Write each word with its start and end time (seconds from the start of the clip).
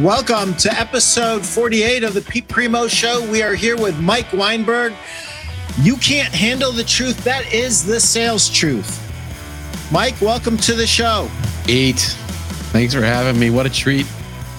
Welcome 0.00 0.56
to 0.56 0.72
episode 0.76 1.46
48 1.46 2.02
of 2.02 2.14
the 2.14 2.20
Pete 2.20 2.48
Primo 2.48 2.88
Show. 2.88 3.24
We 3.30 3.44
are 3.44 3.54
here 3.54 3.76
with 3.76 3.96
Mike 4.00 4.32
Weinberg. 4.32 4.92
You 5.82 5.96
can't 5.98 6.34
handle 6.34 6.72
the 6.72 6.82
truth. 6.82 7.22
That 7.22 7.54
is 7.54 7.86
the 7.86 8.00
sales 8.00 8.50
truth. 8.50 9.00
Mike, 9.92 10.20
welcome 10.20 10.56
to 10.56 10.74
the 10.74 10.84
show. 10.84 11.30
Eight. 11.68 12.00
Thanks 12.72 12.92
for 12.92 13.02
having 13.02 13.38
me. 13.38 13.50
What 13.50 13.66
a 13.66 13.70
treat. 13.70 14.04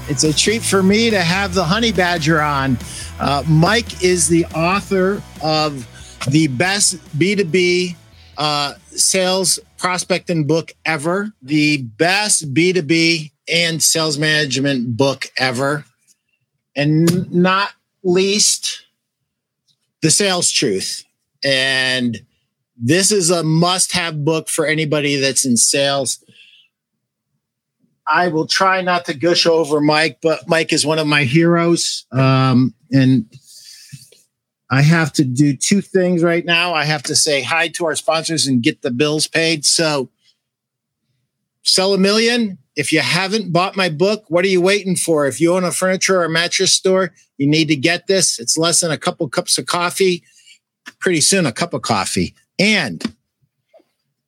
It's 0.07 0.23
a 0.23 0.31
treat 0.31 0.61
for 0.61 0.81
me 0.81 1.09
to 1.09 1.19
have 1.19 1.53
the 1.53 1.65
Honey 1.65 1.91
Badger 1.91 2.39
on. 2.41 2.77
Uh, 3.19 3.43
Mike 3.45 4.01
is 4.01 4.29
the 4.29 4.45
author 4.55 5.21
of 5.43 5.85
the 6.31 6.47
best 6.47 6.95
B2B 7.19 7.97
uh, 8.37 8.75
sales 8.85 9.59
prospecting 9.77 10.47
book 10.47 10.73
ever, 10.85 11.31
the 11.41 11.83
best 11.83 12.53
B2B 12.53 13.31
and 13.47 13.81
sales 13.81 14.17
management 14.17 14.97
book 14.97 15.27
ever. 15.37 15.85
And 16.75 17.31
not 17.31 17.71
least, 18.03 18.85
The 20.01 20.11
Sales 20.11 20.51
Truth. 20.51 21.03
And 21.43 22.19
this 22.77 23.11
is 23.11 23.29
a 23.29 23.43
must 23.43 23.93
have 23.93 24.25
book 24.25 24.49
for 24.49 24.65
anybody 24.65 25.15
that's 25.17 25.45
in 25.45 25.57
sales. 25.57 26.23
I 28.07 28.27
will 28.27 28.47
try 28.47 28.81
not 28.81 29.05
to 29.05 29.13
gush 29.13 29.45
over 29.45 29.81
Mike, 29.81 30.19
but 30.21 30.47
Mike 30.47 30.73
is 30.73 30.85
one 30.85 30.99
of 30.99 31.07
my 31.07 31.23
heroes. 31.23 32.05
Um, 32.11 32.73
and 32.91 33.25
I 34.69 34.81
have 34.81 35.13
to 35.13 35.23
do 35.23 35.55
two 35.55 35.81
things 35.81 36.23
right 36.23 36.43
now. 36.43 36.73
I 36.73 36.85
have 36.85 37.03
to 37.03 37.15
say 37.15 37.43
hi 37.43 37.67
to 37.69 37.85
our 37.85 37.95
sponsors 37.95 38.47
and 38.47 38.63
get 38.63 38.81
the 38.81 38.91
bills 38.91 39.27
paid. 39.27 39.63
So, 39.63 40.09
sell 41.63 41.93
a 41.93 41.97
million. 41.97 42.57
If 42.75 42.91
you 42.91 42.99
haven't 42.99 43.53
bought 43.53 43.77
my 43.77 43.89
book, 43.89 44.25
what 44.27 44.43
are 44.43 44.49
you 44.49 44.61
waiting 44.61 44.95
for? 44.95 45.27
If 45.27 45.39
you 45.39 45.53
own 45.53 45.63
a 45.63 45.71
furniture 45.71 46.19
or 46.19 46.25
a 46.25 46.29
mattress 46.29 46.73
store, 46.73 47.13
you 47.37 47.47
need 47.47 47.67
to 47.67 47.75
get 47.75 48.07
this. 48.07 48.39
It's 48.39 48.57
less 48.57 48.81
than 48.81 48.91
a 48.91 48.97
couple 48.97 49.27
cups 49.29 49.57
of 49.57 49.65
coffee. 49.65 50.23
Pretty 50.99 51.21
soon, 51.21 51.45
a 51.45 51.51
cup 51.51 51.73
of 51.73 51.83
coffee. 51.83 52.35
And 52.59 53.15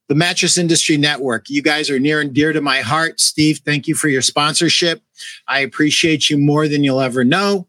the 0.07 0.15
Mattress 0.15 0.57
Industry 0.57 0.97
Network. 0.97 1.49
You 1.49 1.61
guys 1.61 1.89
are 1.89 1.99
near 1.99 2.21
and 2.21 2.33
dear 2.33 2.53
to 2.53 2.61
my 2.61 2.79
heart. 2.79 3.19
Steve, 3.19 3.59
thank 3.65 3.87
you 3.87 3.95
for 3.95 4.07
your 4.07 4.21
sponsorship. 4.21 5.01
I 5.47 5.59
appreciate 5.59 6.29
you 6.29 6.37
more 6.37 6.67
than 6.67 6.83
you'll 6.83 7.01
ever 7.01 7.23
know. 7.23 7.67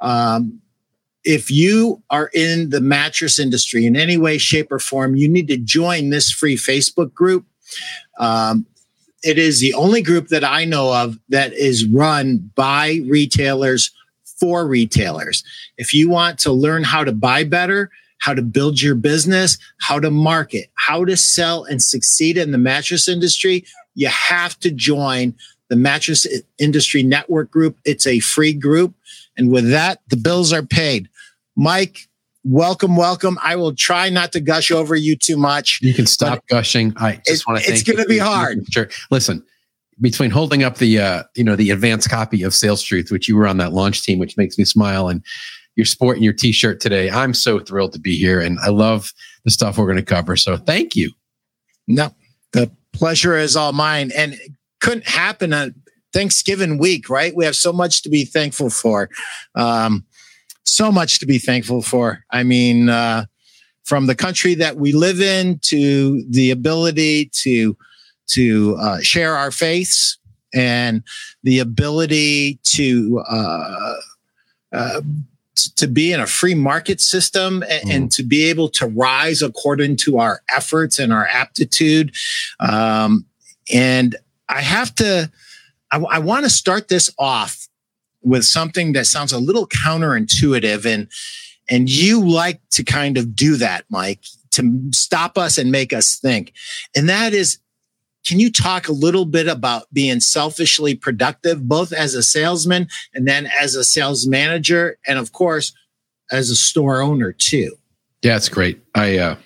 Um, 0.00 0.60
if 1.28 1.50
you 1.50 2.02
are 2.08 2.30
in 2.32 2.70
the 2.70 2.80
mattress 2.80 3.38
industry 3.38 3.84
in 3.84 3.96
any 3.96 4.16
way, 4.16 4.38
shape, 4.38 4.72
or 4.72 4.78
form, 4.78 5.14
you 5.14 5.28
need 5.28 5.46
to 5.48 5.58
join 5.58 6.08
this 6.08 6.32
free 6.32 6.56
Facebook 6.56 7.12
group. 7.12 7.44
Um, 8.18 8.64
it 9.22 9.36
is 9.36 9.60
the 9.60 9.74
only 9.74 10.00
group 10.00 10.28
that 10.28 10.42
I 10.42 10.64
know 10.64 10.90
of 10.90 11.18
that 11.28 11.52
is 11.52 11.84
run 11.84 12.50
by 12.54 13.00
retailers 13.06 13.90
for 14.40 14.66
retailers. 14.66 15.44
If 15.76 15.92
you 15.92 16.08
want 16.08 16.38
to 16.40 16.52
learn 16.52 16.82
how 16.82 17.04
to 17.04 17.12
buy 17.12 17.44
better, 17.44 17.90
how 18.20 18.32
to 18.32 18.40
build 18.40 18.80
your 18.80 18.94
business, 18.94 19.58
how 19.82 20.00
to 20.00 20.10
market, 20.10 20.70
how 20.76 21.04
to 21.04 21.14
sell 21.14 21.64
and 21.64 21.82
succeed 21.82 22.38
in 22.38 22.52
the 22.52 22.58
mattress 22.58 23.06
industry, 23.06 23.66
you 23.94 24.08
have 24.08 24.58
to 24.60 24.70
join 24.70 25.34
the 25.68 25.76
Mattress 25.76 26.26
Industry 26.58 27.02
Network 27.02 27.50
group. 27.50 27.76
It's 27.84 28.06
a 28.06 28.20
free 28.20 28.54
group. 28.54 28.94
And 29.36 29.50
with 29.50 29.70
that, 29.70 30.00
the 30.08 30.16
bills 30.16 30.54
are 30.54 30.62
paid. 30.62 31.10
Mike, 31.58 32.08
welcome, 32.44 32.94
welcome. 32.94 33.36
I 33.42 33.56
will 33.56 33.74
try 33.74 34.10
not 34.10 34.30
to 34.32 34.40
gush 34.40 34.70
over 34.70 34.94
you 34.94 35.16
too 35.16 35.36
much. 35.36 35.80
You 35.82 35.92
can 35.92 36.06
stop 36.06 36.46
gushing. 36.46 36.92
I 36.96 37.20
just 37.26 37.48
want 37.48 37.60
to 37.60 37.70
It's 37.70 37.82
going 37.82 37.98
to 37.98 38.04
be 38.04 38.18
hard. 38.18 38.64
Sure. 38.70 38.88
Listen, 39.10 39.44
between 40.00 40.30
holding 40.30 40.62
up 40.62 40.76
the 40.76 41.00
uh, 41.00 41.22
you 41.34 41.42
know 41.42 41.56
the 41.56 41.70
advanced 41.70 42.08
copy 42.08 42.44
of 42.44 42.54
Sales 42.54 42.80
Truth, 42.80 43.10
which 43.10 43.28
you 43.28 43.34
were 43.34 43.48
on 43.48 43.56
that 43.56 43.72
launch 43.72 44.04
team, 44.04 44.20
which 44.20 44.36
makes 44.36 44.56
me 44.56 44.64
smile, 44.64 45.08
and 45.08 45.20
your 45.74 45.84
sport 45.84 46.10
sporting 46.10 46.22
your 46.22 46.32
T-shirt 46.32 46.78
today. 46.80 47.10
I'm 47.10 47.34
so 47.34 47.58
thrilled 47.58 47.92
to 47.94 47.98
be 47.98 48.16
here, 48.16 48.40
and 48.40 48.60
I 48.60 48.68
love 48.68 49.12
the 49.44 49.50
stuff 49.50 49.78
we're 49.78 49.86
going 49.86 49.96
to 49.96 50.02
cover. 50.04 50.36
So 50.36 50.56
thank 50.58 50.94
you. 50.94 51.10
No, 51.88 52.14
the 52.52 52.70
pleasure 52.92 53.36
is 53.36 53.56
all 53.56 53.72
mine, 53.72 54.12
and 54.16 54.34
it 54.34 54.52
couldn't 54.80 55.08
happen 55.08 55.52
on 55.52 55.74
Thanksgiving 56.12 56.78
week, 56.78 57.10
right? 57.10 57.34
We 57.34 57.44
have 57.44 57.56
so 57.56 57.72
much 57.72 58.02
to 58.02 58.08
be 58.08 58.24
thankful 58.24 58.70
for. 58.70 59.10
Um, 59.54 60.04
so 60.68 60.92
much 60.92 61.18
to 61.20 61.26
be 61.26 61.38
thankful 61.38 61.82
for. 61.82 62.24
I 62.30 62.42
mean, 62.42 62.88
uh, 62.88 63.26
from 63.84 64.06
the 64.06 64.14
country 64.14 64.54
that 64.54 64.76
we 64.76 64.92
live 64.92 65.20
in 65.20 65.58
to 65.64 66.22
the 66.28 66.50
ability 66.50 67.30
to 67.32 67.76
to 68.28 68.76
uh, 68.78 69.00
share 69.00 69.34
our 69.34 69.50
faiths 69.50 70.18
and 70.52 71.02
the 71.42 71.58
ability 71.58 72.58
to 72.62 73.22
uh, 73.26 73.94
uh, 74.72 75.00
to 75.76 75.86
be 75.86 76.12
in 76.12 76.20
a 76.20 76.26
free 76.26 76.54
market 76.54 77.00
system 77.00 77.64
and, 77.68 77.88
mm. 77.88 77.94
and, 77.94 78.12
to 78.12 78.22
be 78.22 78.44
able 78.44 78.68
to 78.68 78.86
rise 78.86 79.42
according 79.42 79.96
to 79.96 80.18
our 80.18 80.40
efforts 80.54 80.98
and 80.98 81.12
our 81.12 81.26
aptitude. 81.26 82.14
Um, 82.60 83.26
and 83.72 84.14
I 84.48 84.60
have 84.60 84.94
to, 84.96 85.30
I, 85.90 85.98
I 85.98 86.18
want 86.20 86.44
to 86.44 86.50
start 86.50 86.88
this 86.88 87.12
off 87.18 87.67
with 88.22 88.44
something 88.44 88.92
that 88.92 89.06
sounds 89.06 89.32
a 89.32 89.38
little 89.38 89.66
counterintuitive 89.66 90.84
and, 90.84 91.08
and 91.70 91.88
you 91.88 92.26
like 92.26 92.60
to 92.70 92.82
kind 92.82 93.18
of 93.18 93.36
do 93.36 93.56
that, 93.56 93.84
Mike, 93.90 94.22
to 94.52 94.90
stop 94.92 95.36
us 95.36 95.58
and 95.58 95.70
make 95.70 95.92
us 95.92 96.16
think. 96.16 96.52
And 96.96 97.08
that 97.08 97.34
is 97.34 97.58
can 98.28 98.40
you 98.40 98.52
talk 98.52 98.88
a 98.88 98.92
little 98.92 99.24
bit 99.24 99.48
about 99.48 99.86
being 99.92 100.20
selfishly 100.20 100.94
productive, 100.94 101.66
both 101.66 101.92
as 101.92 102.14
a 102.14 102.22
salesman 102.22 102.88
and 103.14 103.26
then 103.26 103.46
as 103.46 103.74
a 103.74 103.82
sales 103.82 104.26
manager, 104.26 104.98
and 105.06 105.18
of 105.18 105.32
course, 105.32 105.72
as 106.30 106.50
a 106.50 106.56
store 106.56 107.00
owner 107.00 107.32
too? 107.32 107.76
Yeah, 108.22 108.36
it's 108.36 108.50
great. 108.50 108.80
I 108.94 109.18
uh, 109.18 109.36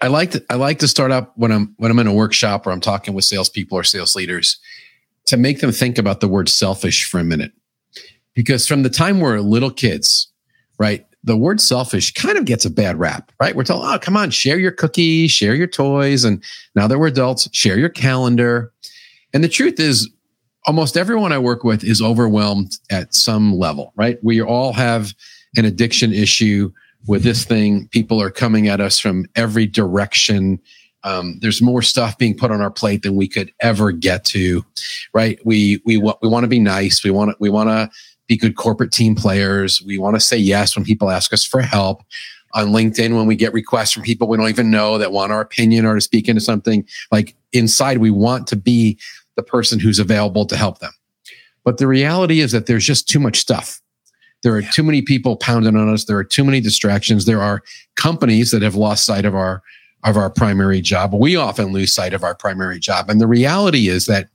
I 0.00 0.06
like 0.06 0.30
to 0.30 0.44
I 0.48 0.54
like 0.54 0.78
to 0.78 0.88
start 0.88 1.10
up 1.10 1.32
when 1.36 1.52
I'm 1.52 1.74
when 1.76 1.90
I'm 1.90 1.98
in 1.98 2.06
a 2.06 2.14
workshop 2.14 2.66
or 2.66 2.70
I'm 2.70 2.80
talking 2.80 3.12
with 3.12 3.24
salespeople 3.24 3.76
or 3.76 3.84
sales 3.84 4.16
leaders 4.16 4.58
to 5.26 5.36
make 5.36 5.60
them 5.60 5.72
think 5.72 5.98
about 5.98 6.20
the 6.20 6.28
word 6.28 6.48
selfish 6.48 7.04
for 7.04 7.18
a 7.18 7.24
minute, 7.24 7.52
because 8.34 8.66
from 8.66 8.82
the 8.82 8.90
time 8.90 9.20
we're 9.20 9.38
little 9.40 9.70
kids, 9.70 10.28
right? 10.78 11.06
the 11.24 11.36
word 11.36 11.58
selfish 11.60 12.12
kind 12.12 12.36
of 12.36 12.44
gets 12.44 12.66
a 12.66 12.70
bad 12.70 12.98
rap, 12.98 13.32
right? 13.40 13.56
We're 13.56 13.64
told, 13.64 13.82
oh, 13.84 13.98
come 13.98 14.16
on, 14.16 14.30
share 14.30 14.58
your 14.58 14.70
cookies, 14.70 15.30
share 15.30 15.54
your 15.54 15.66
toys. 15.66 16.22
And 16.22 16.42
now 16.74 16.86
that 16.86 16.98
we're 16.98 17.06
adults, 17.06 17.48
share 17.52 17.78
your 17.78 17.88
calendar. 17.88 18.72
And 19.32 19.42
the 19.42 19.48
truth 19.48 19.80
is, 19.80 20.08
almost 20.66 20.96
everyone 20.96 21.32
I 21.32 21.38
work 21.38 21.64
with 21.64 21.82
is 21.82 22.00
overwhelmed 22.00 22.78
at 22.90 23.14
some 23.14 23.54
level, 23.54 23.92
right? 23.96 24.18
We 24.22 24.40
all 24.42 24.72
have 24.74 25.14
an 25.56 25.64
addiction 25.64 26.12
issue 26.12 26.70
with 27.06 27.22
this 27.22 27.44
thing. 27.44 27.88
People 27.88 28.20
are 28.20 28.30
coming 28.30 28.68
at 28.68 28.80
us 28.80 28.98
from 28.98 29.26
every 29.34 29.66
direction. 29.66 30.60
Um, 31.04 31.38
there's 31.40 31.60
more 31.60 31.82
stuff 31.82 32.16
being 32.16 32.36
put 32.36 32.50
on 32.50 32.62
our 32.62 32.70
plate 32.70 33.02
than 33.02 33.14
we 33.14 33.28
could 33.28 33.52
ever 33.60 33.92
get 33.92 34.24
to, 34.26 34.64
right? 35.12 35.38
We 35.44 35.82
we 35.84 35.98
want 35.98 36.18
we 36.22 36.28
want 36.28 36.44
to 36.44 36.48
be 36.48 36.60
nice. 36.60 37.04
We 37.04 37.10
want 37.10 37.38
we 37.40 37.50
want 37.50 37.68
to 37.68 37.90
be 38.26 38.36
good 38.36 38.56
corporate 38.56 38.92
team 38.92 39.14
players. 39.14 39.82
We 39.82 39.98
want 39.98 40.16
to 40.16 40.20
say 40.20 40.36
yes 40.36 40.76
when 40.76 40.84
people 40.84 41.10
ask 41.10 41.32
us 41.32 41.44
for 41.44 41.60
help. 41.62 42.02
On 42.54 42.68
LinkedIn, 42.68 43.16
when 43.16 43.26
we 43.26 43.34
get 43.34 43.52
requests 43.52 43.92
from 43.92 44.04
people 44.04 44.28
we 44.28 44.36
don't 44.36 44.48
even 44.48 44.70
know 44.70 44.96
that 44.98 45.10
want 45.10 45.32
our 45.32 45.40
opinion 45.40 45.84
or 45.84 45.96
to 45.96 46.00
speak 46.00 46.28
into 46.28 46.40
something, 46.40 46.86
like 47.10 47.34
inside, 47.52 47.98
we 47.98 48.10
want 48.10 48.46
to 48.48 48.56
be 48.56 48.98
the 49.36 49.42
person 49.42 49.80
who's 49.80 49.98
available 49.98 50.46
to 50.46 50.56
help 50.56 50.78
them. 50.78 50.92
But 51.64 51.78
the 51.78 51.88
reality 51.88 52.40
is 52.40 52.52
that 52.52 52.66
there's 52.66 52.86
just 52.86 53.08
too 53.08 53.18
much 53.18 53.38
stuff. 53.38 53.80
There 54.44 54.54
are 54.54 54.62
too 54.62 54.82
many 54.82 55.02
people 55.02 55.36
pounding 55.36 55.74
on 55.74 55.88
us. 55.88 56.04
There 56.04 56.18
are 56.18 56.24
too 56.24 56.44
many 56.44 56.60
distractions. 56.60 57.24
There 57.24 57.42
are 57.42 57.62
companies 57.96 58.50
that 58.50 58.62
have 58.62 58.74
lost 58.74 59.06
sight 59.06 59.24
of 59.24 59.34
our 59.34 59.62
of 60.04 60.18
our 60.18 60.28
primary 60.28 60.82
job. 60.82 61.14
We 61.14 61.34
often 61.34 61.72
lose 61.72 61.94
sight 61.94 62.12
of 62.12 62.22
our 62.22 62.34
primary 62.34 62.78
job. 62.78 63.08
And 63.08 63.22
the 63.22 63.26
reality 63.26 63.88
is 63.88 64.04
that 64.04 64.28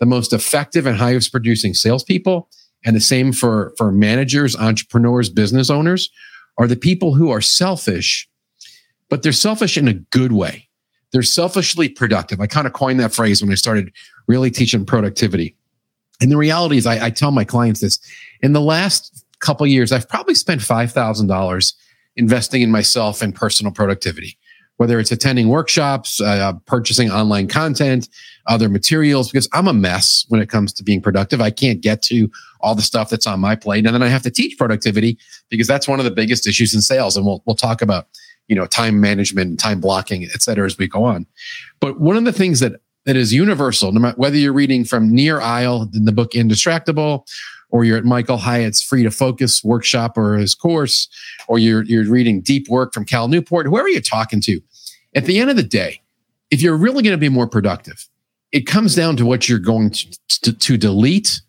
the 0.00 0.06
most 0.06 0.32
effective 0.32 0.86
and 0.86 0.96
highest 0.96 1.30
producing 1.30 1.74
salespeople 1.74 2.48
and 2.84 2.96
the 2.96 3.00
same 3.00 3.32
for 3.32 3.72
for 3.76 3.92
managers 3.92 4.56
entrepreneurs 4.56 5.28
business 5.28 5.70
owners 5.70 6.10
are 6.58 6.66
the 6.66 6.76
people 6.76 7.14
who 7.14 7.30
are 7.30 7.40
selfish 7.40 8.28
but 9.12 9.22
they're 9.22 9.32
selfish 9.32 9.76
in 9.76 9.88
a 9.88 9.92
good 9.92 10.32
way. 10.32 10.66
They're 11.12 11.22
selfishly 11.22 11.90
productive. 11.90 12.40
I 12.40 12.46
kind 12.46 12.66
of 12.66 12.72
coined 12.72 12.98
that 13.00 13.12
phrase 13.12 13.42
when 13.42 13.52
i 13.52 13.56
started 13.56 13.92
really 14.26 14.50
teaching 14.50 14.86
productivity. 14.86 15.54
And 16.22 16.32
the 16.32 16.38
reality 16.38 16.78
is 16.78 16.86
i, 16.86 17.06
I 17.06 17.10
tell 17.10 17.30
my 17.30 17.44
clients 17.44 17.80
this 17.80 17.98
in 18.40 18.54
the 18.54 18.60
last 18.62 19.22
couple 19.40 19.66
years 19.66 19.92
i've 19.92 20.08
probably 20.08 20.34
spent 20.34 20.62
$5000 20.62 21.74
investing 22.16 22.62
in 22.62 22.70
myself 22.70 23.20
and 23.20 23.34
personal 23.34 23.72
productivity 23.72 24.38
whether 24.78 24.98
it's 24.98 25.12
attending 25.12 25.48
workshops, 25.48 26.20
uh, 26.20 26.52
purchasing 26.66 27.10
online 27.10 27.46
content, 27.46 28.08
other 28.46 28.68
materials, 28.68 29.30
because 29.30 29.48
I'm 29.52 29.68
a 29.68 29.72
mess 29.72 30.24
when 30.28 30.40
it 30.40 30.48
comes 30.48 30.72
to 30.74 30.82
being 30.82 31.00
productive. 31.00 31.40
I 31.40 31.50
can't 31.50 31.80
get 31.80 32.02
to 32.02 32.30
all 32.60 32.74
the 32.74 32.82
stuff 32.82 33.10
that's 33.10 33.26
on 33.26 33.38
my 33.40 33.54
plate. 33.54 33.86
And 33.86 33.94
then 33.94 34.02
I 34.02 34.08
have 34.08 34.22
to 34.22 34.30
teach 34.30 34.58
productivity 34.58 35.18
because 35.48 35.66
that's 35.66 35.86
one 35.86 36.00
of 36.00 36.04
the 36.04 36.10
biggest 36.10 36.46
issues 36.46 36.74
in 36.74 36.80
sales. 36.80 37.16
And 37.16 37.24
we'll, 37.24 37.42
we'll 37.46 37.56
talk 37.56 37.82
about, 37.82 38.08
you 38.48 38.56
know, 38.56 38.66
time 38.66 39.00
management 39.00 39.60
time 39.60 39.80
blocking, 39.80 40.24
et 40.24 40.42
cetera, 40.42 40.66
as 40.66 40.78
we 40.78 40.88
go 40.88 41.04
on. 41.04 41.26
But 41.80 42.00
one 42.00 42.16
of 42.16 42.24
the 42.24 42.32
things 42.32 42.60
that 42.60 42.80
that 43.04 43.16
is 43.16 43.32
universal, 43.32 43.90
no 43.90 44.00
matter 44.00 44.16
whether 44.16 44.36
you're 44.36 44.52
reading 44.52 44.84
from 44.84 45.12
Nir 45.12 45.40
Eyal 45.40 45.92
in 45.94 46.04
the 46.04 46.12
book 46.12 46.32
Indistractable, 46.32 47.26
or 47.72 47.84
you're 47.84 47.96
at 47.96 48.04
Michael 48.04 48.36
Hyatt's 48.36 48.82
Free 48.82 49.02
to 49.02 49.10
Focus 49.10 49.64
workshop 49.64 50.16
or 50.16 50.36
his 50.36 50.54
course, 50.54 51.08
or 51.48 51.58
you're 51.58 51.82
you're 51.82 52.08
reading 52.08 52.40
Deep 52.40 52.68
Work 52.68 52.92
from 52.92 53.04
Cal 53.04 53.26
Newport, 53.26 53.66
whoever 53.66 53.88
you're 53.88 54.00
talking 54.00 54.40
to. 54.42 54.60
At 55.14 55.24
the 55.24 55.40
end 55.40 55.50
of 55.50 55.56
the 55.56 55.62
day, 55.62 56.00
if 56.50 56.62
you're 56.62 56.76
really 56.76 57.02
going 57.02 57.14
to 57.14 57.18
be 57.18 57.28
more 57.28 57.48
productive, 57.48 58.08
it 58.52 58.66
comes 58.66 58.94
down 58.94 59.16
to 59.16 59.26
what 59.26 59.48
you're 59.48 59.58
going 59.58 59.90
to, 59.90 60.18
to, 60.42 60.52
to 60.52 60.76
delete 60.76 61.40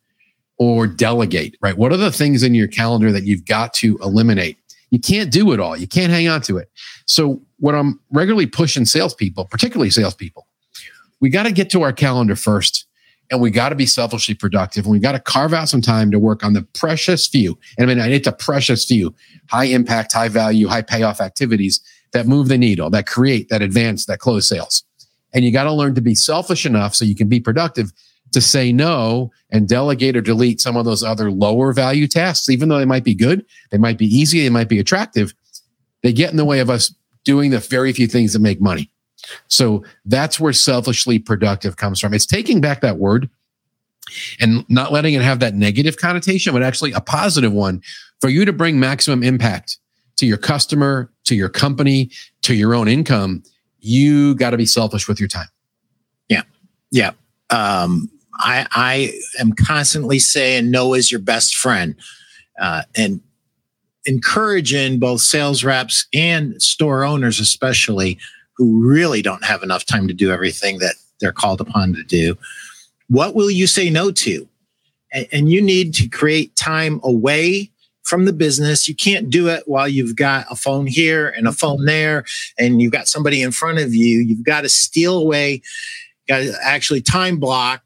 or 0.57 0.87
delegate, 0.87 1.57
right? 1.61 1.77
What 1.77 1.91
are 1.91 1.97
the 1.97 2.11
things 2.11 2.41
in 2.41 2.55
your 2.55 2.67
calendar 2.67 3.11
that 3.11 3.25
you've 3.25 3.45
got 3.45 3.73
to 3.75 3.97
eliminate? 4.01 4.57
You 4.91 4.99
can't 4.99 5.31
do 5.31 5.51
it 5.51 5.59
all. 5.59 5.75
You 5.75 5.87
can't 5.87 6.11
hang 6.11 6.27
on 6.27 6.41
to 6.43 6.57
it. 6.57 6.69
So, 7.05 7.41
what 7.59 7.75
I'm 7.75 7.99
regularly 8.11 8.47
pushing 8.47 8.85
salespeople, 8.85 9.45
particularly 9.45 9.89
salespeople, 9.89 10.47
we 11.19 11.29
got 11.29 11.43
to 11.43 11.51
get 11.51 11.69
to 11.71 11.81
our 11.81 11.93
calendar 11.93 12.35
first 12.35 12.85
and 13.31 13.41
we 13.41 13.49
got 13.49 13.69
to 13.69 13.75
be 13.75 13.85
selfishly 13.85 14.35
productive 14.35 14.85
and 14.85 14.91
we 14.91 14.99
got 14.99 15.13
to 15.13 15.19
carve 15.19 15.53
out 15.53 15.69
some 15.69 15.81
time 15.81 16.11
to 16.11 16.19
work 16.19 16.43
on 16.43 16.53
the 16.53 16.61
precious 16.73 17.27
few. 17.27 17.57
And 17.77 17.89
I 17.89 17.95
mean, 17.95 18.11
it's 18.11 18.27
a 18.27 18.31
precious 18.31 18.85
few 18.85 19.13
high 19.49 19.65
impact, 19.65 20.13
high 20.13 20.29
value, 20.29 20.67
high 20.67 20.81
payoff 20.81 21.21
activities 21.21 21.79
that 22.11 22.27
move 22.27 22.47
the 22.47 22.57
needle, 22.57 22.89
that 22.91 23.07
create, 23.07 23.49
that 23.49 23.61
advance, 23.61 24.05
that 24.05 24.19
close 24.19 24.47
sales. 24.47 24.83
And 25.33 25.43
you 25.43 25.51
got 25.51 25.63
to 25.63 25.73
learn 25.73 25.95
to 25.95 26.01
be 26.01 26.15
selfish 26.15 26.65
enough 26.65 26.93
so 26.93 27.05
you 27.05 27.15
can 27.15 27.27
be 27.27 27.39
productive 27.39 27.91
to 28.33 28.41
say 28.41 28.71
no 28.71 29.31
and 29.51 29.67
delegate 29.67 30.15
or 30.15 30.21
delete 30.21 30.61
some 30.61 30.75
of 30.75 30.85
those 30.85 31.03
other 31.03 31.31
lower 31.31 31.73
value 31.73 32.07
tasks, 32.07 32.49
even 32.49 32.69
though 32.69 32.77
they 32.77 32.85
might 32.85 33.03
be 33.03 33.15
good, 33.15 33.45
they 33.71 33.77
might 33.77 33.97
be 33.97 34.05
easy, 34.05 34.41
they 34.41 34.49
might 34.49 34.69
be 34.69 34.79
attractive. 34.79 35.33
They 36.01 36.13
get 36.13 36.31
in 36.31 36.37
the 36.37 36.45
way 36.45 36.59
of 36.59 36.69
us 36.69 36.93
doing 37.23 37.51
the 37.51 37.59
very 37.59 37.93
few 37.93 38.07
things 38.07 38.33
that 38.33 38.39
make 38.39 38.59
money. 38.59 38.91
So 39.47 39.83
that's 40.05 40.39
where 40.39 40.53
selfishly 40.53 41.19
productive 41.19 41.77
comes 41.77 41.99
from. 41.99 42.13
It's 42.13 42.25
taking 42.25 42.61
back 42.61 42.81
that 42.81 42.97
word 42.97 43.29
and 44.39 44.65
not 44.69 44.91
letting 44.91 45.13
it 45.13 45.21
have 45.21 45.39
that 45.39 45.55
negative 45.55 45.97
connotation, 45.97 46.53
but 46.53 46.63
actually 46.63 46.91
a 46.91 47.01
positive 47.01 47.53
one 47.53 47.81
for 48.19 48.29
you 48.29 48.45
to 48.45 48.53
bring 48.53 48.79
maximum 48.79 49.23
impact 49.23 49.77
to 50.17 50.25
your 50.25 50.37
customer, 50.37 51.11
to 51.25 51.35
your 51.35 51.49
company, 51.49 52.11
to 52.41 52.53
your 52.53 52.75
own 52.75 52.87
income. 52.87 53.43
You 53.79 54.35
got 54.35 54.51
to 54.51 54.57
be 54.57 54.65
selfish 54.65 55.07
with 55.07 55.19
your 55.19 55.29
time. 55.29 55.47
Yeah. 56.29 56.43
Yeah. 56.91 57.11
Um, 57.49 58.09
I, 58.35 58.67
I 58.71 59.13
am 59.39 59.53
constantly 59.53 60.19
saying 60.19 60.71
no 60.71 60.93
is 60.93 61.11
your 61.11 61.21
best 61.21 61.55
friend. 61.55 61.95
Uh, 62.59 62.83
and 62.95 63.21
encouraging 64.05 64.99
both 64.99 65.21
sales 65.21 65.63
reps 65.63 66.07
and 66.13 66.61
store 66.61 67.03
owners, 67.03 67.39
especially 67.39 68.19
who 68.57 68.85
really 68.85 69.21
don't 69.21 69.43
have 69.43 69.63
enough 69.63 69.85
time 69.85 70.07
to 70.07 70.13
do 70.13 70.31
everything 70.31 70.79
that 70.79 70.95
they're 71.19 71.31
called 71.31 71.61
upon 71.61 71.93
to 71.93 72.03
do. 72.03 72.37
What 73.09 73.35
will 73.35 73.51
you 73.51 73.67
say 73.67 73.89
no 73.89 74.11
to? 74.11 74.47
And, 75.11 75.27
and 75.31 75.51
you 75.51 75.61
need 75.61 75.93
to 75.95 76.07
create 76.07 76.55
time 76.55 76.99
away 77.03 77.71
from 78.03 78.25
the 78.25 78.33
business. 78.33 78.87
You 78.87 78.95
can't 78.95 79.29
do 79.29 79.47
it 79.47 79.63
while 79.65 79.87
you've 79.87 80.15
got 80.15 80.45
a 80.49 80.55
phone 80.55 80.87
here 80.87 81.29
and 81.29 81.47
a 81.47 81.53
phone 81.53 81.85
there, 81.85 82.25
and 82.59 82.81
you've 82.81 82.91
got 82.91 83.07
somebody 83.07 83.41
in 83.41 83.51
front 83.51 83.79
of 83.79 83.93
you. 83.93 84.19
You've 84.19 84.43
got 84.43 84.61
to 84.61 84.69
steal 84.69 85.17
away, 85.17 85.61
got 86.27 86.39
to 86.39 86.53
actually 86.61 87.01
time 87.01 87.39
block 87.39 87.83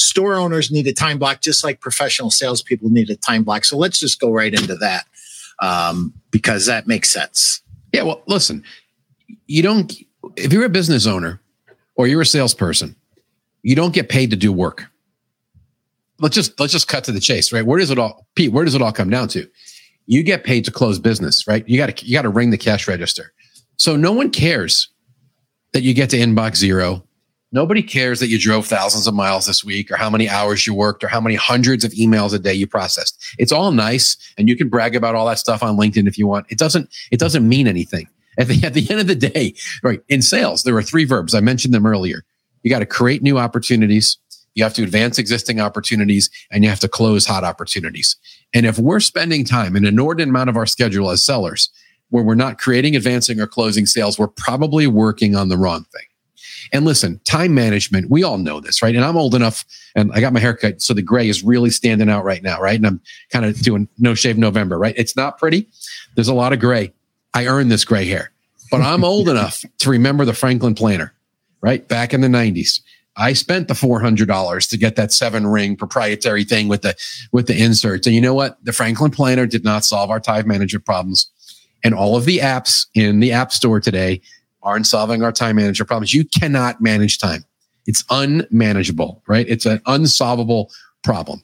store 0.00 0.34
owners 0.34 0.70
need 0.70 0.86
a 0.86 0.92
time 0.92 1.18
block 1.18 1.40
just 1.40 1.62
like 1.62 1.80
professional 1.80 2.30
salespeople 2.30 2.88
need 2.88 3.10
a 3.10 3.16
time 3.16 3.44
block. 3.44 3.64
So 3.64 3.76
let's 3.76 3.98
just 3.98 4.20
go 4.20 4.30
right 4.32 4.52
into 4.52 4.74
that 4.76 5.06
um, 5.60 6.14
because 6.30 6.66
that 6.66 6.86
makes 6.86 7.10
sense. 7.10 7.60
Yeah. 7.92 8.02
Well, 8.02 8.22
listen, 8.26 8.64
you 9.46 9.62
don't, 9.62 9.92
if 10.36 10.52
you're 10.52 10.64
a 10.64 10.70
business 10.70 11.06
owner 11.06 11.40
or 11.94 12.06
you're 12.06 12.20
a 12.20 12.26
salesperson, 12.26 12.96
you 13.62 13.74
don't 13.74 13.94
get 13.94 14.08
paid 14.08 14.30
to 14.30 14.36
do 14.36 14.52
work. 14.52 14.86
Let's 16.18 16.34
just, 16.34 16.58
let's 16.60 16.72
just 16.72 16.88
cut 16.88 17.04
to 17.04 17.12
the 17.12 17.20
chase, 17.20 17.52
right? 17.52 17.64
Where 17.64 17.78
does 17.78 17.90
it 17.90 17.98
all, 17.98 18.26
Pete, 18.34 18.52
where 18.52 18.64
does 18.64 18.74
it 18.74 18.82
all 18.82 18.92
come 18.92 19.10
down 19.10 19.28
to? 19.28 19.48
You 20.06 20.22
get 20.22 20.44
paid 20.44 20.64
to 20.66 20.70
close 20.70 20.98
business, 20.98 21.46
right? 21.46 21.66
You 21.68 21.78
got 21.78 21.96
to, 21.96 22.06
you 22.06 22.12
got 22.12 22.22
to 22.22 22.28
ring 22.28 22.50
the 22.50 22.58
cash 22.58 22.86
register. 22.88 23.32
So 23.76 23.96
no 23.96 24.12
one 24.12 24.30
cares 24.30 24.88
that 25.72 25.82
you 25.82 25.94
get 25.94 26.10
to 26.10 26.18
inbox 26.18 26.56
zero 26.56 27.04
Nobody 27.52 27.82
cares 27.82 28.20
that 28.20 28.28
you 28.28 28.38
drove 28.38 28.66
thousands 28.66 29.08
of 29.08 29.14
miles 29.14 29.46
this 29.46 29.64
week 29.64 29.90
or 29.90 29.96
how 29.96 30.08
many 30.08 30.28
hours 30.28 30.66
you 30.66 30.74
worked 30.74 31.02
or 31.02 31.08
how 31.08 31.20
many 31.20 31.34
hundreds 31.34 31.84
of 31.84 31.90
emails 31.92 32.32
a 32.32 32.38
day 32.38 32.54
you 32.54 32.66
processed. 32.66 33.34
It's 33.38 33.50
all 33.50 33.72
nice 33.72 34.16
and 34.38 34.48
you 34.48 34.56
can 34.56 34.68
brag 34.68 34.94
about 34.94 35.16
all 35.16 35.26
that 35.26 35.38
stuff 35.40 35.62
on 35.62 35.76
LinkedIn 35.76 36.06
if 36.06 36.16
you 36.16 36.28
want. 36.28 36.46
It 36.48 36.58
doesn't 36.58 36.88
it 37.10 37.18
doesn't 37.18 37.48
mean 37.48 37.66
anything. 37.66 38.08
At 38.38 38.48
the, 38.48 38.64
at 38.64 38.74
the 38.74 38.88
end 38.90 39.00
of 39.00 39.06
the 39.06 39.14
day, 39.14 39.54
right, 39.82 40.00
in 40.08 40.22
sales, 40.22 40.62
there 40.62 40.76
are 40.76 40.82
three 40.82 41.04
verbs. 41.04 41.34
I 41.34 41.40
mentioned 41.40 41.74
them 41.74 41.86
earlier. 41.86 42.24
You 42.62 42.70
got 42.70 42.78
to 42.80 42.86
create 42.86 43.22
new 43.22 43.38
opportunities, 43.38 44.18
you 44.54 44.64
have 44.64 44.74
to 44.74 44.82
advance 44.82 45.18
existing 45.18 45.60
opportunities, 45.60 46.30
and 46.50 46.64
you 46.64 46.70
have 46.70 46.80
to 46.80 46.88
close 46.88 47.26
hot 47.26 47.44
opportunities. 47.44 48.16
And 48.52 48.66
if 48.66 48.78
we're 48.78 49.00
spending 49.00 49.44
time, 49.44 49.76
in 49.76 49.84
an 49.84 49.88
inordinate 49.94 50.28
amount 50.28 50.50
of 50.50 50.56
our 50.56 50.66
schedule 50.66 51.10
as 51.10 51.22
sellers, 51.22 51.70
where 52.10 52.24
we're 52.24 52.34
not 52.34 52.58
creating, 52.58 52.96
advancing, 52.96 53.40
or 53.40 53.46
closing 53.46 53.86
sales, 53.86 54.18
we're 54.18 54.26
probably 54.26 54.86
working 54.86 55.36
on 55.36 55.48
the 55.48 55.56
wrong 55.56 55.84
thing. 55.84 56.02
And 56.72 56.84
listen, 56.84 57.20
time 57.24 57.54
management, 57.54 58.10
we 58.10 58.22
all 58.22 58.38
know 58.38 58.60
this, 58.60 58.82
right? 58.82 58.94
And 58.94 59.04
I'm 59.04 59.16
old 59.16 59.34
enough 59.34 59.64
and 59.94 60.12
I 60.12 60.20
got 60.20 60.32
my 60.32 60.40
haircut. 60.40 60.82
So 60.82 60.94
the 60.94 61.02
gray 61.02 61.28
is 61.28 61.42
really 61.42 61.70
standing 61.70 62.08
out 62.08 62.24
right 62.24 62.42
now, 62.42 62.60
right? 62.60 62.76
And 62.76 62.86
I'm 62.86 63.00
kind 63.32 63.44
of 63.44 63.60
doing 63.60 63.88
no 63.98 64.14
shave 64.14 64.38
November, 64.38 64.78
right? 64.78 64.94
It's 64.96 65.16
not 65.16 65.38
pretty. 65.38 65.68
There's 66.14 66.28
a 66.28 66.34
lot 66.34 66.52
of 66.52 66.60
gray. 66.60 66.92
I 67.34 67.46
earned 67.46 67.70
this 67.70 67.84
gray 67.84 68.06
hair, 68.06 68.32
but 68.70 68.80
I'm 68.80 69.04
old 69.04 69.28
enough 69.34 69.64
to 69.78 69.90
remember 69.90 70.24
the 70.24 70.34
Franklin 70.34 70.74
planner, 70.74 71.12
right? 71.60 71.86
Back 71.86 72.12
in 72.12 72.20
the 72.20 72.28
90s. 72.28 72.80
I 73.16 73.32
spent 73.32 73.68
the 73.68 73.74
four 73.74 74.00
hundred 74.00 74.28
dollars 74.28 74.66
to 74.68 74.78
get 74.78 74.96
that 74.96 75.12
seven 75.12 75.46
ring 75.46 75.76
proprietary 75.76 76.44
thing 76.44 76.68
with 76.68 76.82
the 76.82 76.96
with 77.32 77.48
the 77.48 77.60
inserts. 77.60 78.06
And 78.06 78.14
you 78.14 78.20
know 78.22 78.34
what? 78.34 78.64
The 78.64 78.72
Franklin 78.72 79.10
Planner 79.10 79.46
did 79.46 79.64
not 79.64 79.84
solve 79.84 80.10
our 80.10 80.20
time 80.20 80.46
management 80.46 80.86
problems. 80.86 81.28
And 81.82 81.94
all 81.94 82.16
of 82.16 82.24
the 82.24 82.38
apps 82.38 82.86
in 82.94 83.20
the 83.20 83.32
App 83.32 83.52
Store 83.52 83.80
today 83.80 84.20
aren't 84.62 84.86
solving 84.86 85.22
our 85.22 85.32
time 85.32 85.56
management 85.56 85.88
problems. 85.88 86.14
You 86.14 86.24
cannot 86.24 86.80
manage 86.80 87.18
time. 87.18 87.44
It's 87.86 88.04
unmanageable, 88.10 89.22
right? 89.26 89.46
It's 89.48 89.66
an 89.66 89.80
unsolvable 89.86 90.70
problem. 91.02 91.42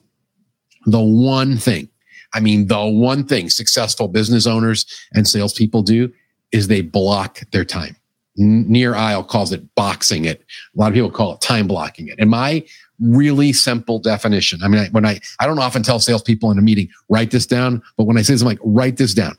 The 0.85 1.01
one 1.01 1.57
thing, 1.57 1.89
I 2.33 2.39
mean, 2.39 2.67
the 2.67 2.85
one 2.85 3.25
thing 3.25 3.49
successful 3.49 4.07
business 4.07 4.45
owners 4.45 4.85
and 5.13 5.27
salespeople 5.27 5.83
do 5.83 6.11
is 6.51 6.67
they 6.67 6.81
block 6.81 7.41
their 7.51 7.65
time. 7.65 7.95
Nir 8.35 8.93
Eyal 8.93 9.27
calls 9.27 9.51
it 9.51 9.63
boxing 9.75 10.25
it. 10.25 10.45
A 10.75 10.79
lot 10.79 10.89
of 10.89 10.93
people 10.93 11.09
call 11.09 11.33
it 11.33 11.41
time 11.41 11.67
blocking 11.67 12.07
it. 12.07 12.15
And 12.19 12.29
my 12.29 12.63
really 12.99 13.51
simple 13.51 13.97
definition, 13.99 14.61
I 14.63 14.67
mean, 14.67 14.87
when 14.91 15.05
I, 15.05 15.19
I 15.39 15.47
don't 15.47 15.59
often 15.59 15.81
tell 15.81 15.99
salespeople 15.99 16.51
in 16.51 16.57
a 16.59 16.61
meeting, 16.61 16.87
write 17.09 17.31
this 17.31 17.47
down, 17.47 17.81
but 17.97 18.03
when 18.03 18.17
I 18.17 18.21
say 18.21 18.35
something 18.35 18.57
like, 18.57 18.59
write 18.63 18.97
this 18.97 19.13
down. 19.13 19.35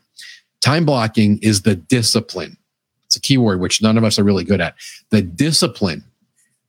Time 0.61 0.85
blocking 0.85 1.38
is 1.38 1.62
the 1.62 1.76
discipline 1.76 2.57
it's 3.09 3.16
a 3.16 3.21
keyword 3.21 3.59
which 3.61 3.80
none 3.80 3.97
of 3.97 4.04
us 4.04 4.18
are 4.18 4.23
really 4.23 4.45
good 4.45 4.61
at. 4.61 4.75
The 5.09 5.23
discipline 5.23 6.04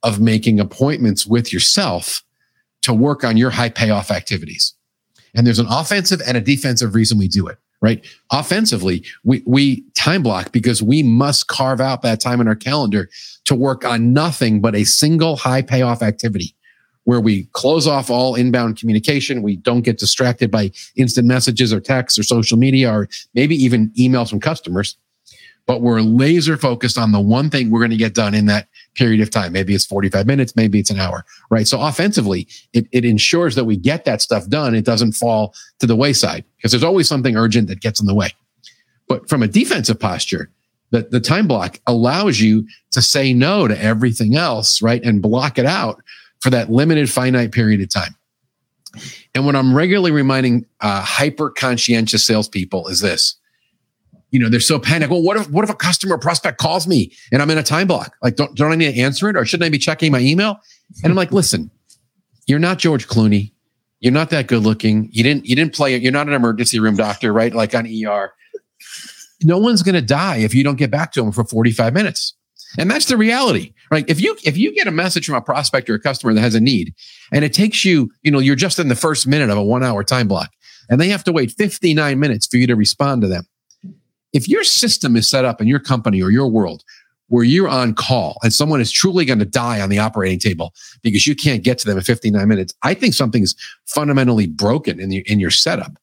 of 0.03 0.21
making 0.21 0.57
appointments 0.61 1.27
with 1.27 1.51
yourself 1.51 2.23
to 2.83 2.93
work 2.93 3.25
on 3.25 3.35
your 3.35 3.49
high 3.49 3.67
payoff 3.67 4.09
activities. 4.09 4.73
And 5.35 5.45
there's 5.45 5.59
an 5.59 5.67
offensive 5.69 6.21
and 6.25 6.37
a 6.37 6.41
defensive 6.41 6.95
reason 6.95 7.17
we 7.17 7.27
do 7.27 7.47
it, 7.47 7.57
right? 7.81 8.05
Offensively, 8.31 9.03
we, 9.23 9.43
we 9.45 9.83
time 9.95 10.23
block 10.23 10.51
because 10.51 10.81
we 10.81 11.03
must 11.03 11.47
carve 11.47 11.81
out 11.81 12.01
that 12.01 12.19
time 12.19 12.41
in 12.41 12.47
our 12.47 12.55
calendar 12.55 13.09
to 13.45 13.55
work 13.55 13.85
on 13.85 14.13
nothing 14.13 14.61
but 14.61 14.75
a 14.75 14.83
single 14.83 15.35
high 15.35 15.61
payoff 15.61 16.01
activity 16.01 16.55
where 17.05 17.19
we 17.19 17.45
close 17.53 17.87
off 17.87 18.09
all 18.09 18.35
inbound 18.35 18.77
communication. 18.77 19.41
We 19.41 19.55
don't 19.55 19.81
get 19.81 19.97
distracted 19.97 20.51
by 20.51 20.71
instant 20.95 21.27
messages 21.27 21.73
or 21.73 21.79
texts 21.79 22.19
or 22.19 22.23
social 22.23 22.57
media 22.57 22.91
or 22.91 23.09
maybe 23.33 23.55
even 23.55 23.89
emails 23.97 24.29
from 24.29 24.39
customers 24.39 24.95
but 25.69 25.83
we're 25.83 26.01
laser 26.01 26.57
focused 26.57 26.97
on 26.97 27.11
the 27.11 27.19
one 27.19 27.47
thing 27.51 27.69
we're 27.69 27.79
going 27.79 27.91
to 27.91 27.95
get 27.95 28.15
done 28.15 28.33
in 28.33 28.47
that 28.47 28.67
period 28.95 29.21
of 29.21 29.29
time. 29.29 29.53
Maybe 29.53 29.75
it's 29.75 29.85
45 29.85 30.25
minutes, 30.25 30.55
maybe 30.55 30.79
it's 30.79 30.89
an 30.89 30.99
hour, 30.99 31.23
right? 31.51 31.67
So 31.67 31.79
offensively, 31.79 32.47
it, 32.73 32.87
it 32.91 33.05
ensures 33.05 33.53
that 33.53 33.65
we 33.65 33.77
get 33.77 34.03
that 34.05 34.19
stuff 34.19 34.49
done. 34.49 34.73
It 34.73 34.83
doesn't 34.83 35.11
fall 35.11 35.53
to 35.77 35.85
the 35.85 35.95
wayside 35.95 36.43
because 36.57 36.71
there's 36.71 36.83
always 36.83 37.07
something 37.07 37.37
urgent 37.37 37.67
that 37.67 37.81
gets 37.81 37.99
in 37.99 38.07
the 38.07 38.15
way. 38.15 38.31
But 39.07 39.29
from 39.29 39.43
a 39.43 39.47
defensive 39.47 39.99
posture, 39.99 40.49
the, 40.89 41.03
the 41.03 41.19
time 41.19 41.47
block 41.47 41.79
allows 41.85 42.39
you 42.39 42.67
to 42.89 43.01
say 43.03 43.31
no 43.31 43.67
to 43.67 43.79
everything 43.79 44.35
else, 44.35 44.81
right? 44.81 45.03
And 45.03 45.21
block 45.21 45.59
it 45.59 45.67
out 45.67 46.01
for 46.39 46.49
that 46.49 46.71
limited 46.71 47.11
finite 47.11 47.51
period 47.51 47.81
of 47.81 47.93
time. 47.93 48.15
And 49.35 49.45
what 49.45 49.55
I'm 49.55 49.75
regularly 49.75 50.09
reminding 50.09 50.65
uh, 50.81 51.01
hyper 51.01 51.51
conscientious 51.51 52.25
salespeople 52.25 52.87
is 52.87 53.01
this 53.01 53.38
you 54.31 54.39
know, 54.39 54.49
they're 54.49 54.59
so 54.59 54.79
panicked. 54.79 55.11
Well, 55.11 55.21
what 55.21 55.37
if 55.37 55.49
what 55.49 55.63
if 55.63 55.69
a 55.69 55.75
customer 55.75 56.17
prospect 56.17 56.57
calls 56.57 56.87
me 56.87 57.11
and 57.31 57.41
I'm 57.41 57.49
in 57.49 57.57
a 57.57 57.63
time 57.63 57.87
block? 57.87 58.15
Like, 58.21 58.35
don't 58.35 58.55
don't 58.55 58.71
I 58.71 58.75
need 58.75 58.93
to 58.93 59.01
answer 59.01 59.29
it, 59.29 59.35
or 59.35 59.45
shouldn't 59.45 59.65
I 59.65 59.69
be 59.69 59.79
checking 59.79 60.11
my 60.11 60.19
email? 60.19 60.59
And 61.03 61.11
I'm 61.11 61.15
like, 61.15 61.31
listen, 61.31 61.71
you're 62.47 62.59
not 62.59 62.77
George 62.77 63.07
Clooney. 63.07 63.51
You're 63.99 64.13
not 64.13 64.29
that 64.29 64.47
good 64.47 64.63
looking. 64.63 65.09
You 65.11 65.23
didn't 65.23 65.45
you 65.45 65.55
didn't 65.55 65.73
play 65.73 65.93
it. 65.93 66.01
You're 66.01 66.11
not 66.11 66.27
an 66.27 66.33
emergency 66.33 66.79
room 66.79 66.95
doctor, 66.95 67.33
right? 67.33 67.53
Like 67.53 67.75
on 67.75 67.87
ER. 67.87 68.33
No 69.41 69.57
one's 69.57 69.83
to 69.83 70.01
die 70.01 70.37
if 70.37 70.53
you 70.53 70.63
don't 70.63 70.77
get 70.77 70.91
back 70.91 71.11
to 71.13 71.21
them 71.21 71.31
for 71.31 71.45
45 71.45 71.93
minutes. 71.93 72.35
And 72.77 72.91
that's 72.91 73.05
the 73.05 73.17
reality, 73.17 73.73
right? 73.89 74.05
If 74.07 74.21
you 74.21 74.37
if 74.43 74.57
you 74.57 74.73
get 74.73 74.87
a 74.87 74.91
message 74.91 75.25
from 75.25 75.35
a 75.35 75.41
prospect 75.41 75.89
or 75.89 75.95
a 75.95 75.99
customer 75.99 76.33
that 76.33 76.41
has 76.41 76.55
a 76.55 76.59
need, 76.59 76.93
and 77.31 77.43
it 77.43 77.53
takes 77.53 77.83
you, 77.83 78.11
you 78.21 78.31
know, 78.31 78.39
you're 78.39 78.55
just 78.55 78.79
in 78.79 78.89
the 78.89 78.95
first 78.95 79.27
minute 79.27 79.49
of 79.49 79.57
a 79.57 79.63
one 79.63 79.83
hour 79.83 80.03
time 80.03 80.27
block, 80.27 80.51
and 80.89 81.01
they 81.01 81.09
have 81.09 81.23
to 81.23 81.31
wait 81.31 81.51
59 81.51 82.19
minutes 82.19 82.45
for 82.47 82.57
you 82.57 82.67
to 82.67 82.75
respond 82.75 83.21
to 83.23 83.27
them. 83.27 83.45
If 84.33 84.47
your 84.47 84.63
system 84.63 85.15
is 85.15 85.29
set 85.29 85.45
up 85.45 85.61
in 85.61 85.67
your 85.67 85.79
company 85.79 86.21
or 86.21 86.31
your 86.31 86.47
world 86.47 86.83
where 87.29 87.43
you're 87.43 87.69
on 87.69 87.93
call 87.93 88.37
and 88.43 88.51
someone 88.51 88.81
is 88.81 88.91
truly 88.91 89.23
going 89.23 89.39
to 89.39 89.45
die 89.45 89.79
on 89.81 89.89
the 89.89 89.99
operating 89.99 90.39
table 90.39 90.73
because 91.01 91.25
you 91.25 91.35
can't 91.35 91.63
get 91.63 91.77
to 91.79 91.85
them 91.85 91.97
in 91.97 92.03
59 92.03 92.47
minutes, 92.47 92.73
I 92.83 92.93
think 92.93 93.13
something's 93.13 93.55
fundamentally 93.85 94.47
broken 94.47 94.99
in, 94.99 95.09
the, 95.09 95.23
in 95.27 95.39
your 95.39 95.51
setup, 95.51 95.93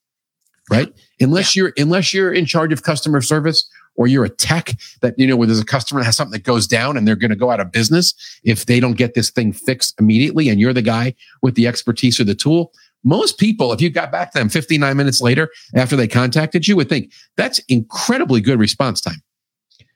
right? 0.70 0.92
Unless 1.20 1.56
you're 1.56 1.72
unless 1.76 2.12
you're 2.12 2.32
in 2.32 2.46
charge 2.46 2.72
of 2.72 2.82
customer 2.82 3.20
service 3.20 3.68
or 3.96 4.06
you're 4.06 4.24
a 4.24 4.30
tech 4.30 4.72
that 5.00 5.18
you 5.18 5.26
know 5.26 5.36
where 5.36 5.46
there's 5.46 5.60
a 5.60 5.64
customer 5.64 6.00
that 6.00 6.04
has 6.04 6.16
something 6.16 6.32
that 6.32 6.44
goes 6.44 6.66
down 6.66 6.96
and 6.96 7.08
they're 7.08 7.16
going 7.16 7.30
to 7.30 7.36
go 7.36 7.50
out 7.50 7.60
of 7.60 7.72
business 7.72 8.14
if 8.44 8.66
they 8.66 8.78
don't 8.78 8.96
get 8.96 9.14
this 9.14 9.30
thing 9.30 9.52
fixed 9.52 9.94
immediately 9.98 10.48
and 10.48 10.60
you're 10.60 10.72
the 10.72 10.82
guy 10.82 11.14
with 11.42 11.54
the 11.54 11.66
expertise 11.66 12.20
or 12.20 12.24
the 12.24 12.34
tool 12.34 12.72
most 13.06 13.38
people 13.38 13.72
if 13.72 13.80
you 13.80 13.88
got 13.88 14.12
back 14.12 14.32
to 14.32 14.38
them 14.38 14.48
59 14.48 14.96
minutes 14.96 15.20
later 15.20 15.50
after 15.74 15.96
they 15.96 16.06
contacted 16.06 16.68
you 16.68 16.76
would 16.76 16.88
think 16.88 17.12
that's 17.36 17.58
incredibly 17.68 18.40
good 18.40 18.58
response 18.58 19.00
time 19.00 19.22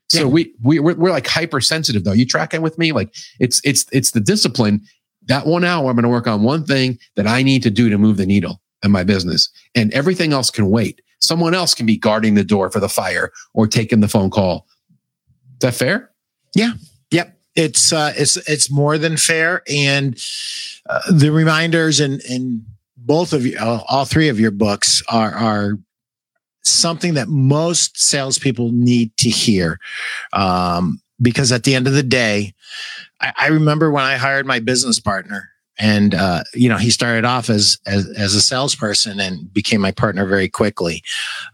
so 0.08 0.20
yeah. 0.20 0.24
we, 0.24 0.54
we 0.62 0.80
we're, 0.80 0.94
we're 0.94 1.10
like 1.10 1.26
hypersensitive 1.26 2.04
though 2.04 2.12
you 2.12 2.24
tracking 2.24 2.62
with 2.62 2.78
me 2.78 2.92
like 2.92 3.14
it's 3.38 3.60
it's 3.64 3.86
it's 3.92 4.12
the 4.12 4.20
discipline 4.20 4.80
that 5.26 5.46
one 5.46 5.64
hour 5.64 5.90
i'm 5.90 5.96
going 5.96 6.02
to 6.02 6.08
work 6.08 6.26
on 6.26 6.42
one 6.42 6.64
thing 6.64 6.98
that 7.16 7.26
i 7.26 7.42
need 7.42 7.62
to 7.62 7.70
do 7.70 7.90
to 7.90 7.98
move 7.98 8.16
the 8.16 8.26
needle 8.26 8.62
in 8.82 8.90
my 8.90 9.04
business 9.04 9.50
and 9.74 9.92
everything 9.92 10.32
else 10.32 10.50
can 10.50 10.70
wait 10.70 11.02
someone 11.20 11.54
else 11.54 11.74
can 11.74 11.86
be 11.86 11.96
guarding 11.96 12.34
the 12.34 12.44
door 12.44 12.70
for 12.70 12.80
the 12.80 12.88
fire 12.88 13.30
or 13.54 13.66
taking 13.66 14.00
the 14.00 14.08
phone 14.08 14.30
call. 14.30 14.66
Is 15.54 15.60
that 15.60 15.74
fair? 15.74 16.10
Yeah. 16.54 16.72
Yep. 17.10 17.38
It's 17.54 17.92
uh, 17.92 18.12
it's 18.16 18.36
it's 18.48 18.70
more 18.70 18.96
than 18.96 19.16
fair, 19.16 19.62
and 19.68 20.18
uh, 20.88 21.00
the 21.10 21.30
reminders 21.30 21.98
and 21.98 22.20
and 22.22 22.64
both 23.00 23.32
of 23.32 23.46
you, 23.46 23.58
all 23.58 24.04
three 24.04 24.28
of 24.28 24.38
your 24.38 24.50
books 24.50 25.02
are 25.08 25.32
are 25.32 25.78
something 26.62 27.14
that 27.14 27.28
most 27.28 27.98
salespeople 27.98 28.70
need 28.72 29.16
to 29.16 29.30
hear, 29.30 29.78
um, 30.32 31.00
because 31.20 31.52
at 31.52 31.64
the 31.64 31.74
end 31.74 31.86
of 31.86 31.94
the 31.94 32.02
day, 32.02 32.54
I, 33.20 33.32
I 33.38 33.46
remember 33.48 33.90
when 33.90 34.04
I 34.04 34.16
hired 34.16 34.46
my 34.46 34.60
business 34.60 35.00
partner 35.00 35.50
and 35.80 36.14
uh, 36.14 36.44
you 36.54 36.68
know 36.68 36.76
he 36.76 36.90
started 36.90 37.24
off 37.24 37.50
as, 37.50 37.78
as 37.86 38.08
as 38.10 38.34
a 38.34 38.40
salesperson 38.40 39.18
and 39.18 39.52
became 39.52 39.80
my 39.80 39.92
partner 39.92 40.26
very 40.26 40.48
quickly. 40.48 41.02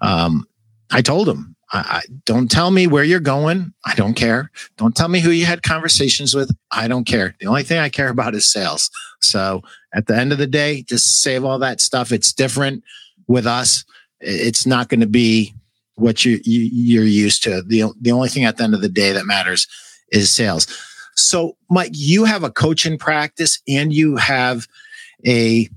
Um, 0.00 0.44
I 0.90 1.00
told 1.02 1.28
him, 1.28 1.56
I, 1.72 1.78
I, 1.78 2.02
"Don't 2.24 2.50
tell 2.50 2.70
me 2.70 2.86
where 2.86 3.04
you're 3.04 3.20
going. 3.20 3.72
I 3.84 3.94
don't 3.94 4.14
care. 4.14 4.50
Don't 4.76 4.96
tell 4.96 5.08
me 5.08 5.20
who 5.20 5.30
you 5.30 5.46
had 5.46 5.62
conversations 5.62 6.34
with. 6.34 6.54
I 6.72 6.88
don't 6.88 7.06
care. 7.06 7.36
The 7.40 7.46
only 7.46 7.62
thing 7.62 7.78
I 7.78 7.88
care 7.88 8.08
about 8.08 8.34
is 8.34 8.50
sales." 8.50 8.90
So 9.22 9.62
at 9.96 10.06
the 10.06 10.14
end 10.14 10.30
of 10.30 10.38
the 10.38 10.46
day, 10.46 10.82
just 10.82 11.22
save 11.22 11.42
all 11.44 11.58
that 11.58 11.80
stuff. 11.80 12.12
It's 12.12 12.32
different 12.32 12.84
with 13.26 13.46
us. 13.46 13.84
It's 14.20 14.66
not 14.66 14.88
going 14.88 15.00
to 15.00 15.06
be 15.06 15.54
what 15.94 16.24
you, 16.24 16.38
you 16.44 16.68
you're 16.70 17.04
used 17.04 17.42
to. 17.44 17.62
the 17.62 17.84
The 18.00 18.12
only 18.12 18.28
thing 18.28 18.44
at 18.44 18.58
the 18.58 18.64
end 18.64 18.74
of 18.74 18.82
the 18.82 18.90
day 18.90 19.12
that 19.12 19.24
matters 19.24 19.66
is 20.12 20.30
sales. 20.30 20.66
So, 21.14 21.56
Mike, 21.70 21.92
you 21.94 22.24
have 22.24 22.44
a 22.44 22.50
coaching 22.50 22.98
practice 22.98 23.60
and 23.66 23.90
you 23.90 24.16
have 24.16 24.68
a 25.26 25.70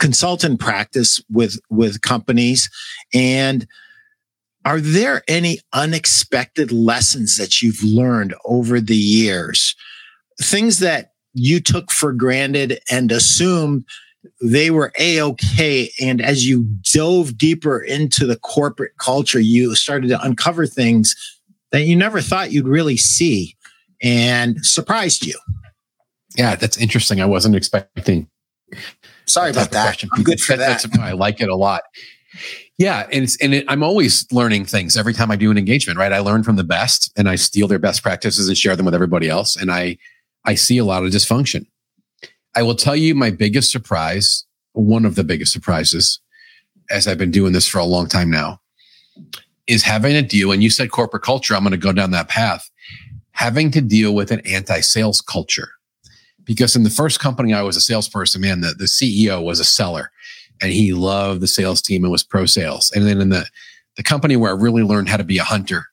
consultant 0.00 0.58
practice 0.58 1.20
with 1.30 1.58
with 1.70 2.02
companies 2.02 2.68
and 3.12 3.66
are 4.64 4.80
there 4.80 5.22
any 5.26 5.58
unexpected 5.72 6.70
lessons 6.70 7.36
that 7.38 7.60
you've 7.60 7.82
learned 7.82 8.34
over 8.44 8.80
the 8.80 8.96
years 8.96 9.74
things 10.40 10.78
that 10.78 11.09
you 11.34 11.60
took 11.60 11.90
for 11.90 12.12
granted 12.12 12.80
and 12.90 13.12
assumed 13.12 13.84
they 14.42 14.70
were 14.70 14.92
a-okay 14.98 15.90
and 16.00 16.20
as 16.20 16.46
you 16.46 16.62
dove 16.92 17.38
deeper 17.38 17.80
into 17.80 18.26
the 18.26 18.36
corporate 18.36 18.92
culture 18.98 19.40
you 19.40 19.74
started 19.74 20.08
to 20.08 20.22
uncover 20.22 20.66
things 20.66 21.14
that 21.72 21.84
you 21.84 21.96
never 21.96 22.20
thought 22.20 22.52
you'd 22.52 22.68
really 22.68 22.96
see 22.96 23.56
and 24.02 24.64
surprised 24.64 25.26
you. 25.26 25.38
Yeah, 26.36 26.54
that's 26.56 26.76
interesting. 26.76 27.20
I 27.20 27.26
wasn't 27.26 27.56
expecting. 27.56 28.28
Sorry 29.26 29.50
about 29.50 29.70
that. 29.72 29.84
Question. 29.84 30.10
I'm 30.14 30.22
good 30.22 30.40
for 30.40 30.56
that. 30.56 30.82
that. 30.82 31.00
I 31.00 31.12
like 31.12 31.40
it 31.40 31.48
a 31.48 31.56
lot. 31.56 31.82
Yeah, 32.78 33.06
and 33.12 33.24
it's, 33.24 33.36
and 33.42 33.54
it, 33.54 33.64
I'm 33.68 33.82
always 33.82 34.30
learning 34.32 34.64
things 34.64 34.96
every 34.96 35.12
time 35.12 35.30
I 35.30 35.36
do 35.36 35.50
an 35.50 35.58
engagement. 35.58 35.98
Right, 35.98 36.12
I 36.12 36.20
learn 36.20 36.42
from 36.42 36.56
the 36.56 36.64
best, 36.64 37.12
and 37.16 37.28
I 37.28 37.34
steal 37.34 37.68
their 37.68 37.78
best 37.78 38.02
practices 38.02 38.48
and 38.48 38.56
share 38.56 38.76
them 38.76 38.86
with 38.86 38.94
everybody 38.94 39.28
else. 39.28 39.56
And 39.56 39.70
I 39.70 39.98
I 40.44 40.54
see 40.54 40.78
a 40.78 40.84
lot 40.84 41.04
of 41.04 41.10
dysfunction. 41.10 41.66
I 42.56 42.62
will 42.62 42.74
tell 42.74 42.96
you 42.96 43.14
my 43.14 43.30
biggest 43.30 43.70
surprise, 43.70 44.44
one 44.72 45.04
of 45.04 45.14
the 45.14 45.24
biggest 45.24 45.52
surprises, 45.52 46.20
as 46.90 47.06
I've 47.06 47.18
been 47.18 47.30
doing 47.30 47.52
this 47.52 47.68
for 47.68 47.78
a 47.78 47.84
long 47.84 48.08
time 48.08 48.30
now, 48.30 48.60
is 49.66 49.84
having 49.84 50.14
to 50.14 50.22
deal. 50.22 50.50
And 50.50 50.62
you 50.62 50.70
said 50.70 50.90
corporate 50.90 51.22
culture. 51.22 51.54
I'm 51.54 51.62
going 51.62 51.72
to 51.72 51.76
go 51.76 51.92
down 51.92 52.10
that 52.10 52.28
path 52.28 52.70
having 53.32 53.70
to 53.70 53.80
deal 53.80 54.14
with 54.14 54.30
an 54.30 54.40
anti-sales 54.40 55.22
culture. 55.22 55.70
Because 56.44 56.74
in 56.76 56.82
the 56.82 56.90
first 56.90 57.20
company 57.20 57.54
I 57.54 57.62
was 57.62 57.76
a 57.76 57.80
salesperson, 57.80 58.42
man, 58.42 58.60
the, 58.60 58.74
the 58.74 58.84
CEO 58.84 59.42
was 59.42 59.60
a 59.60 59.64
seller 59.64 60.10
and 60.60 60.72
he 60.72 60.92
loved 60.92 61.40
the 61.40 61.46
sales 61.46 61.80
team 61.80 62.04
and 62.04 62.12
was 62.12 62.22
pro 62.22 62.44
sales. 62.44 62.90
And 62.94 63.06
then 63.06 63.20
in 63.20 63.30
the, 63.30 63.46
the 63.96 64.02
company 64.02 64.36
where 64.36 64.50
I 64.50 64.60
really 64.60 64.82
learned 64.82 65.08
how 65.08 65.16
to 65.16 65.24
be 65.24 65.38
a 65.38 65.44
hunter, 65.44 65.86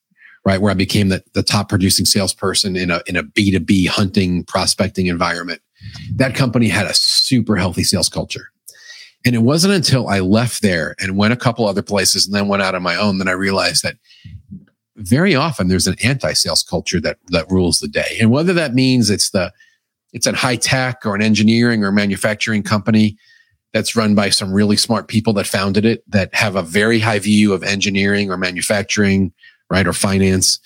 right, 0.47 0.61
where 0.61 0.71
I 0.71 0.75
became 0.75 1.09
the, 1.09 1.21
the 1.33 1.43
top 1.43 1.67
producing 1.67 2.05
salesperson 2.05 2.77
in 2.77 2.89
a, 2.89 3.01
in 3.05 3.17
a 3.17 3.23
B2B 3.23 3.89
hunting 3.89 4.45
prospecting 4.45 5.07
environment, 5.07 5.61
that 6.15 6.35
company 6.35 6.69
had 6.69 6.85
a 6.85 6.93
super 6.93 7.57
healthy 7.57 7.83
sales 7.83 8.07
culture. 8.07 8.49
And 9.25 9.35
it 9.35 9.39
wasn't 9.39 9.73
until 9.73 10.07
I 10.07 10.21
left 10.21 10.61
there 10.61 10.95
and 11.01 11.17
went 11.17 11.33
a 11.33 11.37
couple 11.37 11.67
other 11.67 11.81
places 11.81 12.25
and 12.25 12.33
then 12.33 12.47
went 12.47 12.63
out 12.63 12.75
on 12.75 12.81
my 12.81 12.95
own 12.95 13.17
that 13.17 13.27
I 13.27 13.33
realized 13.33 13.83
that 13.83 13.97
very 14.95 15.35
often 15.35 15.67
there's 15.67 15.85
an 15.85 15.97
anti-sales 16.01 16.63
culture 16.63 17.01
that 17.01 17.17
that 17.27 17.51
rules 17.51 17.79
the 17.79 17.89
day. 17.89 18.17
And 18.21 18.31
whether 18.31 18.53
that 18.53 18.73
means 18.73 19.09
it's 19.09 19.31
the 19.31 19.51
it's 20.13 20.27
a 20.27 20.35
high 20.35 20.55
tech 20.55 21.05
or 21.05 21.13
an 21.13 21.21
engineering 21.21 21.83
or 21.83 21.91
manufacturing 21.91 22.63
company 22.63 23.17
that's 23.73 23.97
run 23.97 24.15
by 24.15 24.29
some 24.29 24.53
really 24.53 24.77
smart 24.77 25.09
people 25.09 25.33
that 25.33 25.45
founded 25.45 25.83
it 25.83 26.09
that 26.09 26.33
have 26.33 26.55
a 26.55 26.63
very 26.63 26.99
high 26.99 27.19
view 27.19 27.53
of 27.53 27.63
engineering 27.63 28.31
or 28.31 28.37
manufacturing, 28.37 29.33
right, 29.69 29.87
or 29.87 29.93
finance, 29.93 30.59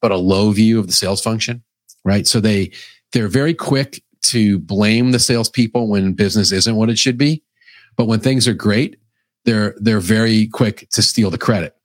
but 0.00 0.12
a 0.12 0.16
low 0.16 0.50
view 0.50 0.78
of 0.78 0.86
the 0.86 0.92
sales 0.92 1.20
function, 1.20 1.62
right? 2.04 2.26
So 2.26 2.40
they 2.40 2.70
they're 3.12 3.28
very 3.28 3.54
quick 3.54 4.02
to 4.22 4.58
blame 4.58 5.12
the 5.12 5.18
salespeople 5.18 5.88
when 5.88 6.14
business 6.14 6.50
isn't 6.52 6.76
what 6.76 6.90
it 6.90 6.98
should 6.98 7.18
be, 7.18 7.42
but 7.96 8.06
when 8.06 8.20
things 8.20 8.48
are 8.48 8.54
great, 8.54 8.96
they're 9.44 9.74
they're 9.78 10.00
very 10.00 10.48
quick 10.48 10.88
to 10.90 11.02
steal 11.02 11.30
the 11.30 11.38
credit 11.38 11.76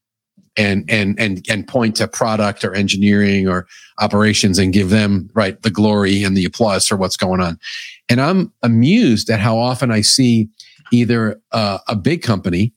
and 0.58 0.84
and 0.90 1.20
and 1.20 1.46
and 1.50 1.68
point 1.68 1.96
to 1.96 2.08
product 2.08 2.64
or 2.64 2.74
engineering 2.74 3.48
or 3.48 3.68
operations 4.00 4.58
and 4.58 4.74
give 4.74 4.90
them 4.90 5.30
right 5.34 5.62
the 5.62 5.70
glory 5.70 6.24
and 6.24 6.36
the 6.36 6.46
applause 6.46 6.88
for 6.88 6.98
what's 6.98 7.18
going 7.18 7.42
on. 7.42 7.60
And 8.10 8.20
I'm 8.20 8.52
amused 8.64 9.30
at 9.30 9.40
how 9.40 9.58
often 9.58 9.92
I 9.92 10.02
see 10.02 10.50
either 10.92 11.40
uh, 11.52 11.80
a 11.88 11.96
big 11.96 12.22
company 12.22 12.74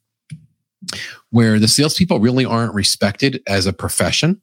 where 1.31 1.59
the 1.59 1.69
salespeople 1.69 2.21
really 2.21 2.45
aren't 2.45 2.75
respected 2.75 3.43
as 3.47 3.67
a 3.67 3.73
profession. 3.73 4.41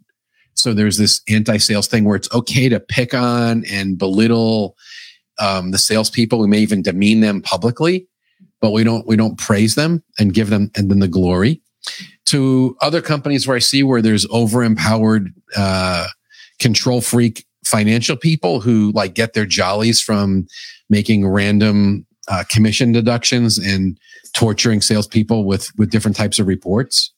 So 0.54 0.74
there's 0.74 0.98
this 0.98 1.22
anti-sales 1.30 1.88
thing 1.88 2.04
where 2.04 2.16
it's 2.16 2.32
okay 2.34 2.70
to 2.70 2.80
pick 2.80 3.14
on 3.14 3.64
and 3.66 3.98
belittle 3.98 4.76
um, 5.40 5.72
the 5.72 5.78
salespeople. 5.78 6.40
We 6.40 6.48
may 6.48 6.60
even 6.60 6.82
demean 6.82 7.22
them 7.22 7.42
publicly, 7.42 8.08
but 8.60 8.72
we 8.72 8.84
don't 8.84 9.08
we 9.08 9.16
don't 9.16 9.38
praise 9.38 9.76
them 9.76 10.04
and 10.18 10.34
give 10.34 10.50
them 10.50 10.72
and 10.76 10.92
then 10.92 11.00
the 11.00 11.08
glory 11.08 11.62
to 12.26 12.78
other 12.82 13.02
companies 13.02 13.48
where 13.48 13.56
I 13.56 13.60
see 13.60 13.84
where 13.84 14.02
there's 14.02 14.28
over 14.30 14.64
empowered, 14.64 15.34
uh, 15.56 16.08
control 16.60 17.02
freak 17.02 17.46
financial 17.66 18.16
people 18.16 18.62
who 18.62 18.92
like 18.94 19.16
get 19.16 19.34
their 19.34 19.46
jollies 19.46 20.02
from 20.02 20.48
making 20.90 21.28
random 21.28 22.06
uh, 22.28 22.44
commission 22.50 22.92
deductions 22.92 23.58
and 23.58 23.98
torturing 24.34 24.82
salespeople 24.82 25.46
with 25.46 25.72
with 25.78 25.90
different 25.90 26.18
types 26.18 26.40
of 26.40 26.48
reports 26.48 27.12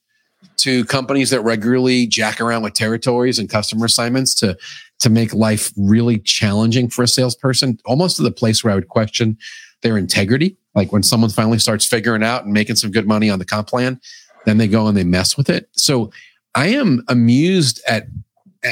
to 0.57 0.85
companies 0.85 1.29
that 1.29 1.41
regularly 1.41 2.07
jack 2.07 2.41
around 2.41 2.63
with 2.63 2.73
territories 2.73 3.39
and 3.39 3.49
customer 3.49 3.85
assignments 3.85 4.33
to 4.35 4.57
to 4.99 5.09
make 5.09 5.33
life 5.33 5.71
really 5.75 6.19
challenging 6.19 6.87
for 6.87 7.01
a 7.01 7.07
salesperson, 7.07 7.79
almost 7.85 8.17
to 8.17 8.23
the 8.23 8.31
place 8.31 8.63
where 8.63 8.71
I 8.71 8.75
would 8.75 8.87
question 8.87 9.37
their 9.81 9.97
integrity. 9.97 10.57
Like 10.75 10.91
when 10.91 11.01
someone 11.01 11.31
finally 11.31 11.57
starts 11.57 11.85
figuring 11.85 12.23
out 12.23 12.43
and 12.43 12.53
making 12.53 12.75
some 12.75 12.91
good 12.91 13.07
money 13.07 13.29
on 13.29 13.39
the 13.39 13.45
comp 13.45 13.67
plan, 13.67 13.99
then 14.45 14.59
they 14.59 14.67
go 14.67 14.85
and 14.87 14.95
they 14.95 15.03
mess 15.03 15.35
with 15.35 15.49
it. 15.49 15.69
So 15.71 16.11
I 16.53 16.67
am 16.67 17.03
amused 17.07 17.81
at 17.87 18.05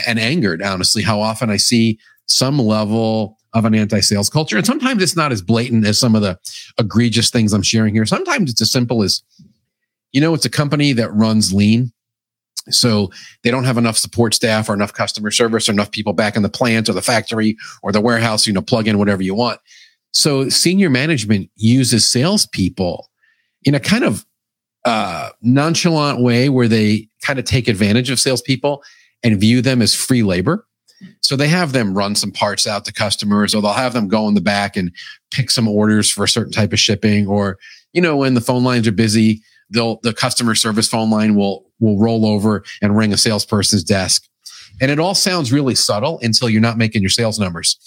and 0.07 0.19
angered, 0.19 0.61
honestly, 0.61 1.01
how 1.01 1.19
often 1.19 1.49
I 1.49 1.57
see 1.57 1.97
some 2.27 2.59
level 2.59 3.38
of 3.53 3.65
an 3.65 3.73
anti-sales 3.75 4.29
culture. 4.29 4.57
And 4.57 4.65
sometimes 4.65 5.01
it's 5.01 5.15
not 5.15 5.31
as 5.31 5.41
blatant 5.41 5.85
as 5.85 5.99
some 5.99 6.15
of 6.15 6.21
the 6.21 6.37
egregious 6.77 7.29
things 7.29 7.53
I'm 7.53 7.63
sharing 7.63 7.93
here. 7.93 8.05
Sometimes 8.05 8.51
it's 8.51 8.61
as 8.61 8.71
simple 8.71 9.01
as, 9.03 9.23
you 10.11 10.21
know, 10.21 10.33
it's 10.33 10.45
a 10.45 10.49
company 10.49 10.93
that 10.93 11.13
runs 11.13 11.53
lean 11.53 11.91
So 12.69 13.11
they 13.43 13.51
don't 13.51 13.63
have 13.63 13.77
enough 13.77 13.97
support 13.97 14.33
staff 14.33 14.69
or 14.69 14.73
enough 14.73 14.93
customer 14.93 15.31
service 15.31 15.69
or 15.69 15.71
enough 15.71 15.91
people 15.91 16.13
back 16.13 16.35
in 16.35 16.43
the 16.43 16.49
plant 16.49 16.89
or 16.89 16.93
the 16.93 17.01
factory 17.01 17.57
or 17.81 17.91
the 17.91 18.01
warehouse, 18.01 18.47
you 18.47 18.53
know, 18.53 18.61
plug 18.61 18.87
in 18.87 18.97
whatever 18.97 19.21
you 19.21 19.35
want. 19.35 19.59
So 20.11 20.49
senior 20.49 20.89
management 20.89 21.49
uses 21.55 22.09
salespeople 22.09 23.09
in 23.63 23.75
a 23.75 23.79
kind 23.79 24.03
of 24.03 24.25
uh, 24.85 25.29
nonchalant 25.41 26.21
way 26.21 26.49
where 26.49 26.67
they 26.67 27.07
kind 27.21 27.39
of 27.39 27.45
take 27.45 27.67
advantage 27.67 28.09
of 28.09 28.19
salespeople 28.19 28.83
and 29.23 29.39
view 29.39 29.61
them 29.61 29.81
as 29.81 29.93
free 29.93 30.23
labor. 30.23 30.65
So 31.21 31.35
they 31.35 31.47
have 31.47 31.71
them 31.71 31.93
run 31.93 32.15
some 32.15 32.31
parts 32.31 32.67
out 32.67 32.85
to 32.85 32.93
customers, 32.93 33.55
or 33.55 33.61
they'll 33.61 33.73
have 33.73 33.93
them 33.93 34.07
go 34.07 34.27
in 34.27 34.33
the 34.33 34.41
back 34.41 34.75
and 34.75 34.91
pick 35.31 35.51
some 35.51 35.67
orders 35.67 36.09
for 36.09 36.23
a 36.23 36.29
certain 36.29 36.51
type 36.51 36.73
of 36.73 36.79
shipping, 36.79 37.27
or 37.27 37.57
you 37.93 38.01
know, 38.01 38.17
when 38.17 38.33
the 38.33 38.41
phone 38.41 38.63
lines 38.63 38.87
are 38.87 38.91
busy, 38.91 39.41
they'll 39.69 39.99
the 40.03 40.13
customer 40.13 40.55
service 40.55 40.87
phone 40.87 41.09
line 41.09 41.35
will 41.35 41.65
will 41.79 41.97
roll 41.97 42.25
over 42.25 42.63
and 42.81 42.97
ring 42.97 43.13
a 43.13 43.17
salesperson's 43.17 43.83
desk. 43.83 44.25
And 44.81 44.91
it 44.91 44.99
all 44.99 45.15
sounds 45.15 45.51
really 45.51 45.75
subtle 45.75 46.19
until 46.21 46.49
you're 46.49 46.61
not 46.61 46.77
making 46.77 47.01
your 47.01 47.09
sales 47.09 47.39
numbers. 47.39 47.77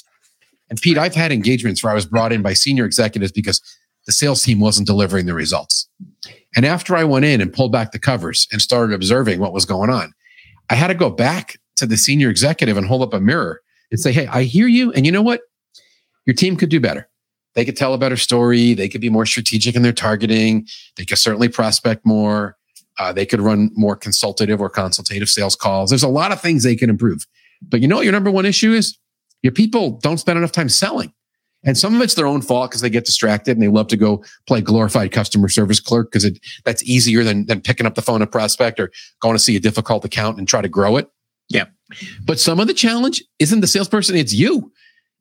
And 0.69 0.81
Pete, 0.81 0.99
I've 0.99 1.15
had 1.15 1.33
engagements 1.33 1.83
where 1.83 1.91
I 1.91 1.95
was 1.95 2.07
brought 2.07 2.33
in 2.33 2.43
by 2.43 2.55
senior 2.55 2.85
executives 2.85 3.33
because 3.33 3.61
the 4.07 4.13
sales 4.13 4.43
team 4.43 4.61
wasn't 4.61 4.87
delivering 4.87 5.27
the 5.27 5.35
results. 5.35 5.89
And 6.57 6.67
after 6.67 6.97
I 6.97 7.05
went 7.05 7.25
in 7.25 7.41
and 7.41 7.53
pulled 7.53 7.73
back 7.73 7.93
the 7.93 7.99
covers 7.99 8.49
and 8.53 8.61
started 8.61 8.95
observing 8.95 9.41
what 9.41 9.53
was 9.53 9.65
going 9.65 9.91
on, 9.91 10.13
I 10.69 10.75
had 10.75 10.89
to 10.89 10.95
go 10.95 11.11
back 11.11 11.59
to 11.77 11.87
the 11.87 11.97
senior 11.97 12.31
executive 12.31 12.77
and 12.77 12.87
hold 12.87 13.03
up 13.03 13.15
a 13.15 13.21
mirror 13.21 13.61
and 13.91 14.01
say, 14.01 14.13
Hey, 14.13 14.27
I 14.27 14.45
hear 14.45 14.67
you. 14.67 14.93
And 14.93 15.07
you 15.07 15.13
know 15.13 15.23
what? 15.23 15.43
Your 16.27 16.35
team 16.35 16.57
could 16.57 16.69
do 16.69 16.81
better. 16.81 17.09
They 17.55 17.65
could 17.65 17.77
tell 17.77 17.93
a 17.93 17.99
better 17.99 18.17
story. 18.17 18.75
They 18.75 18.89
could 18.89 19.01
be 19.01 19.11
more 19.11 19.27
strategic 19.27 19.75
in 19.75 19.83
their 19.83 19.93
targeting. 19.93 20.67
They 20.97 21.05
could 21.05 21.19
certainly 21.19 21.49
prospect 21.49 22.07
more. 22.07 22.57
Uh, 22.99 23.13
they 23.13 23.27
could 23.27 23.41
run 23.41 23.71
more 23.75 23.97
consultative 23.97 24.61
or 24.61 24.71
consultative 24.71 25.29
sales 25.29 25.57
calls. 25.57 25.91
There's 25.91 26.03
a 26.03 26.09
lot 26.09 26.33
of 26.33 26.41
things 26.41 26.63
they 26.63 26.77
can 26.77 26.91
improve. 26.91 27.27
But 27.61 27.81
you 27.81 27.89
know 27.89 27.97
what 27.97 28.05
your 28.05 28.13
number 28.13 28.31
one 28.31 28.47
issue 28.47 28.73
is? 28.73 28.99
Your 29.43 29.53
people 29.53 29.99
don't 30.03 30.19
spend 30.19 30.39
enough 30.39 30.53
time 30.53 30.69
selling. 30.69 31.13
And 31.65 31.79
some 31.79 31.95
of 31.95 32.01
it's 32.01 32.15
their 32.15 32.27
own 32.27 32.43
fault 32.43 32.71
because 32.71 32.81
they 32.81 32.91
get 32.91 33.05
distracted 33.05 33.53
and 33.53 33.63
they 33.63 33.69
love 33.69 33.87
to 33.89 33.97
go 33.97 34.25
play 34.47 34.61
glorified 34.61 35.13
customer 35.13 35.49
service 35.49 35.79
clerk 35.79 36.11
because 36.11 36.29
that's 36.65 36.83
easier 36.83 37.23
than, 37.23 37.47
than 37.47 37.61
picking 37.61 37.87
up 37.87 37.95
the 37.95 38.03
phone 38.03 38.21
a 38.21 38.27
prospect 38.27 38.81
or 38.81 38.91
going 39.21 39.35
to 39.35 39.39
see 39.39 39.55
a 39.55 39.61
difficult 39.61 40.05
account 40.05 40.39
and 40.39 40.49
try 40.49 40.61
to 40.61 40.69
grow 40.69 40.97
it. 40.97 41.09
Yeah. 41.49 41.67
But 42.25 42.41
some 42.41 42.61
of 42.61 42.67
the 42.67 42.75
challenge 42.75 43.23
isn't 43.39 43.61
the 43.61 43.67
salesperson, 43.67 44.17
it's 44.17 44.33
you. 44.33 44.73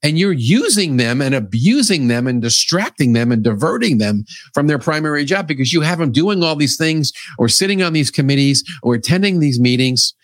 And 0.03 0.17
you're 0.17 0.31
using 0.31 0.97
them 0.97 1.21
and 1.21 1.35
abusing 1.35 2.07
them 2.07 2.25
and 2.25 2.41
distracting 2.41 3.13
them 3.13 3.31
and 3.31 3.43
diverting 3.43 3.99
them 3.99 4.25
from 4.53 4.65
their 4.65 4.79
primary 4.79 5.25
job 5.25 5.47
because 5.47 5.71
you 5.71 5.81
have 5.81 5.99
them 5.99 6.11
doing 6.11 6.43
all 6.43 6.55
these 6.55 6.75
things 6.75 7.11
or 7.37 7.47
sitting 7.47 7.83
on 7.83 7.93
these 7.93 8.09
committees 8.09 8.63
or 8.81 8.95
attending 8.95 9.39
these 9.39 9.59
meetings. 9.59 10.15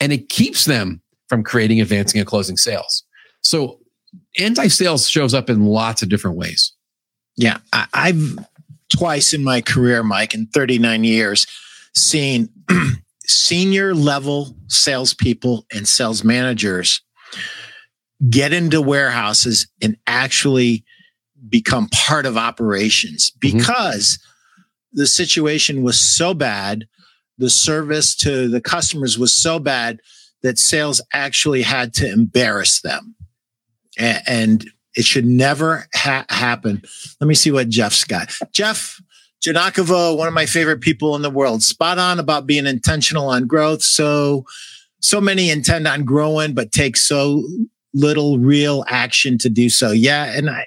And 0.00 0.12
it 0.12 0.30
keeps 0.30 0.64
them 0.64 1.00
from 1.28 1.44
creating, 1.44 1.80
advancing, 1.80 2.18
and 2.18 2.26
closing 2.26 2.56
sales. 2.56 3.04
So 3.42 3.78
anti 4.38 4.66
sales 4.66 5.08
shows 5.08 5.32
up 5.32 5.48
in 5.48 5.66
lots 5.66 6.02
of 6.02 6.08
different 6.08 6.36
ways. 6.36 6.72
Yeah. 7.36 7.58
I, 7.72 7.86
I've 7.94 8.38
twice 8.90 9.32
in 9.32 9.44
my 9.44 9.60
career, 9.60 10.02
Mike, 10.02 10.34
in 10.34 10.46
39 10.46 11.04
years, 11.04 11.46
seen 11.94 12.48
senior 13.30 13.94
level 13.94 14.56
salespeople 14.68 15.66
and 15.72 15.86
sales 15.86 16.24
managers 16.24 17.02
get 18.28 18.52
into 18.52 18.82
warehouses 18.82 19.68
and 19.80 19.96
actually 20.06 20.84
become 21.48 21.88
part 21.88 22.26
of 22.26 22.36
operations 22.36 23.30
mm-hmm. 23.30 23.56
because 23.56 24.18
mm-hmm. 24.18 24.98
the 25.00 25.06
situation 25.06 25.82
was 25.82 25.98
so 25.98 26.34
bad. 26.34 26.86
The 27.38 27.50
service 27.50 28.14
to 28.16 28.48
the 28.48 28.60
customers 28.60 29.18
was 29.18 29.32
so 29.32 29.58
bad 29.58 30.00
that 30.42 30.58
sales 30.58 31.00
actually 31.12 31.62
had 31.62 31.94
to 31.94 32.10
embarrass 32.10 32.80
them. 32.82 33.14
A- 33.98 34.22
and 34.28 34.68
it 34.94 35.04
should 35.04 35.24
never 35.24 35.86
ha- 35.94 36.26
happen. 36.28 36.82
Let 37.20 37.28
me 37.28 37.34
see 37.34 37.50
what 37.50 37.68
Jeff's 37.68 38.04
got. 38.04 38.32
Jeff, 38.52 39.00
Janakovo, 39.42 40.16
one 40.16 40.28
of 40.28 40.34
my 40.34 40.46
favorite 40.46 40.80
people 40.80 41.16
in 41.16 41.22
the 41.22 41.30
world, 41.30 41.62
spot 41.62 41.98
on 41.98 42.18
about 42.18 42.46
being 42.46 42.66
intentional 42.66 43.28
on 43.28 43.46
growth. 43.46 43.82
So, 43.82 44.44
so 45.00 45.20
many 45.20 45.50
intend 45.50 45.86
on 45.86 46.04
growing, 46.04 46.52
but 46.52 46.72
take 46.72 46.96
so 46.96 47.44
little 47.94 48.38
real 48.38 48.84
action 48.86 49.38
to 49.38 49.48
do 49.48 49.70
so. 49.70 49.92
Yeah. 49.92 50.24
And 50.24 50.50
I, 50.50 50.66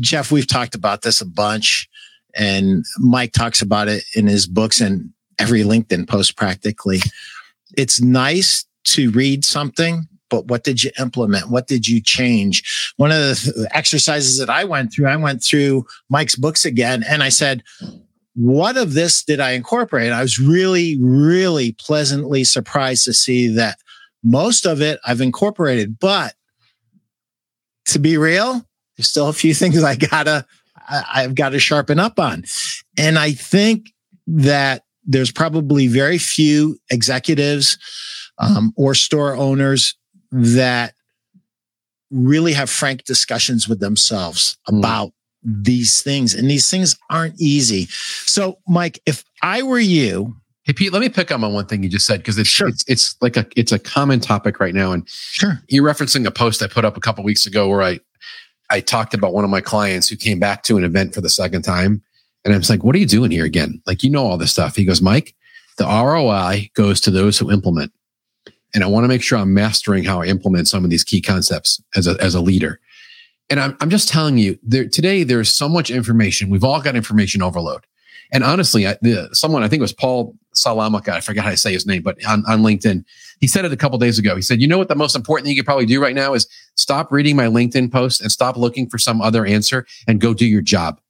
Jeff, 0.00 0.30
we've 0.30 0.46
talked 0.46 0.74
about 0.74 1.02
this 1.02 1.20
a 1.20 1.26
bunch 1.26 1.88
and 2.34 2.84
Mike 2.98 3.32
talks 3.32 3.62
about 3.62 3.88
it 3.88 4.04
in 4.14 4.26
his 4.26 4.46
books 4.46 4.80
and 4.80 5.10
every 5.38 5.62
LinkedIn 5.62 6.08
post 6.08 6.36
practically. 6.36 7.00
It's 7.76 8.00
nice 8.00 8.64
to 8.84 9.10
read 9.10 9.44
something 9.44 10.08
but 10.32 10.46
what 10.46 10.64
did 10.64 10.82
you 10.82 10.90
implement? 10.98 11.50
What 11.50 11.66
did 11.66 11.86
you 11.86 12.00
change? 12.00 12.92
One 12.96 13.12
of 13.12 13.18
the 13.18 13.34
th- 13.34 13.66
exercises 13.72 14.38
that 14.38 14.48
I 14.48 14.64
went 14.64 14.90
through, 14.90 15.06
I 15.06 15.16
went 15.16 15.44
through 15.44 15.84
Mike's 16.08 16.36
books 16.36 16.64
again 16.64 17.04
and 17.06 17.22
I 17.22 17.28
said, 17.28 17.62
what 18.34 18.78
of 18.78 18.94
this 18.94 19.22
did 19.22 19.40
I 19.40 19.50
incorporate? 19.50 20.10
I 20.10 20.22
was 20.22 20.38
really, 20.38 20.96
really 20.98 21.76
pleasantly 21.78 22.44
surprised 22.44 23.04
to 23.04 23.12
see 23.12 23.48
that 23.48 23.76
most 24.24 24.64
of 24.64 24.80
it 24.80 24.98
I've 25.04 25.20
incorporated, 25.20 25.98
but 25.98 26.34
to 27.88 27.98
be 27.98 28.16
real, 28.16 28.66
there's 28.96 29.08
still 29.08 29.28
a 29.28 29.34
few 29.34 29.52
things 29.62 29.84
I 29.84 29.96
gotta, 29.96 30.46
I've 30.88 31.34
got 31.34 31.50
to 31.50 31.58
sharpen 31.58 31.98
up 31.98 32.18
on. 32.18 32.44
And 32.96 33.18
I 33.18 33.32
think 33.32 33.92
that 34.26 34.84
there's 35.04 35.30
probably 35.30 35.88
very 35.88 36.16
few 36.16 36.78
executives 36.90 37.76
um, 38.38 38.72
or 38.76 38.94
store 38.94 39.36
owners 39.36 39.94
that 40.32 40.94
really 42.10 42.52
have 42.52 42.70
frank 42.70 43.04
discussions 43.04 43.68
with 43.68 43.80
themselves 43.80 44.56
mm. 44.68 44.78
about 44.78 45.12
these 45.42 46.02
things. 46.02 46.34
And 46.34 46.50
these 46.50 46.70
things 46.70 46.96
aren't 47.10 47.40
easy. 47.40 47.86
So, 48.26 48.58
Mike, 48.66 49.00
if 49.06 49.24
I 49.42 49.62
were 49.62 49.80
you, 49.80 50.36
Hey 50.64 50.72
Pete, 50.72 50.92
let 50.92 51.00
me 51.00 51.08
pick 51.08 51.32
up 51.32 51.42
on 51.42 51.52
one 51.52 51.66
thing 51.66 51.82
you 51.82 51.88
just 51.88 52.06
said 52.06 52.18
because 52.18 52.38
it's, 52.38 52.48
sure. 52.48 52.68
it's 52.68 52.84
it's 52.86 53.16
like 53.20 53.36
a 53.36 53.44
it's 53.56 53.72
a 53.72 53.80
common 53.80 54.20
topic 54.20 54.60
right 54.60 54.74
now. 54.74 54.92
And 54.92 55.08
sure, 55.08 55.60
you're 55.66 55.84
referencing 55.84 56.24
a 56.24 56.30
post 56.30 56.62
I 56.62 56.68
put 56.68 56.84
up 56.84 56.96
a 56.96 57.00
couple 57.00 57.24
weeks 57.24 57.46
ago 57.46 57.68
where 57.68 57.82
I 57.82 57.98
I 58.70 58.78
talked 58.78 59.12
about 59.12 59.34
one 59.34 59.42
of 59.42 59.50
my 59.50 59.60
clients 59.60 60.08
who 60.08 60.14
came 60.14 60.38
back 60.38 60.62
to 60.64 60.76
an 60.78 60.84
event 60.84 61.14
for 61.14 61.20
the 61.20 61.28
second 61.28 61.62
time, 61.62 62.00
and 62.44 62.54
I 62.54 62.56
was 62.56 62.70
like, 62.70 62.84
"What 62.84 62.94
are 62.94 63.00
you 63.00 63.06
doing 63.06 63.32
here 63.32 63.44
again? 63.44 63.82
Like 63.86 64.04
you 64.04 64.10
know 64.10 64.24
all 64.24 64.38
this 64.38 64.52
stuff." 64.52 64.76
He 64.76 64.84
goes, 64.84 65.02
"Mike, 65.02 65.34
the 65.78 65.84
ROI 65.84 66.70
goes 66.74 67.00
to 67.00 67.10
those 67.10 67.38
who 67.38 67.50
implement 67.50 67.92
and 68.74 68.82
I 68.82 68.86
want 68.86 69.04
to 69.04 69.08
make 69.08 69.22
sure 69.22 69.38
I'm 69.38 69.54
mastering 69.54 70.04
how 70.04 70.22
I 70.22 70.26
implement 70.26 70.68
some 70.68 70.84
of 70.84 70.90
these 70.90 71.04
key 71.04 71.20
concepts 71.20 71.82
as 71.94 72.06
a, 72.06 72.16
as 72.20 72.34
a 72.34 72.40
leader. 72.40 72.80
And 73.50 73.60
I'm, 73.60 73.76
I'm 73.80 73.90
just 73.90 74.08
telling 74.08 74.38
you, 74.38 74.58
there, 74.62 74.88
today 74.88 75.24
there's 75.24 75.50
so 75.50 75.68
much 75.68 75.90
information. 75.90 76.48
We've 76.48 76.64
all 76.64 76.80
got 76.80 76.96
information 76.96 77.42
overload. 77.42 77.86
And 78.32 78.42
honestly, 78.42 78.86
I, 78.86 78.96
the, 79.02 79.28
someone 79.32 79.62
I 79.62 79.68
think 79.68 79.80
it 79.80 79.82
was 79.82 79.92
Paul 79.92 80.34
Salamaka, 80.54 81.10
I 81.10 81.20
forgot 81.20 81.44
how 81.44 81.50
to 81.50 81.56
say 81.56 81.72
his 81.72 81.86
name, 81.86 82.02
but 82.02 82.24
on, 82.26 82.44
on 82.48 82.62
LinkedIn, 82.62 83.04
he 83.40 83.46
said 83.46 83.64
it 83.64 83.72
a 83.72 83.76
couple 83.76 83.98
days 83.98 84.18
ago. 84.18 84.36
He 84.36 84.42
said, 84.42 84.60
"You 84.60 84.68
know 84.68 84.78
what? 84.78 84.88
The 84.88 84.94
most 84.94 85.16
important 85.16 85.44
thing 85.44 85.56
you 85.56 85.60
could 85.60 85.66
probably 85.66 85.84
do 85.84 86.00
right 86.00 86.14
now 86.14 86.32
is 86.32 86.46
stop 86.76 87.10
reading 87.10 87.34
my 87.34 87.46
LinkedIn 87.46 87.90
post 87.90 88.20
and 88.20 88.30
stop 88.30 88.56
looking 88.56 88.88
for 88.88 88.98
some 88.98 89.20
other 89.20 89.44
answer 89.44 89.84
and 90.06 90.20
go 90.20 90.32
do 90.32 90.46
your 90.46 90.62
job." 90.62 91.00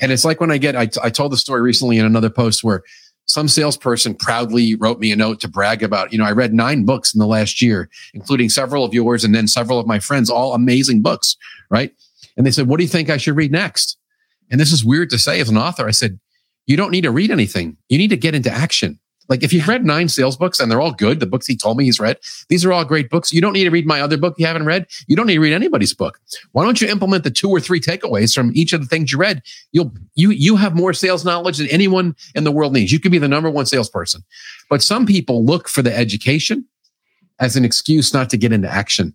And 0.00 0.10
it's 0.10 0.24
like 0.24 0.40
when 0.40 0.50
I 0.50 0.58
get, 0.58 0.74
I, 0.74 0.88
I 1.02 1.10
told 1.10 1.30
the 1.30 1.36
story 1.36 1.60
recently 1.60 1.98
in 1.98 2.04
another 2.04 2.30
post 2.30 2.64
where 2.64 2.82
some 3.30 3.48
salesperson 3.48 4.14
proudly 4.14 4.74
wrote 4.74 4.98
me 4.98 5.12
a 5.12 5.16
note 5.16 5.40
to 5.40 5.48
brag 5.48 5.82
about, 5.82 6.12
you 6.12 6.18
know, 6.18 6.24
I 6.24 6.32
read 6.32 6.52
nine 6.52 6.84
books 6.84 7.14
in 7.14 7.18
the 7.18 7.26
last 7.26 7.62
year, 7.62 7.88
including 8.12 8.48
several 8.48 8.84
of 8.84 8.92
yours 8.92 9.24
and 9.24 9.34
then 9.34 9.46
several 9.46 9.78
of 9.78 9.86
my 9.86 9.98
friends, 9.98 10.28
all 10.28 10.54
amazing 10.54 11.02
books, 11.02 11.36
right? 11.70 11.92
And 12.36 12.46
they 12.46 12.50
said, 12.50 12.66
What 12.66 12.78
do 12.78 12.84
you 12.84 12.88
think 12.88 13.10
I 13.10 13.16
should 13.16 13.36
read 13.36 13.52
next? 13.52 13.96
And 14.50 14.60
this 14.60 14.72
is 14.72 14.84
weird 14.84 15.10
to 15.10 15.18
say 15.18 15.40
as 15.40 15.48
an 15.48 15.56
author. 15.56 15.86
I 15.86 15.92
said, 15.92 16.18
You 16.66 16.76
don't 16.76 16.90
need 16.90 17.02
to 17.02 17.10
read 17.10 17.30
anything. 17.30 17.76
You 17.88 17.98
need 17.98 18.10
to 18.10 18.16
get 18.16 18.34
into 18.34 18.50
action. 18.50 18.98
Like 19.30 19.42
if 19.42 19.52
you've 19.52 19.68
read 19.68 19.86
nine 19.86 20.08
sales 20.08 20.36
books 20.36 20.60
and 20.60 20.70
they're 20.70 20.80
all 20.80 20.92
good, 20.92 21.20
the 21.20 21.26
books 21.26 21.46
he 21.46 21.56
told 21.56 21.78
me 21.78 21.84
he's 21.84 22.00
read, 22.00 22.18
these 22.48 22.64
are 22.64 22.72
all 22.72 22.84
great 22.84 23.08
books. 23.08 23.32
You 23.32 23.40
don't 23.40 23.52
need 23.52 23.64
to 23.64 23.70
read 23.70 23.86
my 23.86 24.00
other 24.00 24.18
book 24.18 24.34
you 24.36 24.46
haven't 24.46 24.66
read. 24.66 24.86
You 25.06 25.16
don't 25.16 25.26
need 25.26 25.34
to 25.34 25.40
read 25.40 25.54
anybody's 25.54 25.94
book. 25.94 26.20
Why 26.52 26.64
don't 26.64 26.80
you 26.80 26.88
implement 26.88 27.24
the 27.24 27.30
two 27.30 27.48
or 27.48 27.60
three 27.60 27.80
takeaways 27.80 28.34
from 28.34 28.50
each 28.54 28.72
of 28.72 28.80
the 28.80 28.86
things 28.86 29.12
you 29.12 29.18
read? 29.18 29.42
You'll 29.72 29.94
you 30.16 30.30
you 30.30 30.56
have 30.56 30.74
more 30.74 30.92
sales 30.92 31.24
knowledge 31.24 31.58
than 31.58 31.68
anyone 31.68 32.16
in 32.34 32.44
the 32.44 32.52
world 32.52 32.72
needs. 32.72 32.92
You 32.92 33.00
can 33.00 33.12
be 33.12 33.18
the 33.18 33.28
number 33.28 33.48
one 33.48 33.66
salesperson. 33.66 34.24
But 34.68 34.82
some 34.82 35.06
people 35.06 35.44
look 35.44 35.68
for 35.68 35.80
the 35.80 35.96
education 35.96 36.66
as 37.38 37.56
an 37.56 37.64
excuse 37.64 38.12
not 38.12 38.30
to 38.30 38.36
get 38.36 38.52
into 38.52 38.68
action. 38.68 39.14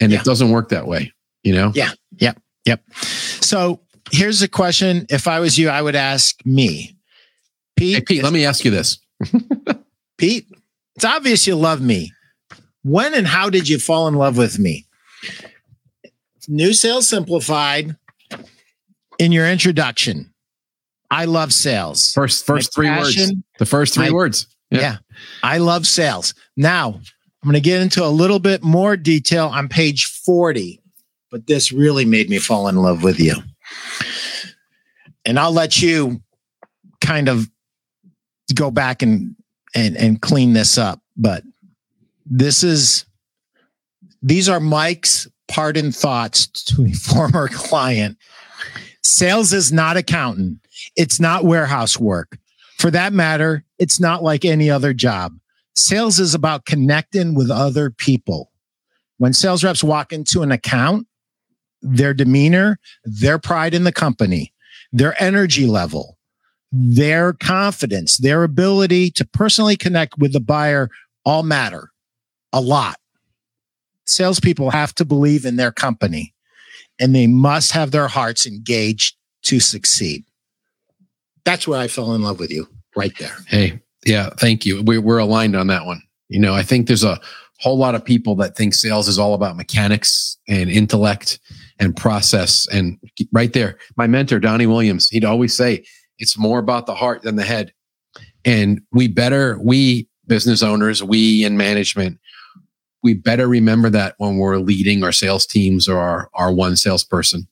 And 0.00 0.12
yeah. 0.12 0.20
it 0.20 0.24
doesn't 0.24 0.50
work 0.50 0.70
that 0.70 0.86
way, 0.86 1.12
you 1.42 1.52
know? 1.52 1.72
Yeah. 1.74 1.90
Yep. 2.18 2.40
Yep. 2.64 2.82
So 2.94 3.80
here's 4.10 4.40
a 4.42 4.48
question. 4.48 5.06
If 5.10 5.26
I 5.26 5.40
was 5.40 5.58
you, 5.58 5.68
I 5.68 5.82
would 5.82 5.96
ask 5.96 6.36
me. 6.46 6.96
Pete, 7.76 7.96
hey, 7.96 8.00
Pete, 8.02 8.22
let 8.22 8.32
me 8.32 8.44
ask 8.44 8.64
you 8.64 8.70
this. 8.70 8.98
Pete, 10.18 10.46
it's 10.96 11.04
obvious 11.04 11.46
you 11.46 11.56
love 11.56 11.80
me. 11.80 12.12
When 12.82 13.14
and 13.14 13.26
how 13.26 13.50
did 13.50 13.68
you 13.68 13.78
fall 13.78 14.08
in 14.08 14.14
love 14.14 14.36
with 14.36 14.58
me? 14.58 14.86
New 16.48 16.72
Sales 16.72 17.08
Simplified 17.08 17.96
in 19.18 19.32
your 19.32 19.46
introduction. 19.46 20.32
I 21.10 21.24
love 21.24 21.52
sales. 21.52 22.12
First, 22.12 22.46
first 22.46 22.76
my 22.76 22.80
three 22.80 22.88
passion, 22.88 23.22
words. 23.22 23.42
The 23.58 23.66
first 23.66 23.94
three 23.94 24.08
my, 24.08 24.12
words. 24.12 24.46
Yeah. 24.70 24.80
yeah. 24.80 24.96
I 25.42 25.58
love 25.58 25.86
sales. 25.86 26.34
Now, 26.56 27.00
I'm 27.42 27.46
going 27.46 27.54
to 27.54 27.60
get 27.60 27.82
into 27.82 28.04
a 28.04 28.08
little 28.08 28.38
bit 28.38 28.62
more 28.62 28.96
detail 28.96 29.48
on 29.48 29.68
page 29.68 30.06
40, 30.06 30.80
but 31.30 31.46
this 31.46 31.72
really 31.72 32.04
made 32.04 32.30
me 32.30 32.38
fall 32.38 32.68
in 32.68 32.76
love 32.76 33.02
with 33.02 33.18
you. 33.18 33.34
And 35.24 35.38
I'll 35.38 35.52
let 35.52 35.82
you 35.82 36.22
kind 37.00 37.28
of 37.28 37.50
go 38.54 38.70
back 38.70 39.02
and 39.02 39.34
and 39.74 39.96
and 39.96 40.20
clean 40.20 40.52
this 40.52 40.78
up, 40.78 41.00
but 41.16 41.42
this 42.26 42.62
is 42.62 43.04
these 44.22 44.48
are 44.48 44.60
Mike's 44.60 45.28
pardon 45.48 45.92
thoughts 45.92 46.46
to 46.46 46.84
a 46.84 46.92
former 46.92 47.48
client. 47.48 48.16
Sales 49.02 49.52
is 49.52 49.72
not 49.72 49.96
accountant. 49.96 50.58
It's 50.96 51.20
not 51.20 51.44
warehouse 51.44 51.98
work. 51.98 52.38
For 52.78 52.90
that 52.90 53.12
matter, 53.12 53.64
it's 53.78 54.00
not 54.00 54.22
like 54.22 54.44
any 54.44 54.70
other 54.70 54.94
job. 54.94 55.38
Sales 55.74 56.18
is 56.18 56.34
about 56.34 56.64
connecting 56.64 57.34
with 57.34 57.50
other 57.50 57.90
people. 57.90 58.50
When 59.18 59.32
sales 59.32 59.62
reps 59.62 59.84
walk 59.84 60.12
into 60.12 60.42
an 60.42 60.50
account, 60.50 61.06
their 61.82 62.14
demeanor, 62.14 62.78
their 63.04 63.38
pride 63.38 63.74
in 63.74 63.84
the 63.84 63.92
company, 63.92 64.52
their 64.92 65.20
energy 65.22 65.66
level, 65.66 66.18
their 66.72 67.32
confidence, 67.32 68.18
their 68.18 68.44
ability 68.44 69.10
to 69.10 69.24
personally 69.26 69.76
connect 69.76 70.18
with 70.18 70.32
the 70.32 70.40
buyer 70.40 70.88
all 71.24 71.42
matter 71.42 71.90
a 72.52 72.60
lot. 72.60 72.96
Salespeople 74.06 74.70
have 74.70 74.94
to 74.96 75.04
believe 75.04 75.44
in 75.44 75.56
their 75.56 75.72
company 75.72 76.34
and 77.00 77.14
they 77.14 77.26
must 77.26 77.72
have 77.72 77.90
their 77.90 78.08
hearts 78.08 78.46
engaged 78.46 79.16
to 79.42 79.60
succeed. 79.60 80.24
That's 81.44 81.66
where 81.66 81.80
I 81.80 81.88
fell 81.88 82.14
in 82.14 82.22
love 82.22 82.38
with 82.38 82.50
you 82.50 82.68
right 82.94 83.16
there. 83.18 83.36
Hey, 83.46 83.80
yeah, 84.04 84.30
thank 84.38 84.66
you. 84.66 84.82
We're, 84.82 85.00
we're 85.00 85.18
aligned 85.18 85.56
on 85.56 85.68
that 85.68 85.86
one. 85.86 86.02
You 86.28 86.40
know, 86.40 86.54
I 86.54 86.62
think 86.62 86.86
there's 86.86 87.04
a 87.04 87.20
whole 87.60 87.78
lot 87.78 87.94
of 87.94 88.04
people 88.04 88.34
that 88.36 88.56
think 88.56 88.74
sales 88.74 89.08
is 89.08 89.18
all 89.18 89.34
about 89.34 89.56
mechanics 89.56 90.38
and 90.48 90.70
intellect 90.70 91.38
and 91.78 91.96
process. 91.96 92.66
And 92.72 92.98
right 93.32 93.52
there, 93.52 93.78
my 93.96 94.06
mentor, 94.06 94.38
Donnie 94.38 94.66
Williams, 94.66 95.08
he'd 95.08 95.24
always 95.24 95.54
say, 95.54 95.84
it's 96.20 96.38
more 96.38 96.58
about 96.58 96.86
the 96.86 96.94
heart 96.94 97.22
than 97.22 97.36
the 97.36 97.44
head. 97.44 97.72
And 98.44 98.82
we 98.92 99.08
better, 99.08 99.58
we 99.60 100.08
business 100.26 100.62
owners, 100.62 101.02
we 101.02 101.44
in 101.44 101.56
management, 101.56 102.18
we 103.02 103.14
better 103.14 103.48
remember 103.48 103.90
that 103.90 104.14
when 104.18 104.36
we're 104.36 104.58
leading 104.58 105.02
our 105.02 105.12
sales 105.12 105.46
teams 105.46 105.88
or 105.88 105.98
our, 105.98 106.30
our 106.34 106.52
one 106.52 106.76
salesperson. 106.76 107.48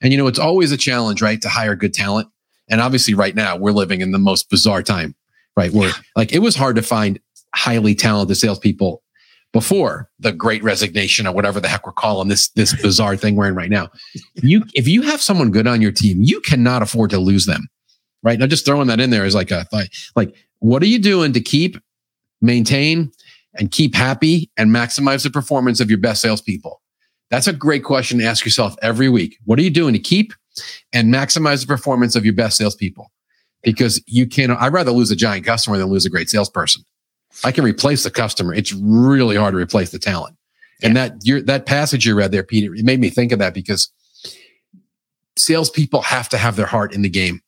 And 0.00 0.12
you 0.12 0.18
know, 0.18 0.26
it's 0.26 0.38
always 0.38 0.72
a 0.72 0.76
challenge, 0.76 1.20
right, 1.20 1.40
to 1.42 1.48
hire 1.48 1.74
good 1.74 1.94
talent. 1.94 2.28
And 2.68 2.80
obviously, 2.80 3.14
right 3.14 3.34
now, 3.34 3.56
we're 3.56 3.72
living 3.72 4.00
in 4.00 4.12
the 4.12 4.18
most 4.18 4.48
bizarre 4.48 4.82
time, 4.82 5.14
right? 5.56 5.72
Where 5.72 5.92
like 6.16 6.32
it 6.32 6.38
was 6.38 6.56
hard 6.56 6.76
to 6.76 6.82
find 6.82 7.20
highly 7.54 7.94
talented 7.94 8.36
salespeople 8.36 9.02
before 9.52 10.10
the 10.18 10.32
great 10.32 10.62
resignation 10.62 11.26
or 11.26 11.32
whatever 11.32 11.60
the 11.60 11.68
heck 11.68 11.86
we're 11.86 11.92
calling 11.92 12.28
this 12.28 12.48
this 12.50 12.74
bizarre 12.82 13.16
thing 13.16 13.36
we're 13.36 13.48
in 13.48 13.54
right 13.54 13.70
now. 13.70 13.90
You 14.34 14.64
if 14.74 14.88
you 14.88 15.02
have 15.02 15.20
someone 15.20 15.50
good 15.50 15.66
on 15.66 15.80
your 15.80 15.92
team, 15.92 16.22
you 16.22 16.40
cannot 16.40 16.82
afford 16.82 17.10
to 17.10 17.18
lose 17.18 17.46
them. 17.46 17.68
Right. 18.24 18.38
Now 18.38 18.46
just 18.46 18.64
throwing 18.64 18.88
that 18.88 19.00
in 19.00 19.10
there 19.10 19.26
is 19.26 19.34
like 19.34 19.50
a 19.50 19.64
thought, 19.64 19.88
like 20.16 20.34
what 20.60 20.82
are 20.82 20.86
you 20.86 20.98
doing 20.98 21.34
to 21.34 21.40
keep, 21.40 21.76
maintain, 22.40 23.12
and 23.54 23.70
keep 23.70 23.94
happy 23.94 24.50
and 24.56 24.70
maximize 24.70 25.22
the 25.22 25.30
performance 25.30 25.78
of 25.78 25.90
your 25.90 25.98
best 25.98 26.22
salespeople? 26.22 26.80
That's 27.30 27.46
a 27.46 27.52
great 27.52 27.84
question 27.84 28.18
to 28.18 28.24
ask 28.24 28.44
yourself 28.44 28.76
every 28.80 29.08
week. 29.10 29.38
What 29.44 29.58
are 29.58 29.62
you 29.62 29.70
doing 29.70 29.92
to 29.92 29.98
keep 29.98 30.32
and 30.92 31.12
maximize 31.12 31.60
the 31.60 31.66
performance 31.66 32.16
of 32.16 32.24
your 32.24 32.34
best 32.34 32.56
salespeople? 32.56 33.12
Because 33.62 34.02
you 34.06 34.26
can, 34.26 34.50
I'd 34.50 34.72
rather 34.72 34.90
lose 34.90 35.10
a 35.10 35.16
giant 35.16 35.44
customer 35.44 35.76
than 35.76 35.86
lose 35.86 36.06
a 36.06 36.10
great 36.10 36.30
salesperson. 36.30 36.82
I 37.44 37.52
can 37.52 37.64
replace 37.64 38.04
the 38.04 38.10
customer. 38.10 38.54
It's 38.54 38.72
really 38.72 39.36
hard 39.36 39.52
to 39.52 39.58
replace 39.58 39.90
the 39.90 39.98
talent. 39.98 40.36
Yeah. 40.80 40.88
And 40.88 40.96
that 40.96 41.12
your 41.24 41.42
that 41.42 41.66
passage 41.66 42.06
you 42.06 42.14
read 42.14 42.32
there, 42.32 42.42
Peter, 42.42 42.74
it 42.74 42.84
made 42.84 43.00
me 43.00 43.10
think 43.10 43.32
of 43.32 43.38
that 43.38 43.54
because 43.54 43.90
salespeople 45.36 46.02
have 46.02 46.28
to 46.30 46.38
have 46.38 46.56
their 46.56 46.66
heart 46.66 46.94
in 46.94 47.02
the 47.02 47.08
game. 47.08 47.40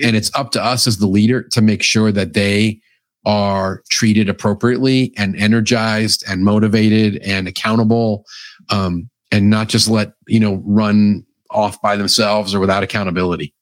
And 0.00 0.16
it's 0.16 0.30
up 0.34 0.50
to 0.52 0.64
us 0.64 0.86
as 0.86 0.98
the 0.98 1.06
leader 1.06 1.42
to 1.42 1.60
make 1.60 1.82
sure 1.82 2.12
that 2.12 2.34
they 2.34 2.80
are 3.24 3.82
treated 3.88 4.28
appropriately 4.28 5.12
and 5.16 5.36
energized 5.36 6.24
and 6.28 6.44
motivated 6.44 7.16
and 7.22 7.46
accountable 7.46 8.24
um, 8.70 9.08
and 9.30 9.48
not 9.48 9.68
just 9.68 9.88
let 9.88 10.12
you 10.26 10.40
know 10.40 10.62
run 10.64 11.24
off 11.50 11.80
by 11.80 11.96
themselves 11.96 12.54
or 12.54 12.60
without 12.60 12.82
accountability. 12.82 13.54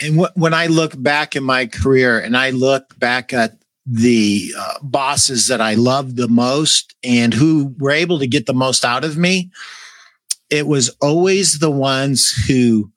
And 0.00 0.18
wh- 0.18 0.36
when 0.36 0.54
i 0.54 0.66
look 0.66 1.00
back 1.00 1.36
in 1.36 1.44
my 1.44 1.66
career 1.66 2.18
and 2.18 2.36
i 2.36 2.50
look 2.50 2.98
back 2.98 3.32
at 3.32 3.58
the 3.86 4.52
uh, 4.58 4.74
bosses 4.82 5.48
that 5.48 5.60
i 5.60 5.74
loved 5.74 6.16
the 6.16 6.28
most 6.28 6.94
and 7.04 7.34
who 7.34 7.74
were 7.78 7.90
able 7.90 8.18
to 8.18 8.26
get 8.26 8.46
the 8.46 8.54
most 8.54 8.84
out 8.84 9.04
of 9.04 9.16
me 9.16 9.50
it 10.48 10.66
was 10.66 10.90
always 11.00 11.58
the 11.58 11.70
ones 11.70 12.32
who 12.46 12.90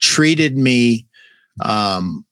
treated 0.00 0.56
me 0.56 1.06
um, 1.60 2.24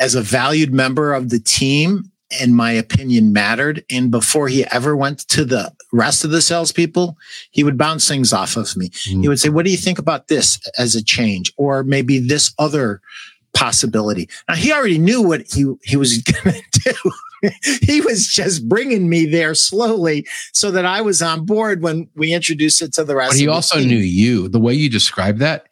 as 0.00 0.14
a 0.14 0.22
valued 0.22 0.72
member 0.72 1.12
of 1.12 1.30
the 1.30 1.38
team 1.38 2.10
and 2.40 2.56
my 2.56 2.72
opinion 2.72 3.32
mattered. 3.32 3.84
And 3.90 4.10
before 4.10 4.48
he 4.48 4.64
ever 4.66 4.96
went 4.96 5.20
to 5.28 5.44
the 5.44 5.72
rest 5.92 6.24
of 6.24 6.30
the 6.30 6.42
salespeople, 6.42 7.16
he 7.50 7.64
would 7.64 7.78
bounce 7.78 8.08
things 8.08 8.32
off 8.32 8.56
of 8.56 8.76
me. 8.76 8.88
Mm. 8.88 9.22
He 9.22 9.28
would 9.28 9.40
say, 9.40 9.48
What 9.48 9.64
do 9.64 9.70
you 9.70 9.76
think 9.76 9.98
about 9.98 10.28
this 10.28 10.58
as 10.78 10.94
a 10.94 11.04
change? 11.04 11.52
Or 11.56 11.84
maybe 11.84 12.18
this 12.18 12.52
other 12.58 13.00
possibility. 13.54 14.28
Now 14.48 14.56
he 14.56 14.72
already 14.72 14.98
knew 14.98 15.22
what 15.22 15.42
he, 15.52 15.72
he 15.84 15.96
was 15.96 16.18
going 16.44 16.60
to 16.72 16.80
do. 16.92 17.50
he 17.82 18.00
was 18.00 18.26
just 18.26 18.68
bringing 18.68 19.08
me 19.08 19.26
there 19.26 19.54
slowly 19.54 20.26
so 20.52 20.70
that 20.70 20.84
I 20.84 21.02
was 21.02 21.22
on 21.22 21.44
board 21.44 21.82
when 21.82 22.08
we 22.16 22.32
introduced 22.32 22.82
it 22.82 22.92
to 22.94 23.04
the 23.04 23.14
rest. 23.14 23.32
But 23.32 23.38
he 23.38 23.48
also 23.48 23.78
team. 23.78 23.88
knew 23.88 23.96
you. 23.96 24.48
The 24.48 24.58
way 24.58 24.74
you 24.74 24.88
described 24.88 25.38
that, 25.40 25.66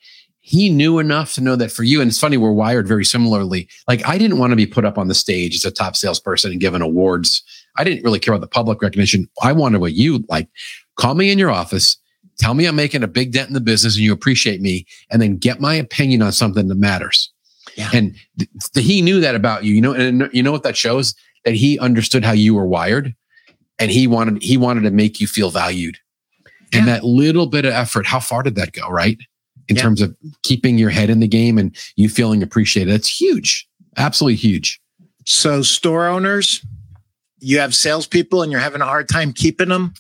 he 0.45 0.69
knew 0.69 0.99
enough 0.99 1.35
to 1.35 1.41
know 1.41 1.55
that 1.55 1.71
for 1.71 1.85
you, 1.85 2.01
and 2.01 2.11
it's 2.11 2.19
funny, 2.19 2.37
we're 2.37 2.51
wired 2.51 2.89
very 2.89 3.05
similarly. 3.05 3.69
Like, 3.87 4.07
I 4.07 4.19
didn't 4.19 4.39
want 4.39 4.51
to 4.51 4.57
be 4.57 4.67
put 4.67 4.85
up 4.85 4.99
on 4.99 5.07
the 5.07 5.15
stage 5.15 5.55
as 5.55 5.65
a 5.65 5.71
top 5.71 5.95
salesperson 5.95 6.51
and 6.51 6.61
given 6.61 6.83
awards. 6.83 7.45
I 7.77 7.85
didn't 7.85 8.03
really 8.03 8.19
care 8.19 8.35
about 8.35 8.41
the 8.41 8.49
public 8.49 8.83
recognition. 8.83 9.29
I 9.41 9.53
wanted 9.53 9.81
what 9.81 9.93
you 9.93 10.25
like. 10.29 10.49
Call 10.97 11.15
me 11.15 11.31
in 11.31 11.39
your 11.39 11.51
office, 11.51 11.97
tell 12.39 12.55
me 12.55 12.67
I'm 12.67 12.75
making 12.75 13.05
a 13.05 13.09
big 13.09 13.31
dent 13.33 13.49
in 13.49 13.55
the 13.55 13.61
business 13.61 13.95
and 13.95 14.05
you 14.05 14.13
appreciate 14.13 14.61
me, 14.61 14.85
and 15.13 15.23
then 15.23 15.37
get 15.37 15.61
my 15.61 15.75
opinion 15.75 16.23
on 16.23 16.33
something 16.33 16.67
that 16.67 16.75
matters. 16.75 17.31
Yeah. 17.77 17.91
And 17.95 18.17
th- 18.37 18.51
th- 18.75 18.85
he 18.85 19.01
knew 19.01 19.21
that 19.21 19.37
about 19.37 19.63
you, 19.63 19.75
you 19.75 19.81
know, 19.81 19.95
and 19.95 20.29
you 20.33 20.43
know 20.43 20.53
what 20.53 20.65
that 20.65 20.77
shows 20.77 21.15
that 21.45 21.55
he 21.55 21.79
understood 21.79 22.25
how 22.25 22.33
you 22.33 22.53
were 22.53 22.67
wired 22.67 23.15
and 23.79 23.93
he 23.93 24.09
wanted, 24.09 24.43
he 24.43 24.57
wanted 24.57 24.83
to 24.83 24.91
make 24.91 25.21
you 25.21 25.29
feel 25.29 25.51
valued. 25.51 25.99
Yeah. 26.73 26.81
And 26.81 26.89
that 26.89 27.05
little 27.05 27.47
bit 27.47 27.65
of 27.65 27.73
effort, 27.73 28.07
how 28.07 28.19
far 28.19 28.43
did 28.43 28.57
that 28.57 28.73
go? 28.73 28.89
Right 28.89 29.19
in 29.69 29.77
yeah. 29.77 29.83
terms 29.83 30.01
of 30.01 30.17
keeping 30.43 30.79
your 30.79 30.91
head 30.91 31.11
in 31.11 31.21
the 31.21 31.29
game 31.29 31.59
and 31.59 31.77
you 31.97 32.09
feeling 32.09 32.43
appreciated. 32.43 32.93
That's 32.93 33.21
huge. 33.21 33.69
Absolutely 33.97 34.37
huge. 34.37 34.81
So, 35.25 35.63
store 35.63 36.09
owners, 36.09 36.65
you 37.39 37.59
have 37.59 37.75
salespeople 37.75 38.43
and 38.43 38.51
you're 38.51 38.61
having 38.61 38.81
a 38.81 38.87
hard 38.87 39.09
time 39.09 39.33
keeping 39.33 39.69
them. 39.69 39.95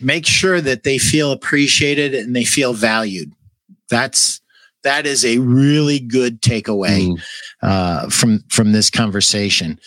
Make 0.00 0.26
sure 0.26 0.60
that 0.60 0.82
they 0.82 0.98
feel 0.98 1.32
appreciated 1.32 2.14
and 2.14 2.36
they 2.36 2.44
feel 2.44 2.74
valued. 2.74 3.32
That's 3.88 4.40
that 4.82 5.06
is 5.06 5.24
a 5.24 5.38
really 5.38 5.98
good 5.98 6.40
takeaway 6.42 7.08
mm. 7.08 7.22
uh, 7.62 8.08
from 8.08 8.44
from 8.48 8.72
this 8.72 8.90
conversation. 8.90 9.80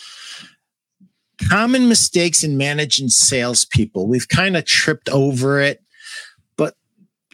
Common 1.48 1.88
mistakes 1.88 2.44
in 2.44 2.58
managing 2.58 3.08
salespeople. 3.08 4.06
We've 4.06 4.28
kind 4.28 4.56
of 4.56 4.66
tripped 4.66 5.08
over 5.08 5.60
it 5.60 5.82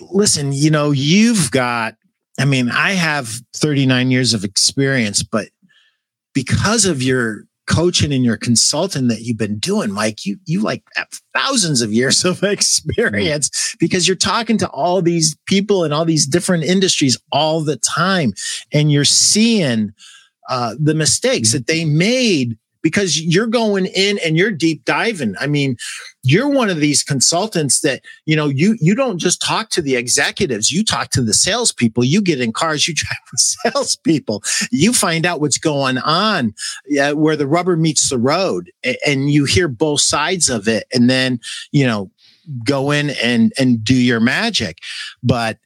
listen, 0.01 0.53
you 0.53 0.71
know, 0.71 0.91
you've 0.91 1.51
got, 1.51 1.97
I 2.39 2.45
mean, 2.45 2.71
I 2.71 2.93
have 2.93 3.41
39 3.55 4.11
years 4.11 4.35
of 4.35 4.45
experience, 4.45 5.23
but 5.23 5.49
because 6.35 6.85
of 6.85 7.03
your 7.03 7.45
coaching 7.67 8.13
and 8.13 8.25
your 8.25 8.37
consulting 8.37 9.09
that 9.09 9.23
you've 9.23 9.37
been 9.37 9.59
doing, 9.59 9.91
Mike, 9.91 10.25
you 10.25 10.39
you 10.47 10.63
like 10.63 10.83
have 10.95 11.09
thousands 11.35 11.83
of 11.83 11.93
years 11.93 12.25
of 12.25 12.43
experience 12.43 13.75
because 13.81 14.07
you're 14.07 14.17
talking 14.17 14.59
to 14.59 14.69
all 14.69 15.03
these 15.03 15.37
people 15.47 15.85
in 15.85 15.93
all 15.93 16.05
these 16.05 16.27
different 16.27 16.65
industries 16.65 17.19
all 17.33 17.61
the 17.61 17.77
time, 17.77 18.33
and 18.73 18.93
you're 18.93 19.05
seeing 19.05 19.93
uh, 20.49 20.75
the 20.79 20.95
mistakes 20.95 21.53
that 21.53 21.67
they 21.67 21.85
made 21.85 22.57
because 22.87 23.21
you're 23.21 23.49
going 23.49 23.87
in 23.87 24.17
and 24.25 24.37
you're 24.37 24.53
deep 24.53 24.85
diving. 24.85 25.35
I 25.41 25.49
mean, 25.49 25.77
you're 26.23 26.49
one 26.49 26.71
of 26.71 26.77
these 26.77 27.03
consultants 27.03 27.81
that, 27.81 28.05
you 28.27 28.37
know, 28.37 28.47
you, 28.47 28.77
you 28.81 28.95
don't 28.95 29.19
just 29.19 29.43
talk 29.43 29.71
to 29.71 29.83
the 29.83 29.97
executives, 29.97 30.71
you 30.71 30.85
talk 30.85 31.11
to 31.11 31.21
the 31.21 31.35
salespeople. 31.35 32.05
You 32.05 32.23
get 32.23 32.41
in 32.41 32.53
cars, 32.53 32.87
you 32.87 32.95
drive 32.97 33.19
with 33.33 33.41
salespeople. 33.41 34.45
You 34.71 34.93
find 34.93 35.27
out 35.27 35.41
what's 35.41 35.59
going 35.59 35.99
on 35.99 36.55
where 37.15 37.35
the 37.35 37.49
rubber 37.49 37.77
meets 37.77 38.09
the 38.09 38.19
road 38.19 38.71
and 39.05 39.33
you 39.33 39.47
hear 39.47 39.67
both 39.67 40.01
sides 40.01 40.49
of 40.49 40.69
it. 40.69 40.87
And 40.95 41.11
then, 41.11 41.41
you 41.73 41.89
know, 41.89 42.13
go 42.65 42.93
in 42.93 43.11
and, 43.21 43.53
and 43.59 43.83
do 43.83 43.97
your 43.97 44.21
magic. 44.21 44.79
But, 45.25 45.59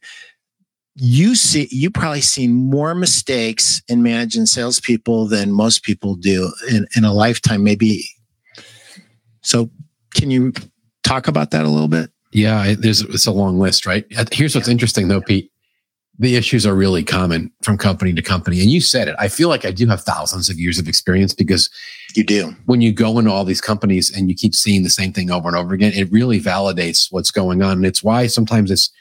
you 0.95 1.35
see 1.35 1.67
you 1.71 1.89
probably 1.89 2.21
see 2.21 2.47
more 2.47 2.93
mistakes 2.93 3.81
in 3.87 4.03
managing 4.03 4.45
salespeople 4.45 5.27
than 5.27 5.51
most 5.51 5.83
people 5.83 6.15
do 6.15 6.51
in, 6.69 6.85
in 6.95 7.05
a 7.05 7.13
lifetime, 7.13 7.63
maybe. 7.63 8.03
So 9.41 9.69
can 10.13 10.29
you 10.31 10.53
talk 11.03 11.27
about 11.27 11.51
that 11.51 11.65
a 11.65 11.69
little 11.69 11.87
bit? 11.87 12.11
Yeah, 12.33 12.75
there's 12.77 13.01
it's 13.01 13.25
a 13.25 13.31
long 13.31 13.59
list, 13.59 13.85
right? 13.85 14.05
Uh, 14.17 14.25
here's 14.31 14.55
what's 14.55 14.67
yeah. 14.67 14.73
interesting 14.73 15.07
though, 15.07 15.21
Pete. 15.21 15.51
The 16.19 16.35
issues 16.35 16.67
are 16.67 16.75
really 16.75 17.03
common 17.03 17.51
from 17.63 17.77
company 17.77 18.13
to 18.13 18.21
company. 18.21 18.61
And 18.61 18.69
you 18.69 18.79
said 18.79 19.07
it. 19.07 19.15
I 19.17 19.27
feel 19.27 19.49
like 19.49 19.65
I 19.65 19.71
do 19.71 19.87
have 19.87 20.01
thousands 20.01 20.49
of 20.49 20.59
years 20.59 20.77
of 20.77 20.87
experience 20.87 21.33
because 21.33 21.69
you 22.15 22.23
do. 22.23 22.55
When 22.65 22.79
you 22.79 22.91
go 22.91 23.17
into 23.17 23.31
all 23.31 23.43
these 23.43 23.61
companies 23.61 24.15
and 24.15 24.29
you 24.29 24.35
keep 24.35 24.53
seeing 24.53 24.83
the 24.83 24.89
same 24.89 25.13
thing 25.13 25.31
over 25.31 25.47
and 25.47 25.57
over 25.57 25.73
again, 25.73 25.93
it 25.95 26.11
really 26.11 26.39
validates 26.39 27.07
what's 27.11 27.31
going 27.31 27.63
on. 27.63 27.77
And 27.77 27.85
it's 27.85 28.03
why 28.03 28.27
sometimes 28.27 28.69
it's 28.69 28.91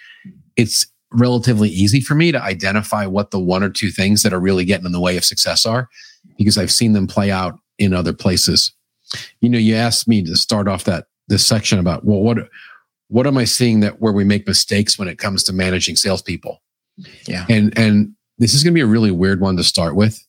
it's 0.57 0.87
relatively 1.13 1.69
easy 1.69 2.01
for 2.01 2.15
me 2.15 2.33
to 2.33 2.43
identify 2.43 3.07
what 3.07 3.31
the 3.31 3.41
one 3.41 3.63
or 3.63 3.71
two 3.71 3.91
things 3.91 4.23
that 4.23 4.33
are 4.33 4.41
really 4.41 4.65
getting 4.65 4.87
in 4.87 4.93
the 4.93 5.01
way 5.01 5.17
of 5.17 5.25
success 5.25 5.67
are 5.67 5.89
because 6.39 6.57
I've 6.57 6.71
seen 6.71 6.93
them 6.93 7.07
play 7.07 7.31
out 7.31 7.59
in 7.79 7.93
other 7.93 8.13
places. 8.13 8.73
You 9.41 9.49
know, 9.49 9.59
you 9.59 9.75
asked 9.75 10.07
me 10.07 10.23
to 10.25 10.37
start 10.37 10.69
off 10.69 10.85
that 10.85 11.07
this 11.29 11.47
section 11.47 11.79
about 11.79 12.05
well, 12.05 12.21
what 12.21 12.39
what 13.09 13.27
am 13.27 13.37
I 13.37 13.45
seeing 13.45 13.81
that 13.81 14.01
where 14.01 14.13
we 14.13 14.25
make 14.25 14.47
mistakes 14.47 14.99
when 14.99 15.09
it 15.09 15.19
comes 15.19 15.43
to 15.45 15.53
managing 15.53 15.97
salespeople? 15.97 16.63
Yeah, 17.27 17.47
and 17.49 17.77
and 17.77 18.15
this 18.39 18.55
is 18.55 18.63
going 18.63 18.73
to 18.73 18.79
be 18.79 18.83
a 18.83 18.87
really 18.87 19.11
weird 19.11 19.41
one 19.41 19.57
to 19.57 19.65
start 19.65 19.97
with 19.97 20.25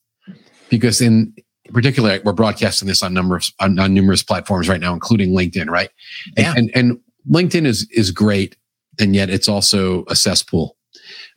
because 0.70 1.02
in 1.02 1.34
particular 1.72 2.20
we're 2.24 2.34
broadcasting 2.34 2.88
this 2.88 3.04
on 3.04 3.13
numerous 3.13 3.52
on, 3.60 3.78
on 3.78 3.94
numerous 3.94 4.24
platforms 4.24 4.67
right 4.67 4.82
now, 4.82 4.94
including 4.94 5.32
LinkedIn, 5.32 5.70
right? 5.70 5.89
Yeah. 6.38 6.54
And, 6.56 6.72
and 6.76 6.91
and 6.91 7.00
LinkedIn 7.30 7.65
is 7.65 7.88
is 7.91 8.12
great 8.12 8.56
and 9.01 9.15
yet 9.15 9.29
it's 9.29 9.49
also 9.49 10.05
a 10.07 10.15
cesspool. 10.15 10.77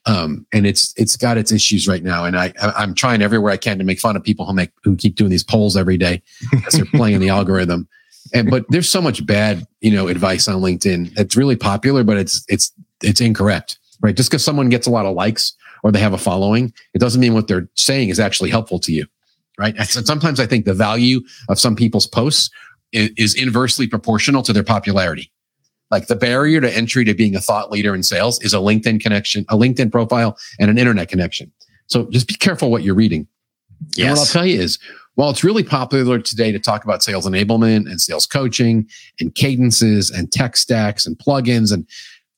Um, 0.06 0.46
and 0.52 0.66
it's 0.66 0.92
it's 0.96 1.16
got 1.16 1.38
its 1.38 1.50
issues 1.50 1.88
right 1.88 2.02
now. 2.02 2.24
And 2.24 2.36
I 2.36 2.52
I'm 2.60 2.94
trying 2.94 3.22
everywhere 3.22 3.52
I 3.52 3.56
can 3.56 3.78
to 3.78 3.84
make 3.84 3.98
fun 3.98 4.16
of 4.16 4.22
people 4.22 4.44
who 4.44 4.52
make 4.52 4.70
who 4.82 4.96
keep 4.96 5.16
doing 5.16 5.30
these 5.30 5.42
polls 5.42 5.76
every 5.76 5.96
day 5.96 6.22
as 6.66 6.74
they're 6.74 6.84
playing 6.84 7.20
the 7.20 7.28
algorithm. 7.30 7.88
And 8.34 8.50
but 8.50 8.66
there's 8.68 8.88
so 8.88 9.00
much 9.00 9.24
bad 9.24 9.66
you 9.80 9.90
know 9.90 10.08
advice 10.08 10.46
on 10.46 10.60
LinkedIn. 10.60 11.18
It's 11.18 11.36
really 11.36 11.56
popular, 11.56 12.04
but 12.04 12.18
it's 12.18 12.44
it's 12.48 12.70
it's 13.02 13.20
incorrect, 13.22 13.78
right? 14.02 14.14
Just 14.14 14.30
because 14.30 14.44
someone 14.44 14.68
gets 14.68 14.86
a 14.86 14.90
lot 14.90 15.06
of 15.06 15.14
likes 15.14 15.54
or 15.82 15.90
they 15.90 16.00
have 16.00 16.12
a 16.12 16.18
following, 16.18 16.72
it 16.92 16.98
doesn't 16.98 17.20
mean 17.20 17.32
what 17.32 17.48
they're 17.48 17.68
saying 17.74 18.10
is 18.10 18.20
actually 18.20 18.50
helpful 18.50 18.78
to 18.80 18.92
you, 18.92 19.06
right? 19.58 19.74
And 19.78 19.86
sometimes 19.88 20.38
I 20.38 20.46
think 20.46 20.66
the 20.66 20.74
value 20.74 21.20
of 21.48 21.58
some 21.58 21.76
people's 21.76 22.06
posts 22.06 22.50
is, 22.92 23.10
is 23.16 23.34
inversely 23.34 23.86
proportional 23.86 24.42
to 24.42 24.52
their 24.52 24.62
popularity. 24.62 25.30
Like 25.90 26.06
the 26.06 26.16
barrier 26.16 26.60
to 26.60 26.74
entry 26.74 27.04
to 27.04 27.14
being 27.14 27.36
a 27.36 27.40
thought 27.40 27.70
leader 27.70 27.94
in 27.94 28.02
sales 28.02 28.40
is 28.42 28.54
a 28.54 28.58
LinkedIn 28.58 29.00
connection, 29.00 29.44
a 29.48 29.56
LinkedIn 29.56 29.92
profile, 29.92 30.36
and 30.58 30.70
an 30.70 30.78
internet 30.78 31.08
connection. 31.08 31.52
So 31.86 32.08
just 32.10 32.26
be 32.26 32.34
careful 32.34 32.70
what 32.70 32.82
you're 32.82 32.94
reading. 32.94 33.28
Yes. 33.96 33.98
And 33.98 34.10
what 34.10 34.18
I'll 34.20 34.26
tell 34.26 34.46
you 34.46 34.60
is, 34.60 34.78
while 35.14 35.30
it's 35.30 35.44
really 35.44 35.62
popular 35.62 36.18
today 36.18 36.50
to 36.50 36.58
talk 36.58 36.84
about 36.84 37.02
sales 37.02 37.26
enablement 37.26 37.88
and 37.88 38.00
sales 38.00 38.26
coaching 38.26 38.88
and 39.20 39.34
cadences 39.34 40.10
and 40.10 40.32
tech 40.32 40.56
stacks 40.56 41.06
and 41.06 41.16
plugins, 41.18 41.72
and 41.72 41.86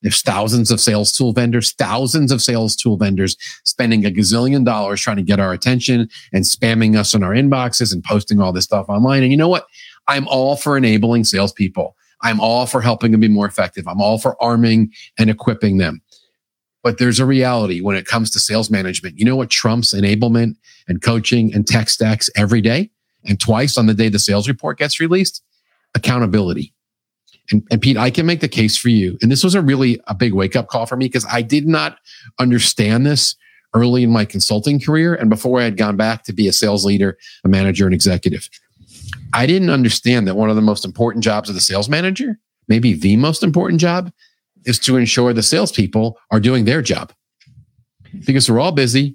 there's 0.02 0.20
thousands 0.20 0.70
of 0.70 0.80
sales 0.80 1.11
tool 1.12 1.32
vendors, 1.32 1.72
thousands 1.72 2.30
of 2.30 2.42
sales 2.42 2.76
tool 2.76 2.98
vendors 2.98 3.37
spending 3.64 4.04
a 4.04 4.11
gazillion 4.11 4.64
dollars 4.64 5.00
trying 5.00 5.16
to 5.16 5.22
get 5.22 5.40
our 5.40 5.52
attention 5.52 6.09
and 6.32 6.44
spamming 6.44 6.96
us 6.96 7.14
in 7.14 7.22
our 7.22 7.32
inboxes 7.32 7.92
and 7.92 8.04
posting 8.04 8.40
all 8.40 8.52
this 8.52 8.64
stuff 8.64 8.88
online. 8.88 9.22
And 9.22 9.32
you 9.32 9.38
know 9.38 9.48
what? 9.48 9.66
I'm 10.06 10.28
all 10.28 10.56
for 10.56 10.76
enabling 10.76 11.24
salespeople. 11.24 11.96
I'm 12.22 12.40
all 12.40 12.66
for 12.66 12.81
helping 12.81 13.12
them 13.12 13.20
be 13.20 13.29
more 13.29 13.46
effective. 13.46 13.87
I'm 13.87 14.00
all 14.00 14.18
for 14.18 14.42
arming 14.42 14.92
and 15.18 15.31
equipping 15.31 15.79
them. 15.79 16.02
But 16.83 16.98
there's 16.98 17.18
a 17.18 17.26
reality 17.26 17.81
when 17.81 17.96
it 17.96 18.07
comes 18.07 18.31
to 18.31 18.40
sales 18.40 18.70
management. 18.70 19.18
You 19.18 19.24
know 19.24 19.37
what 19.37 19.50
trumps 19.50 19.92
enablement 19.92 20.55
and 20.88 21.02
coaching 21.02 21.52
and 21.55 21.66
tech 21.66 21.88
stacks 21.88 22.31
every 22.37 22.61
day 22.61 22.90
and 23.24 23.40
twice 23.40 23.76
on 23.76 23.87
the 23.87 23.94
day 23.94 24.09
the 24.09 24.18
sales 24.18 24.48
report 24.48 24.79
gets 24.79 25.00
released? 25.00 25.42
Accountability. 25.94 26.72
And, 27.50 27.66
and 27.70 27.81
Pete, 27.81 27.96
I 27.96 28.11
can 28.11 28.26
make 28.26 28.40
the 28.40 28.48
case 28.48 28.76
for 28.76 28.88
you. 28.88 29.18
And 29.22 29.31
this 29.31 29.44
was 29.44 29.55
a 29.55 29.62
really 29.62 30.00
a 30.07 30.14
big 30.14 30.33
wake 30.33 30.57
up 30.57 30.68
call 30.68 30.87
for 30.87 30.96
me 30.96 31.07
because 31.07 31.26
I 31.31 31.42
did 31.42 31.66
not 31.66 31.98
understand 32.38 33.07
this 33.07 33.37
early 33.74 34.02
in 34.02 34.11
my 34.11 34.24
consulting 34.24 34.81
career 34.81 35.14
and 35.14 35.29
before 35.29 35.61
I 35.61 35.64
had 35.64 35.76
gone 35.76 35.96
back 35.96 36.24
to 36.24 36.33
be 36.33 36.48
a 36.48 36.52
sales 36.52 36.85
leader, 36.85 37.18
a 37.44 37.48
manager, 37.48 37.85
and 37.85 37.94
executive. 37.94 38.48
I 39.37 39.44
didn't 39.44 39.68
understand 39.68 40.27
that 40.27 40.35
one 40.35 40.49
of 40.49 40.57
the 40.57 40.62
most 40.62 40.87
important 40.87 41.22
jobs 41.22 41.51
of 41.51 41.55
the 41.55 41.61
sales 41.61 41.90
manager, 41.90 42.38
maybe 42.68 42.94
the 42.94 43.16
most 43.16 43.42
important 43.42 43.83
job, 43.83 44.11
is 44.64 44.79
to 44.81 44.96
ensure 44.96 45.35
the 45.35 45.42
salespeople 45.42 46.18
are 46.31 46.40
doing 46.40 46.64
their 46.64 46.81
job. 46.81 47.12
Because 48.25 48.51
we're 48.51 48.61
all 48.61 48.72
busy, 48.72 49.14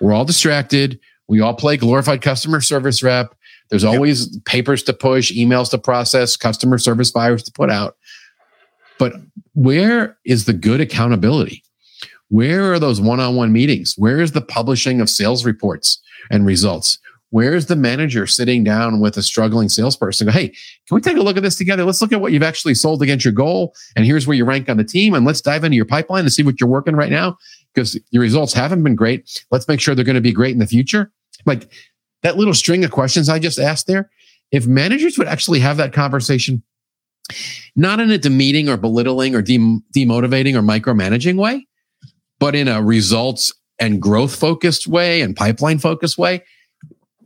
we're 0.00 0.14
all 0.14 0.24
distracted, 0.24 0.98
we 1.28 1.42
all 1.42 1.52
play 1.52 1.76
glorified 1.76 2.22
customer 2.22 2.62
service 2.62 3.02
rep. 3.02 3.34
There's 3.68 3.84
always 3.84 4.32
yep. 4.32 4.46
papers 4.46 4.82
to 4.84 4.94
push, 4.94 5.30
emails 5.30 5.70
to 5.72 5.78
process, 5.78 6.38
customer 6.38 6.78
service 6.78 7.10
fires 7.10 7.42
to 7.42 7.52
put 7.52 7.70
out. 7.70 7.98
But 8.98 9.12
where 9.52 10.16
is 10.24 10.46
the 10.46 10.54
good 10.54 10.80
accountability? 10.80 11.62
Where 12.30 12.72
are 12.72 12.78
those 12.78 12.98
one 12.98 13.20
on 13.20 13.36
one 13.36 13.52
meetings? 13.52 13.94
Where 13.98 14.22
is 14.22 14.32
the 14.32 14.40
publishing 14.40 15.02
of 15.02 15.10
sales 15.10 15.44
reports 15.44 16.00
and 16.30 16.46
results? 16.46 16.98
Where's 17.30 17.66
the 17.66 17.76
manager 17.76 18.26
sitting 18.26 18.64
down 18.64 18.98
with 18.98 19.16
a 19.16 19.22
struggling 19.22 19.68
salesperson? 19.68 20.26
Go, 20.26 20.32
hey, 20.32 20.48
can 20.48 20.94
we 20.94 21.00
take 21.00 21.16
a 21.16 21.22
look 21.22 21.36
at 21.36 21.44
this 21.44 21.56
together? 21.56 21.84
Let's 21.84 22.02
look 22.02 22.12
at 22.12 22.20
what 22.20 22.32
you've 22.32 22.42
actually 22.42 22.74
sold 22.74 23.02
against 23.02 23.24
your 23.24 23.32
goal. 23.32 23.72
And 23.94 24.04
here's 24.04 24.26
where 24.26 24.36
you 24.36 24.44
rank 24.44 24.68
on 24.68 24.76
the 24.76 24.84
team. 24.84 25.14
And 25.14 25.24
let's 25.24 25.40
dive 25.40 25.62
into 25.62 25.76
your 25.76 25.84
pipeline 25.84 26.24
and 26.24 26.32
see 26.32 26.42
what 26.42 26.60
you're 26.60 26.68
working 26.68 26.96
right 26.96 27.10
now 27.10 27.36
because 27.72 27.98
your 28.10 28.22
results 28.22 28.52
haven't 28.52 28.82
been 28.82 28.96
great. 28.96 29.44
Let's 29.52 29.68
make 29.68 29.80
sure 29.80 29.94
they're 29.94 30.04
going 30.04 30.14
to 30.16 30.20
be 30.20 30.32
great 30.32 30.52
in 30.52 30.58
the 30.58 30.66
future. 30.66 31.12
Like 31.46 31.70
that 32.22 32.36
little 32.36 32.54
string 32.54 32.84
of 32.84 32.90
questions 32.90 33.28
I 33.28 33.38
just 33.38 33.60
asked 33.60 33.86
there, 33.86 34.10
if 34.50 34.66
managers 34.66 35.16
would 35.16 35.28
actually 35.28 35.60
have 35.60 35.76
that 35.76 35.92
conversation, 35.92 36.64
not 37.76 38.00
in 38.00 38.10
a 38.10 38.18
demeaning 38.18 38.68
or 38.68 38.76
belittling 38.76 39.36
or 39.36 39.42
dem- 39.42 39.84
demotivating 39.94 40.56
or 40.56 40.62
micromanaging 40.62 41.36
way, 41.36 41.68
but 42.40 42.56
in 42.56 42.66
a 42.66 42.82
results 42.82 43.52
and 43.78 44.02
growth 44.02 44.34
focused 44.34 44.88
way 44.88 45.20
and 45.22 45.36
pipeline 45.36 45.78
focused 45.78 46.18
way, 46.18 46.42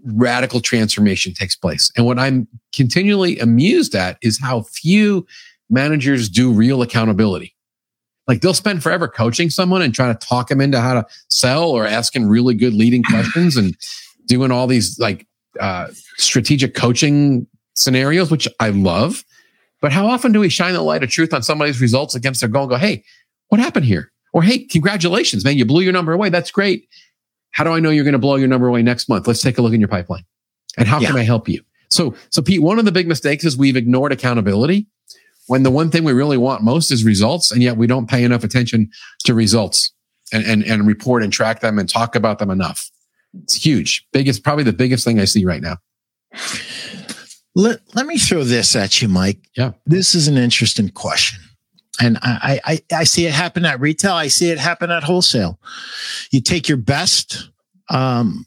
radical 0.04 0.60
transformation 0.60 1.32
takes 1.32 1.56
place. 1.56 1.90
And 1.96 2.06
what 2.06 2.18
I'm 2.18 2.46
continually 2.74 3.38
amused 3.38 3.94
at 3.94 4.18
is 4.22 4.38
how 4.40 4.62
few 4.62 5.26
managers 5.70 6.28
do 6.28 6.52
real 6.52 6.82
accountability. 6.82 7.54
Like 8.26 8.40
they'll 8.40 8.54
spend 8.54 8.82
forever 8.82 9.08
coaching 9.08 9.50
someone 9.50 9.82
and 9.82 9.94
trying 9.94 10.16
to 10.16 10.26
talk 10.26 10.48
them 10.48 10.60
into 10.60 10.80
how 10.80 10.94
to 10.94 11.06
sell 11.30 11.70
or 11.70 11.86
asking 11.86 12.28
really 12.28 12.54
good 12.54 12.74
leading 12.74 13.02
questions 13.10 13.56
and 13.56 13.76
doing 14.26 14.50
all 14.50 14.66
these 14.66 14.98
like 14.98 15.26
uh, 15.60 15.88
strategic 16.16 16.74
coaching 16.74 17.46
scenarios, 17.74 18.30
which 18.30 18.48
I 18.60 18.70
love. 18.70 19.24
But 19.80 19.92
how 19.92 20.06
often 20.06 20.32
do 20.32 20.40
we 20.40 20.48
shine 20.48 20.72
the 20.72 20.80
light 20.80 21.02
of 21.02 21.10
truth 21.10 21.34
on 21.34 21.42
somebody's 21.42 21.80
results 21.80 22.14
against 22.14 22.40
their 22.40 22.48
goal 22.48 22.62
and 22.62 22.70
go, 22.70 22.76
hey, 22.76 23.04
what 23.48 23.60
happened 23.60 23.84
here? 23.84 24.10
Or 24.32 24.42
hey, 24.42 24.60
congratulations, 24.60 25.44
man, 25.44 25.56
you 25.56 25.64
blew 25.64 25.82
your 25.82 25.92
number 25.92 26.12
away. 26.12 26.28
That's 26.28 26.50
great. 26.50 26.88
How 27.54 27.62
do 27.62 27.70
I 27.70 27.78
know 27.78 27.90
you're 27.90 28.04
going 28.04 28.12
to 28.12 28.18
blow 28.18 28.34
your 28.34 28.48
number 28.48 28.66
away 28.66 28.82
next 28.82 29.08
month? 29.08 29.28
Let's 29.28 29.40
take 29.40 29.58
a 29.58 29.62
look 29.62 29.72
in 29.72 29.80
your 29.80 29.88
pipeline. 29.88 30.24
And 30.76 30.88
how 30.88 30.98
yeah. 30.98 31.08
can 31.08 31.16
I 31.16 31.22
help 31.22 31.48
you? 31.48 31.62
So, 31.88 32.16
so 32.30 32.42
Pete, 32.42 32.60
one 32.60 32.80
of 32.80 32.84
the 32.84 32.90
big 32.90 33.06
mistakes 33.06 33.44
is 33.44 33.56
we've 33.56 33.76
ignored 33.76 34.10
accountability 34.10 34.88
when 35.46 35.62
the 35.62 35.70
one 35.70 35.88
thing 35.88 36.02
we 36.02 36.12
really 36.12 36.36
want 36.36 36.64
most 36.64 36.90
is 36.90 37.04
results. 37.04 37.52
And 37.52 37.62
yet 37.62 37.76
we 37.76 37.86
don't 37.86 38.10
pay 38.10 38.24
enough 38.24 38.42
attention 38.42 38.90
to 39.24 39.34
results 39.34 39.92
and, 40.32 40.44
and, 40.44 40.64
and 40.64 40.84
report 40.84 41.22
and 41.22 41.32
track 41.32 41.60
them 41.60 41.78
and 41.78 41.88
talk 41.88 42.16
about 42.16 42.40
them 42.40 42.50
enough. 42.50 42.90
It's 43.44 43.54
huge. 43.54 44.04
Biggest, 44.12 44.42
probably 44.42 44.64
the 44.64 44.72
biggest 44.72 45.04
thing 45.04 45.20
I 45.20 45.24
see 45.24 45.44
right 45.44 45.62
now. 45.62 45.76
Let, 47.54 47.78
let 47.94 48.06
me 48.06 48.18
throw 48.18 48.42
this 48.42 48.74
at 48.74 49.00
you, 49.00 49.06
Mike. 49.06 49.38
Yeah. 49.56 49.72
This 49.86 50.16
is 50.16 50.26
an 50.26 50.36
interesting 50.36 50.88
question 50.88 51.38
and 52.00 52.18
I, 52.22 52.60
I 52.64 52.82
I 52.92 53.04
see 53.04 53.26
it 53.26 53.32
happen 53.32 53.64
at 53.64 53.80
retail. 53.80 54.14
I 54.14 54.28
see 54.28 54.50
it 54.50 54.58
happen 54.58 54.90
at 54.90 55.04
wholesale. 55.04 55.58
You 56.30 56.40
take 56.40 56.68
your 56.68 56.78
best, 56.78 57.50
um, 57.88 58.46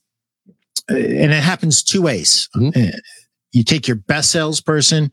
and 0.89 1.31
it 1.31 1.43
happens 1.43 1.83
two 1.83 2.01
ways. 2.01 2.49
Mm-hmm. 2.55 2.79
Uh, 2.79 2.97
you 3.51 3.63
take 3.63 3.87
your 3.87 3.95
best 3.95 4.31
salesperson 4.31 5.11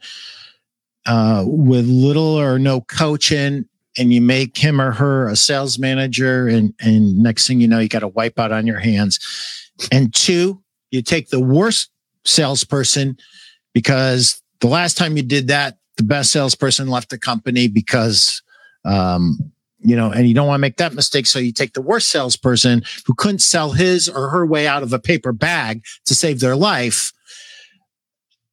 uh, 1.07 1.45
with 1.47 1.87
little 1.87 2.39
or 2.39 2.59
no 2.59 2.81
coaching, 2.81 3.67
and 3.97 4.13
you 4.13 4.21
make 4.21 4.57
him 4.57 4.81
or 4.81 4.93
her 4.93 5.29
a 5.29 5.37
sales 5.37 5.79
manager, 5.79 6.49
and 6.49 6.75
and 6.81 7.19
next 7.19 7.47
thing 7.47 7.61
you 7.61 7.69
know, 7.69 7.79
you 7.79 7.89
got 7.89 8.03
a 8.03 8.09
wipeout 8.09 8.53
on 8.53 8.67
your 8.67 8.81
hands. 8.81 9.19
And 9.91 10.15
two, 10.15 10.63
you 10.91 11.03
take 11.03 11.31
the 11.31 11.41
worst 11.41 11.91
salesperson 12.25 13.19
because 13.73 14.41
the 14.61 14.69
last 14.69 14.97
time 14.97 15.17
you 15.17 15.23
did 15.23 15.49
that, 15.49 15.79
the 15.97 16.03
best 16.03 16.33
salesperson 16.33 16.89
left 16.89 17.11
the 17.11 17.19
company 17.19 17.69
because, 17.69 18.43
um, 18.85 19.39
you 19.81 19.95
know, 19.97 20.11
and 20.11 20.27
you 20.27 20.35
don't 20.35 20.47
want 20.47 20.57
to 20.57 20.63
make 20.63 20.79
that 20.79 20.95
mistake. 20.95 21.27
So 21.27 21.39
you 21.39 21.53
take 21.53 21.75
the 21.75 21.83
worst 21.83 22.09
salesperson 22.09 22.83
who 23.07 23.15
couldn't 23.15 23.41
sell 23.41 23.73
his 23.73 24.09
or 24.09 24.31
her 24.31 24.47
way 24.47 24.67
out 24.67 24.83
of 24.83 24.93
a 24.93 24.99
paper 24.99 25.33
bag 25.33 25.85
to 26.07 26.15
save 26.15 26.41
their 26.41 26.57
life. 26.57 27.13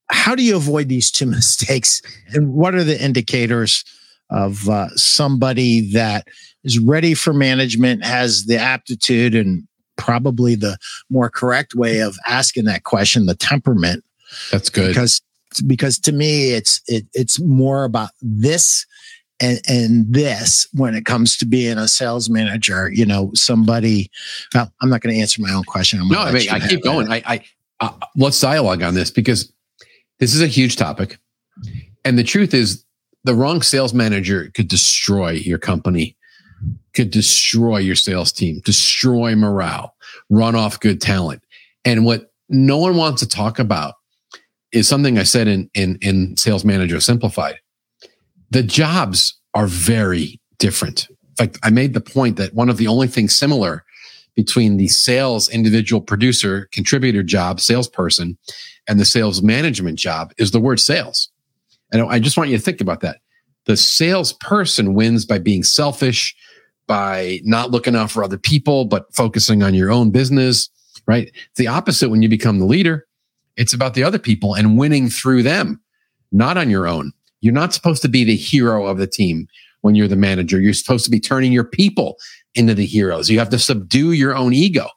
How 0.09 0.35
do 0.35 0.43
you 0.43 0.55
avoid 0.55 0.89
these 0.89 1.09
two 1.09 1.25
mistakes? 1.27 2.01
And 2.33 2.53
what 2.53 2.75
are 2.75 2.83
the 2.83 3.01
indicators 3.01 3.83
of 4.29 4.69
uh, 4.69 4.87
somebody 4.95 5.91
that 5.93 6.27
is 6.63 6.79
ready 6.79 7.13
for 7.13 7.33
management, 7.33 8.03
has 8.03 8.45
the 8.45 8.57
aptitude 8.57 9.35
and 9.35 9.67
probably 9.97 10.55
the 10.55 10.77
more 11.09 11.29
correct 11.29 11.75
way 11.75 11.99
of 11.99 12.17
asking 12.25 12.65
that 12.65 12.83
question, 12.83 13.25
the 13.25 13.35
temperament. 13.35 14.03
That's 14.51 14.69
good. 14.69 14.87
Because 14.87 15.21
because 15.61 15.99
to 15.99 16.11
me 16.11 16.51
it's 16.51 16.81
it, 16.87 17.05
it's 17.13 17.39
more 17.39 17.83
about 17.83 18.11
this 18.21 18.85
and, 19.39 19.59
and 19.67 20.13
this 20.13 20.67
when 20.73 20.93
it 20.93 21.05
comes 21.05 21.35
to 21.37 21.45
being 21.45 21.77
a 21.77 21.87
sales 21.87 22.29
manager 22.29 22.89
you 22.91 23.05
know 23.05 23.31
somebody 23.33 24.09
well 24.53 24.71
i'm 24.81 24.89
not 24.89 25.01
going 25.01 25.13
to 25.13 25.19
answer 25.19 25.41
my 25.41 25.51
own 25.51 25.63
question. 25.63 25.99
No 26.07 26.21
i 26.21 26.31
mean 26.31 26.49
i 26.49 26.59
keep 26.59 26.83
going. 26.83 27.11
I 27.11 27.21
i 27.25 27.43
uh, 27.79 27.91
let's 28.15 28.39
dialogue 28.39 28.83
on 28.83 28.93
this 28.93 29.09
because 29.09 29.51
this 30.19 30.35
is 30.35 30.41
a 30.41 30.47
huge 30.47 30.75
topic. 30.75 31.17
And 32.05 32.17
the 32.17 32.23
truth 32.23 32.53
is 32.53 32.85
the 33.23 33.33
wrong 33.33 33.63
sales 33.63 33.91
manager 33.91 34.51
could 34.53 34.67
destroy 34.67 35.31
your 35.31 35.57
company 35.57 36.15
could 36.93 37.09
destroy 37.09 37.77
your 37.77 37.95
sales 37.95 38.31
team 38.31 38.61
destroy 38.63 39.35
morale 39.35 39.95
run 40.29 40.55
off 40.55 40.79
good 40.79 41.01
talent. 41.01 41.43
And 41.85 42.05
what 42.05 42.31
no 42.49 42.77
one 42.77 42.95
wants 42.95 43.21
to 43.21 43.27
talk 43.27 43.59
about 43.59 43.95
is 44.71 44.87
something 44.87 45.17
I 45.17 45.23
said 45.23 45.47
in 45.47 45.69
in 45.73 45.97
in 46.01 46.37
Sales 46.37 46.65
Manager 46.65 46.99
Simplified. 46.99 47.59
The 48.51 48.63
jobs 48.63 49.39
are 49.53 49.67
very 49.67 50.39
different. 50.59 51.09
In 51.09 51.35
fact, 51.35 51.59
I 51.63 51.69
made 51.69 51.93
the 51.93 52.01
point 52.01 52.37
that 52.37 52.53
one 52.53 52.69
of 52.69 52.77
the 52.77 52.87
only 52.87 53.07
things 53.07 53.37
similar 53.37 53.83
between 54.35 54.77
the 54.77 54.87
sales 54.87 55.49
individual 55.49 56.01
producer 56.01 56.69
contributor 56.71 57.23
job 57.23 57.59
salesperson 57.59 58.37
and 58.87 58.99
the 58.99 59.05
sales 59.05 59.41
management 59.41 59.99
job 59.99 60.33
is 60.37 60.51
the 60.51 60.59
word 60.59 60.79
sales. 60.79 61.29
And 61.91 62.01
I 62.03 62.19
just 62.19 62.37
want 62.37 62.49
you 62.49 62.57
to 62.57 62.63
think 62.63 62.81
about 62.81 63.01
that. 63.01 63.17
The 63.65 63.77
salesperson 63.77 64.93
wins 64.93 65.25
by 65.25 65.39
being 65.39 65.63
selfish, 65.63 66.35
by 66.87 67.39
not 67.43 67.71
looking 67.71 67.95
out 67.95 68.09
for 68.09 68.23
other 68.23 68.37
people, 68.37 68.85
but 68.85 69.13
focusing 69.13 69.63
on 69.63 69.73
your 69.73 69.91
own 69.91 70.11
business, 70.11 70.69
right? 71.05 71.27
It's 71.27 71.57
the 71.57 71.67
opposite 71.67 72.09
when 72.09 72.21
you 72.21 72.29
become 72.29 72.59
the 72.59 72.65
leader. 72.65 73.05
It's 73.57 73.73
about 73.73 73.93
the 73.93 74.03
other 74.03 74.19
people 74.19 74.55
and 74.55 74.77
winning 74.77 75.09
through 75.09 75.43
them, 75.43 75.81
not 76.31 76.57
on 76.57 76.69
your 76.69 76.87
own. 76.87 77.11
You're 77.41 77.53
not 77.53 77.73
supposed 77.73 78.01
to 78.03 78.07
be 78.07 78.23
the 78.23 78.35
hero 78.35 78.85
of 78.85 78.97
the 78.97 79.07
team 79.07 79.47
when 79.81 79.95
you're 79.95 80.07
the 80.07 80.15
manager. 80.15 80.59
You're 80.59 80.73
supposed 80.73 81.05
to 81.05 81.11
be 81.11 81.19
turning 81.19 81.51
your 81.51 81.63
people 81.63 82.17
into 82.55 82.73
the 82.73 82.85
heroes. 82.85 83.29
You 83.29 83.39
have 83.39 83.49
to 83.49 83.59
subdue 83.59 84.11
your 84.11 84.35
own 84.35 84.53
ego, 84.53 84.87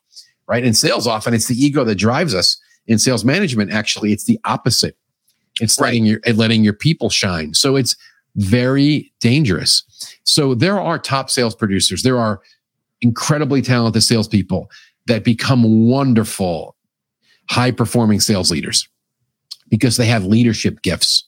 right? 0.46 0.64
In 0.64 0.74
sales, 0.74 1.06
often 1.06 1.34
it's 1.34 1.48
the 1.48 1.54
ego 1.54 1.84
that 1.84 1.96
drives 1.96 2.34
us. 2.34 2.60
In 2.86 2.98
sales 2.98 3.24
management, 3.24 3.72
actually, 3.72 4.12
it's 4.12 4.24
the 4.24 4.38
opposite. 4.44 4.96
It's 5.60 5.80
right. 5.80 5.88
letting 5.88 6.04
your 6.04 6.20
letting 6.34 6.64
your 6.64 6.74
people 6.74 7.08
shine. 7.08 7.54
So 7.54 7.76
it's 7.76 7.96
very 8.36 9.12
dangerous. 9.20 9.84
So 10.24 10.54
there 10.54 10.80
are 10.80 10.98
top 10.98 11.30
sales 11.30 11.54
producers. 11.54 12.02
There 12.02 12.18
are 12.18 12.40
incredibly 13.00 13.62
talented 13.62 14.02
salespeople 14.02 14.70
that 15.06 15.24
become 15.24 15.88
wonderful 15.88 16.76
high 17.50 17.70
performing 17.70 18.20
sales 18.20 18.50
leaders 18.50 18.88
because 19.68 19.96
they 19.96 20.06
have 20.06 20.24
leadership 20.24 20.82
gifts 20.82 21.24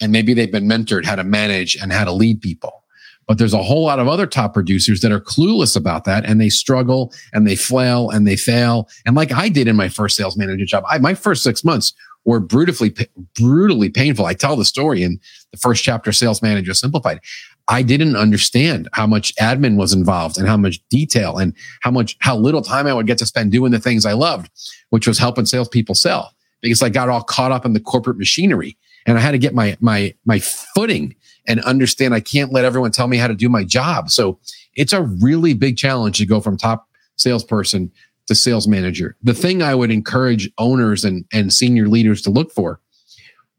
and 0.00 0.12
maybe 0.12 0.34
they've 0.34 0.52
been 0.52 0.68
mentored 0.68 1.04
how 1.04 1.16
to 1.16 1.24
manage 1.24 1.76
and 1.76 1.92
how 1.92 2.04
to 2.04 2.12
lead 2.12 2.40
people. 2.40 2.84
But 3.26 3.36
there's 3.36 3.52
a 3.52 3.62
whole 3.62 3.84
lot 3.84 3.98
of 3.98 4.08
other 4.08 4.26
top 4.26 4.54
producers 4.54 5.00
that 5.02 5.12
are 5.12 5.20
clueless 5.20 5.76
about 5.76 6.04
that 6.04 6.24
and 6.24 6.40
they 6.40 6.48
struggle 6.48 7.12
and 7.34 7.46
they 7.46 7.56
flail 7.56 8.08
and 8.08 8.26
they 8.26 8.36
fail. 8.36 8.88
And 9.04 9.14
like 9.14 9.32
I 9.32 9.50
did 9.50 9.68
in 9.68 9.76
my 9.76 9.90
first 9.90 10.16
sales 10.16 10.36
manager 10.36 10.64
job, 10.64 10.84
I, 10.88 10.98
my 10.98 11.14
first 11.14 11.42
six 11.42 11.62
months 11.62 11.92
were 12.24 12.40
brutally, 12.40 12.94
brutally 13.34 13.90
painful. 13.90 14.24
I 14.24 14.34
tell 14.34 14.56
the 14.56 14.64
story 14.64 15.02
in 15.02 15.20
the 15.52 15.58
first 15.58 15.84
chapter, 15.84 16.12
Sales 16.12 16.42
Manager 16.42 16.74
Simplified. 16.74 17.20
I 17.68 17.82
didn't 17.82 18.16
understand 18.16 18.88
how 18.94 19.06
much 19.06 19.34
admin 19.36 19.76
was 19.76 19.92
involved 19.92 20.38
and 20.38 20.48
how 20.48 20.56
much 20.56 20.80
detail 20.88 21.36
and 21.36 21.52
how 21.82 21.90
much, 21.90 22.16
how 22.20 22.36
little 22.36 22.62
time 22.62 22.86
I 22.86 22.94
would 22.94 23.06
get 23.06 23.18
to 23.18 23.26
spend 23.26 23.52
doing 23.52 23.72
the 23.72 23.78
things 23.78 24.06
I 24.06 24.14
loved, 24.14 24.50
which 24.88 25.06
was 25.06 25.18
helping 25.18 25.44
salespeople 25.44 25.94
sell 25.94 26.34
because 26.62 26.82
I 26.82 26.88
got 26.88 27.10
all 27.10 27.22
caught 27.22 27.52
up 27.52 27.66
in 27.66 27.74
the 27.74 27.80
corporate 27.80 28.16
machinery 28.16 28.76
and 29.06 29.18
I 29.18 29.20
had 29.20 29.32
to 29.32 29.38
get 29.38 29.54
my, 29.54 29.76
my, 29.80 30.14
my 30.24 30.38
footing 30.38 31.14
and 31.46 31.60
understand 31.60 32.14
I 32.14 32.20
can't 32.20 32.52
let 32.52 32.64
everyone 32.64 32.90
tell 32.90 33.06
me 33.06 33.18
how 33.18 33.26
to 33.26 33.34
do 33.34 33.48
my 33.50 33.64
job. 33.64 34.10
So 34.10 34.38
it's 34.74 34.94
a 34.94 35.02
really 35.02 35.52
big 35.52 35.76
challenge 35.76 36.18
to 36.18 36.26
go 36.26 36.40
from 36.40 36.56
top 36.56 36.88
salesperson 37.16 37.92
to 38.28 38.34
sales 38.34 38.66
manager. 38.66 39.16
The 39.22 39.34
thing 39.34 39.62
I 39.62 39.74
would 39.74 39.90
encourage 39.90 40.50
owners 40.56 41.04
and, 41.04 41.26
and 41.32 41.52
senior 41.52 41.88
leaders 41.88 42.22
to 42.22 42.30
look 42.30 42.52
for 42.52 42.80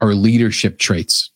are 0.01 0.13
leadership 0.13 0.79
traits 0.79 1.29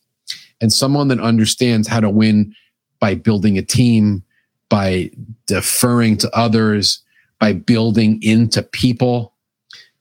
and 0.61 0.71
someone 0.71 1.09
that 1.09 1.19
understands 1.19 1.87
how 1.87 1.99
to 1.99 2.09
win 2.09 2.55
by 3.03 3.15
building 3.15 3.57
a 3.57 3.61
team, 3.61 4.23
by 4.69 5.11
deferring 5.45 6.15
to 6.15 6.33
others, 6.33 7.01
by 7.37 7.51
building 7.51 8.17
into 8.23 8.63
people, 8.63 9.33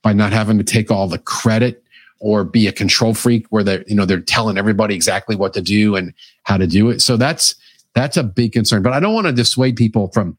by 0.01 0.13
not 0.13 0.31
having 0.31 0.57
to 0.57 0.63
take 0.63 0.89
all 0.89 1.09
the 1.09 1.17
credit 1.17 1.83
or 2.19 2.45
be 2.45 2.65
a 2.65 2.71
control 2.71 3.13
freak 3.13 3.45
where 3.49 3.61
they're, 3.61 3.83
you 3.87 3.93
know, 3.93 4.05
they're 4.05 4.21
telling 4.21 4.57
everybody 4.57 4.95
exactly 4.95 5.35
what 5.35 5.53
to 5.53 5.61
do 5.61 5.97
and 5.97 6.13
how 6.43 6.55
to 6.55 6.65
do 6.65 6.89
it. 6.89 7.01
So 7.01 7.17
that's 7.17 7.55
that's 7.93 8.15
a 8.15 8.23
big 8.23 8.53
concern. 8.53 8.81
But 8.81 8.93
I 8.93 9.01
don't 9.01 9.13
want 9.13 9.27
to 9.27 9.33
dissuade 9.33 9.75
people 9.75 10.07
from 10.13 10.37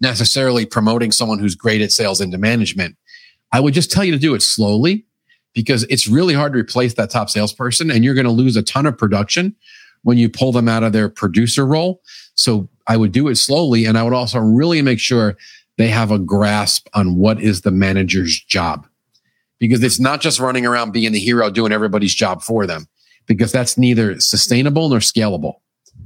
necessarily 0.00 0.66
promoting 0.66 1.12
someone 1.12 1.38
who's 1.38 1.54
great 1.54 1.80
at 1.80 1.92
sales 1.92 2.20
into 2.20 2.38
management. 2.38 2.96
I 3.52 3.60
would 3.60 3.72
just 3.72 3.92
tell 3.92 4.02
you 4.02 4.10
to 4.10 4.18
do 4.18 4.34
it 4.34 4.42
slowly 4.42 5.04
because 5.52 5.84
it's 5.84 6.08
really 6.08 6.34
hard 6.34 6.54
to 6.54 6.58
replace 6.58 6.94
that 6.94 7.10
top 7.10 7.30
salesperson 7.30 7.88
and 7.88 8.02
you're 8.02 8.14
going 8.14 8.26
to 8.26 8.32
lose 8.32 8.56
a 8.56 8.64
ton 8.64 8.84
of 8.84 8.98
production 8.98 9.54
when 10.02 10.18
you 10.18 10.28
pull 10.28 10.52
them 10.52 10.68
out 10.68 10.82
of 10.82 10.92
their 10.92 11.08
producer 11.08 11.66
role. 11.66 12.00
So 12.34 12.68
I 12.86 12.96
would 12.96 13.12
do 13.12 13.28
it 13.28 13.36
slowly. 13.36 13.84
And 13.84 13.96
I 13.96 14.02
would 14.02 14.12
also 14.12 14.38
really 14.38 14.82
make 14.82 14.98
sure 14.98 15.36
they 15.78 15.88
have 15.88 16.10
a 16.10 16.18
grasp 16.18 16.88
on 16.94 17.16
what 17.16 17.40
is 17.40 17.62
the 17.62 17.70
manager's 17.70 18.40
job 18.40 18.86
because 19.58 19.82
it's 19.82 20.00
not 20.00 20.20
just 20.20 20.40
running 20.40 20.66
around 20.66 20.92
being 20.92 21.12
the 21.12 21.20
hero 21.20 21.50
doing 21.50 21.72
everybody's 21.72 22.14
job 22.14 22.42
for 22.42 22.66
them 22.66 22.86
because 23.26 23.52
that's 23.52 23.78
neither 23.78 24.18
sustainable 24.20 24.88
nor 24.88 24.98
scalable, 24.98 25.54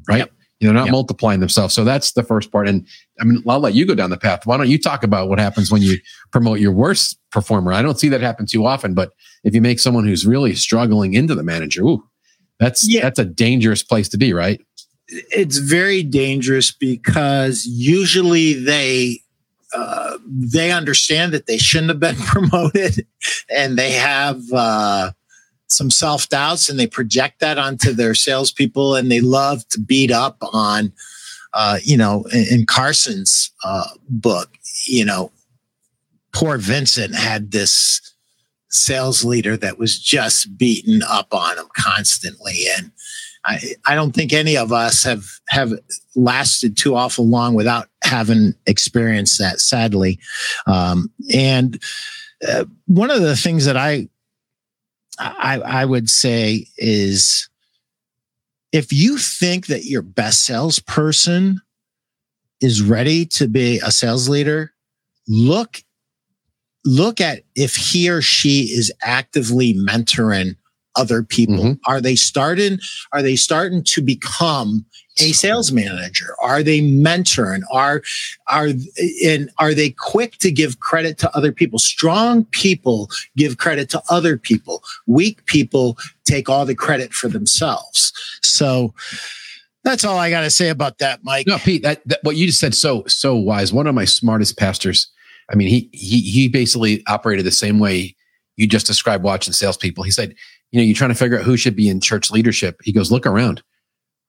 right? 0.09 0.19
Yep. 0.19 0.33
Know, 0.63 0.73
not 0.73 0.87
yep. 0.87 0.93
multiplying 0.93 1.41
themselves. 1.41 1.75
So 1.75 1.85
that's 1.85 2.13
the 2.13 2.23
first 2.23 2.51
part. 2.51 2.67
And 2.67 2.87
I 3.21 3.25
mean, 3.25 3.43
I'll 3.47 3.61
let 3.61 3.75
you 3.75 3.87
go 3.87 3.95
down 3.95 4.09
the 4.09 4.17
path. 4.17 4.47
Why 4.47 4.57
don't 4.57 4.69
you 4.69 4.79
talk 4.79 5.03
about 5.03 5.29
what 5.29 5.39
happens 5.39 5.71
when 5.71 5.83
you 5.83 5.99
promote 6.33 6.61
your 6.61 6.73
worst 6.73 7.19
performer? 7.31 7.73
I 7.73 7.83
don't 7.83 8.01
see 8.01 8.09
that 8.09 8.23
happen 8.23 8.47
too 8.47 8.65
often, 8.65 8.95
but 8.95 9.13
if 9.45 9.55
you 9.55 9.61
make 9.61 9.79
someone 9.79 10.07
who's 10.07 10.27
really 10.27 10.55
struggling 10.55 11.13
into 11.13 11.35
the 11.35 11.43
manager, 11.43 11.83
ooh, 11.83 12.03
that's 12.59 12.89
yeah. 12.89 13.03
that's 13.03 13.19
a 13.19 13.25
dangerous 13.25 13.83
place 13.83 14.09
to 14.11 14.19
be, 14.19 14.33
right? 14.33 14.61
It's 15.09 15.59
very 15.59 16.03
dangerous 16.03 16.73
because 16.73 17.67
usually 17.67 18.55
they 18.55 19.21
uh, 19.75 20.19
they 20.27 20.73
understand 20.73 21.33
that 21.33 21.47
they 21.47 21.59
shouldn't 21.59 21.91
have 21.91 22.01
been 22.01 22.17
promoted, 22.27 23.07
and 23.51 23.79
they 23.79 23.93
have 23.93 24.41
uh, 24.53 25.13
some 25.67 25.91
self 25.91 26.29
doubts, 26.29 26.69
and 26.69 26.79
they 26.79 26.87
project 26.87 27.41
that 27.41 27.59
onto 27.59 27.93
their 27.93 28.15
salespeople, 28.15 28.95
and 28.95 29.11
they 29.11 29.21
love 29.21 29.67
to 29.69 29.81
beat 29.81 30.11
up 30.11 30.39
on, 30.41 30.93
uh, 31.53 31.79
you 31.83 31.97
know, 31.97 32.25
in, 32.33 32.61
in 32.61 32.67
Carson's 32.67 33.51
uh, 33.65 33.89
book, 34.09 34.51
you 34.87 35.05
know, 35.05 35.31
poor 36.33 36.59
Vincent 36.59 37.15
had 37.15 37.51
this 37.51 38.01
sales 38.77 39.25
leader 39.25 39.57
that 39.57 39.79
was 39.79 39.99
just 39.99 40.57
beaten 40.57 41.03
up 41.03 41.33
on 41.35 41.59
him 41.59 41.67
constantly. 41.77 42.65
And 42.77 42.93
I, 43.45 43.59
I 43.87 43.95
don't 43.95 44.13
think 44.13 44.33
any 44.33 44.57
of 44.57 44.73
us 44.73 45.05
have, 45.05 45.25
have 45.49 45.73
lasted 46.15 46.77
too 46.77 46.97
awful 46.97 47.27
long 47.27 47.55
without 47.55 47.89
having 48.03 48.55
experienced 48.67 49.39
that, 49.39 49.61
sadly. 49.61 50.19
Um, 50.67 51.11
and 51.33 51.83
uh, 52.47 52.65
one 52.87 53.11
of 53.11 53.23
the 53.23 53.37
things 53.37 53.65
that 53.65 53.77
I, 53.77 54.09
I, 55.19 55.61
I 55.61 55.85
would 55.85 56.11
say 56.11 56.67
is 56.77 57.49
if 58.73 58.93
you 58.93 59.17
think 59.17 59.67
that 59.69 59.85
your 59.85 60.03
best 60.03 60.45
salesperson 60.45 61.61
is 62.61 62.83
ready 62.83 63.25
to 63.27 63.49
be 63.49 63.79
a 63.79 63.91
sales 63.91 64.29
leader, 64.29 64.73
look 65.29 65.83
look 66.87 67.21
at 67.21 67.43
if 67.55 67.77
he 67.77 68.09
or 68.09 68.23
she 68.23 68.63
is 68.63 68.93
actively 69.03 69.75
mentoring 69.75 70.57
other 70.97 71.23
people. 71.23 71.57
Mm-hmm. 71.57 71.91
Are 71.93 72.01
they 72.01 72.17
starting? 72.17 72.79
Are 73.13 73.23
they 73.23 73.37
starting 73.37 73.85
to 73.85 74.03
become 74.03 74.87
a 75.19 75.33
sales 75.33 75.73
manager? 75.73 76.35
Are 76.43 76.63
they 76.63 76.81
mentoring? 76.81 77.63
Are 77.71 78.03
are 78.49 78.69
and 79.25 79.51
are 79.59 79.75
they 79.75 79.91
quick 79.91 80.39
to 80.39 80.51
give 80.51 80.81
credit 80.81 81.19
to 81.19 81.37
other 81.37 81.53
people? 81.53 81.79
Strong 81.79 82.47
people 82.47 83.11
give 83.37 83.59
credit 83.59 83.91
to 83.91 84.03
other 84.09 84.39
people. 84.39 84.83
Weak 85.07 85.45
people 85.47 85.99
take 86.25 86.49
all 86.49 86.65
the 86.65 86.75
credit 86.75 87.13
for 87.13 87.29
themselves. 87.29 88.13
So 88.43 88.95
that's 89.85 90.05
all 90.05 90.19
I 90.19 90.31
got 90.31 90.41
to 90.41 90.51
say 90.51 90.71
about 90.71 90.99
that, 90.99 91.21
Mike. 91.23 91.47
No, 91.47 91.59
Pete, 91.59 91.83
that, 91.83 92.03
that, 92.09 92.19
what 92.23 92.37
you 92.37 92.47
just 92.47 92.59
said 92.59 92.75
so 92.75 93.05
so 93.07 93.37
wise. 93.37 93.73
One 93.73 93.87
of 93.87 93.95
my 93.95 94.05
smartest 94.05 94.59
pastors 94.59 95.09
I 95.51 95.55
mean, 95.55 95.69
he 95.69 95.89
he 95.93 96.21
he 96.21 96.49
basically 96.49 97.03
operated 97.07 97.47
the 97.47 97.53
same 97.53 97.79
way 97.79 98.17
you 98.57 98.67
just 98.67 98.87
described 98.87 99.23
watching 99.23 99.53
salespeople. 99.53 100.05
He 100.05 100.11
said, 100.11 100.35
you 100.71 100.81
know, 100.81 100.85
you're 100.85 100.97
trying 100.97 101.11
to 101.11 101.17
figure 101.17 101.39
out 101.39 101.45
who 101.45 101.57
should 101.57 101.77
be 101.77 101.89
in 101.89 102.01
church 102.01 102.31
leadership. 102.31 102.77
He 102.83 102.93
goes, 102.93 103.13
look 103.13 103.27
around. 103.27 103.63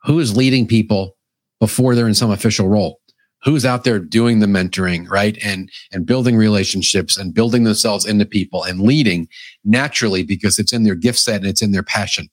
Who 0.03 0.19
is 0.19 0.37
leading 0.37 0.67
people 0.67 1.17
before 1.59 1.95
they're 1.95 2.07
in 2.07 2.13
some 2.13 2.31
official 2.31 2.69
role 2.69 2.99
who's 3.43 3.65
out 3.65 3.83
there 3.83 3.99
doing 3.99 4.39
the 4.39 4.47
mentoring 4.47 5.09
right 5.09 5.37
and 5.43 5.71
and 5.91 6.05
building 6.05 6.35
relationships 6.35 7.17
and 7.17 7.33
building 7.33 7.63
themselves 7.63 8.05
into 8.05 8.25
people 8.25 8.63
and 8.63 8.81
leading 8.81 9.27
naturally 9.63 10.23
because 10.23 10.59
it's 10.59 10.73
in 10.73 10.83
their 10.83 10.95
gift 10.95 11.19
set 11.19 11.37
and 11.37 11.45
it's 11.45 11.61
in 11.61 11.71
their 11.71 11.83
passion 11.83 12.27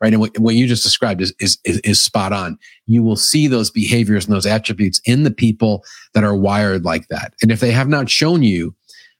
right? 0.00 0.12
And 0.12 0.20
what, 0.20 0.38
what 0.38 0.54
you 0.54 0.66
just 0.66 0.82
described 0.82 1.20
is, 1.20 1.34
is 1.40 1.58
is 1.64 1.78
is 1.80 2.00
spot 2.00 2.32
on. 2.32 2.58
You 2.86 3.02
will 3.02 3.16
see 3.16 3.46
those 3.46 3.70
behaviors 3.70 4.26
and 4.26 4.34
those 4.34 4.46
attributes 4.46 5.00
in 5.04 5.24
the 5.24 5.30
people 5.30 5.84
that 6.14 6.24
are 6.24 6.36
wired 6.36 6.84
like 6.84 7.08
that. 7.08 7.34
And 7.42 7.50
if 7.50 7.60
they 7.60 7.70
have 7.72 7.88
not 7.88 8.08
shown 8.10 8.42
you 8.42 8.74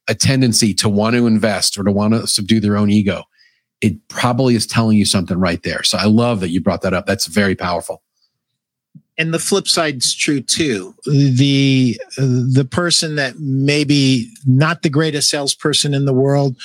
a 0.09 0.14
tendency 0.14 0.72
to 0.74 0.89
want 0.89 1.16
to 1.16 1.26
invest 1.26 1.79
or 1.79 1.85
to 1.85 1.93
want 1.93 2.14
to 2.14 2.26
subdue 2.26 2.61
their 2.61 2.76
own 2.76 2.91
ego 2.91 3.24
it 3.81 4.09
probably 4.09 4.55
is 4.55 4.66
telling 4.66 4.97
you 4.97 5.05
something 5.05 5.39
right 5.39 5.62
there. 5.62 5.83
So 5.83 5.99
i 5.99 6.05
love 6.05 6.41
that 6.41 6.51
you 6.51 6.61
brought 6.61 6.83
that 6.83 6.95
up. 6.95 7.07
That's 7.07 7.26
very 7.26 7.55
powerful. 7.55 8.03
And 9.16 9.35
the 9.35 9.39
flip 9.39 9.66
side's 9.66 10.14
true 10.14 10.41
too. 10.41 10.95
The 11.05 12.01
the 12.16 12.66
person 12.70 13.16
that 13.16 13.39
maybe 13.41 14.31
not 14.47 14.83
the 14.83 14.91
greatest 14.91 15.29
salesperson 15.29 15.93
in 15.93 16.05
the 16.05 16.12
world 16.12 16.57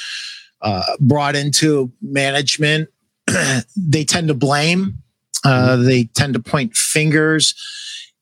uh, 0.61 0.83
brought 0.99 1.35
into 1.35 1.91
management, 2.01 2.89
they 3.75 4.03
tend 4.03 4.27
to 4.27 4.33
blame. 4.33 4.95
Uh, 5.45 5.75
mm-hmm. 5.75 5.85
they 5.85 6.03
tend 6.05 6.33
to 6.33 6.39
point 6.39 6.75
fingers. 6.75 7.55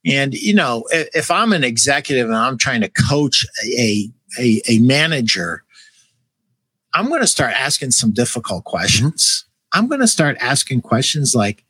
And 0.06 0.34
you 0.34 0.54
know, 0.54 0.86
if, 0.92 1.30
I'm 1.30 1.54
an 1.54 1.64
executive 1.64 2.28
and 2.28 2.36
I'm 2.36 2.58
trying 2.58 2.82
to 2.82 2.90
coach 2.90 3.46
a 3.78 4.10
a, 4.40 4.62
a 4.68 4.80
manager, 4.80 5.64
I'm 6.94 7.10
going 7.10 7.22
to 7.22 7.28
start 7.28 7.54
asking 7.54 7.92
some 7.92 8.12
difficult 8.12 8.64
questions. 8.64 9.46
Mm-hmm. 9.46 9.80
I'm 9.80 9.88
going 9.88 10.02
to 10.02 10.08
start 10.08 10.38
asking 10.40 10.82
questions 10.82 11.36
like, 11.36 11.64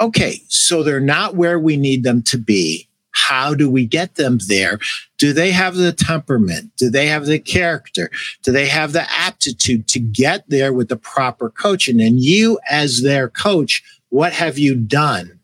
okay, 0.00 0.40
so 0.48 0.82
they're 0.82 1.00
not 1.00 1.34
where 1.34 1.58
we 1.58 1.76
need 1.76 2.04
them 2.04 2.22
to 2.22 2.38
be. 2.38 2.87
How 3.26 3.54
do 3.54 3.68
we 3.68 3.86
get 3.86 4.14
them 4.14 4.38
there? 4.48 4.78
Do 5.18 5.32
they 5.32 5.50
have 5.50 5.74
the 5.74 5.92
temperament? 5.92 6.70
Do 6.76 6.90
they 6.90 7.06
have 7.06 7.26
the 7.26 7.38
character? 7.38 8.10
Do 8.42 8.52
they 8.52 8.66
have 8.66 8.92
the 8.92 9.10
aptitude 9.10 9.88
to 9.88 9.98
get 9.98 10.48
there 10.48 10.72
with 10.72 10.88
the 10.88 10.96
proper 10.96 11.50
coaching? 11.50 12.00
And 12.00 12.20
you, 12.20 12.58
as 12.70 13.02
their 13.02 13.28
coach, 13.28 13.82
what 14.10 14.32
have 14.32 14.58
you 14.58 14.74
done? 14.74 15.38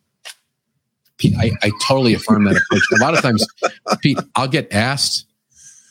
Pete, 1.18 1.36
I, 1.38 1.52
I 1.62 1.70
totally 1.86 2.14
affirm 2.14 2.44
that 2.44 2.56
approach. 2.56 2.82
A 2.92 3.02
lot 3.02 3.14
of 3.14 3.22
times, 3.22 3.46
Pete, 4.00 4.18
I'll 4.34 4.48
get 4.48 4.72
asked, 4.72 5.26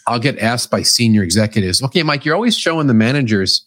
I'll 0.07 0.19
get 0.19 0.39
asked 0.39 0.69
by 0.69 0.81
senior 0.81 1.23
executives, 1.23 1.81
okay, 1.83 2.03
Mike, 2.03 2.25
you're 2.25 2.35
always 2.35 2.57
showing 2.57 2.87
the 2.87 2.93
managers 2.93 3.65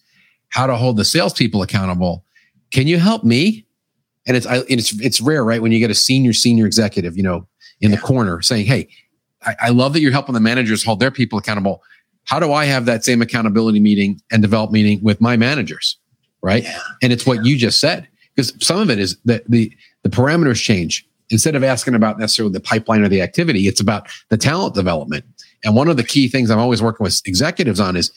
how 0.49 0.67
to 0.67 0.77
hold 0.77 0.97
the 0.97 1.05
salespeople 1.05 1.62
accountable. 1.62 2.25
Can 2.73 2.87
you 2.87 2.99
help 2.99 3.25
me? 3.25 3.67
and 4.27 4.37
it's 4.37 4.47
I, 4.47 4.62
it's 4.69 4.99
it's 5.01 5.21
rare, 5.21 5.45
right? 5.45 5.62
When 5.62 5.73
you 5.73 5.79
get 5.79 5.91
a 5.91 5.95
senior 5.95 6.33
senior 6.33 6.67
executive, 6.67 7.17
you 7.17 7.23
know, 7.23 7.47
in 7.81 7.91
yeah. 7.91 7.97
the 7.97 8.03
corner 8.03 8.43
saying, 8.43 8.66
"Hey, 8.66 8.89
I, 9.43 9.57
I, 9.61 9.68
love 9.70 9.93
that 9.93 10.01
you're 10.01 10.12
helping 10.12 10.35
the 10.35 10.41
managers 10.41 10.85
hold 10.85 11.01
their 11.01 11.11
people 11.11 11.39
accountable. 11.39 11.83
How 12.24 12.41
do 12.41 12.53
I 12.53 12.64
have 12.64 12.87
that 12.87 13.05
same 13.05 13.22
accountability 13.22 13.81
meeting 13.81 14.20
and 14.31 14.43
develop 14.43 14.70
meeting 14.70 15.03
with 15.03 15.20
my 15.20 15.37
managers?" 15.37 15.99
Right? 16.43 16.64
Yeah. 16.64 16.79
And 17.03 17.12
it's 17.12 17.27
what 17.27 17.45
you 17.45 17.57
just 17.57 17.81
said 17.81 18.09
because 18.35 18.53
some 18.64 18.79
of 18.79 18.91
it 18.91 18.99
is 18.99 19.16
that 19.24 19.49
the 19.51 19.72
the 20.03 20.11
parameters 20.11 20.62
change. 20.62 21.07
Instead 21.29 21.57
of 21.57 21.64
asking 21.64 21.97
about 21.97 22.20
necessarily 22.20 22.53
the 22.53 22.61
pipeline 22.61 23.03
or 23.03 23.09
the 23.09 23.20
activity, 23.20 23.66
it's 23.66 23.81
about 23.81 24.09
the 24.29 24.37
talent 24.37 24.77
development. 24.77 25.24
And 25.64 25.74
one 25.74 25.89
of 25.89 25.97
the 25.97 26.05
key 26.05 26.29
things 26.29 26.51
I'm 26.53 26.61
always 26.61 26.81
working 26.81 27.03
with 27.03 27.20
executives 27.27 27.81
on 27.81 27.97
is 27.97 28.12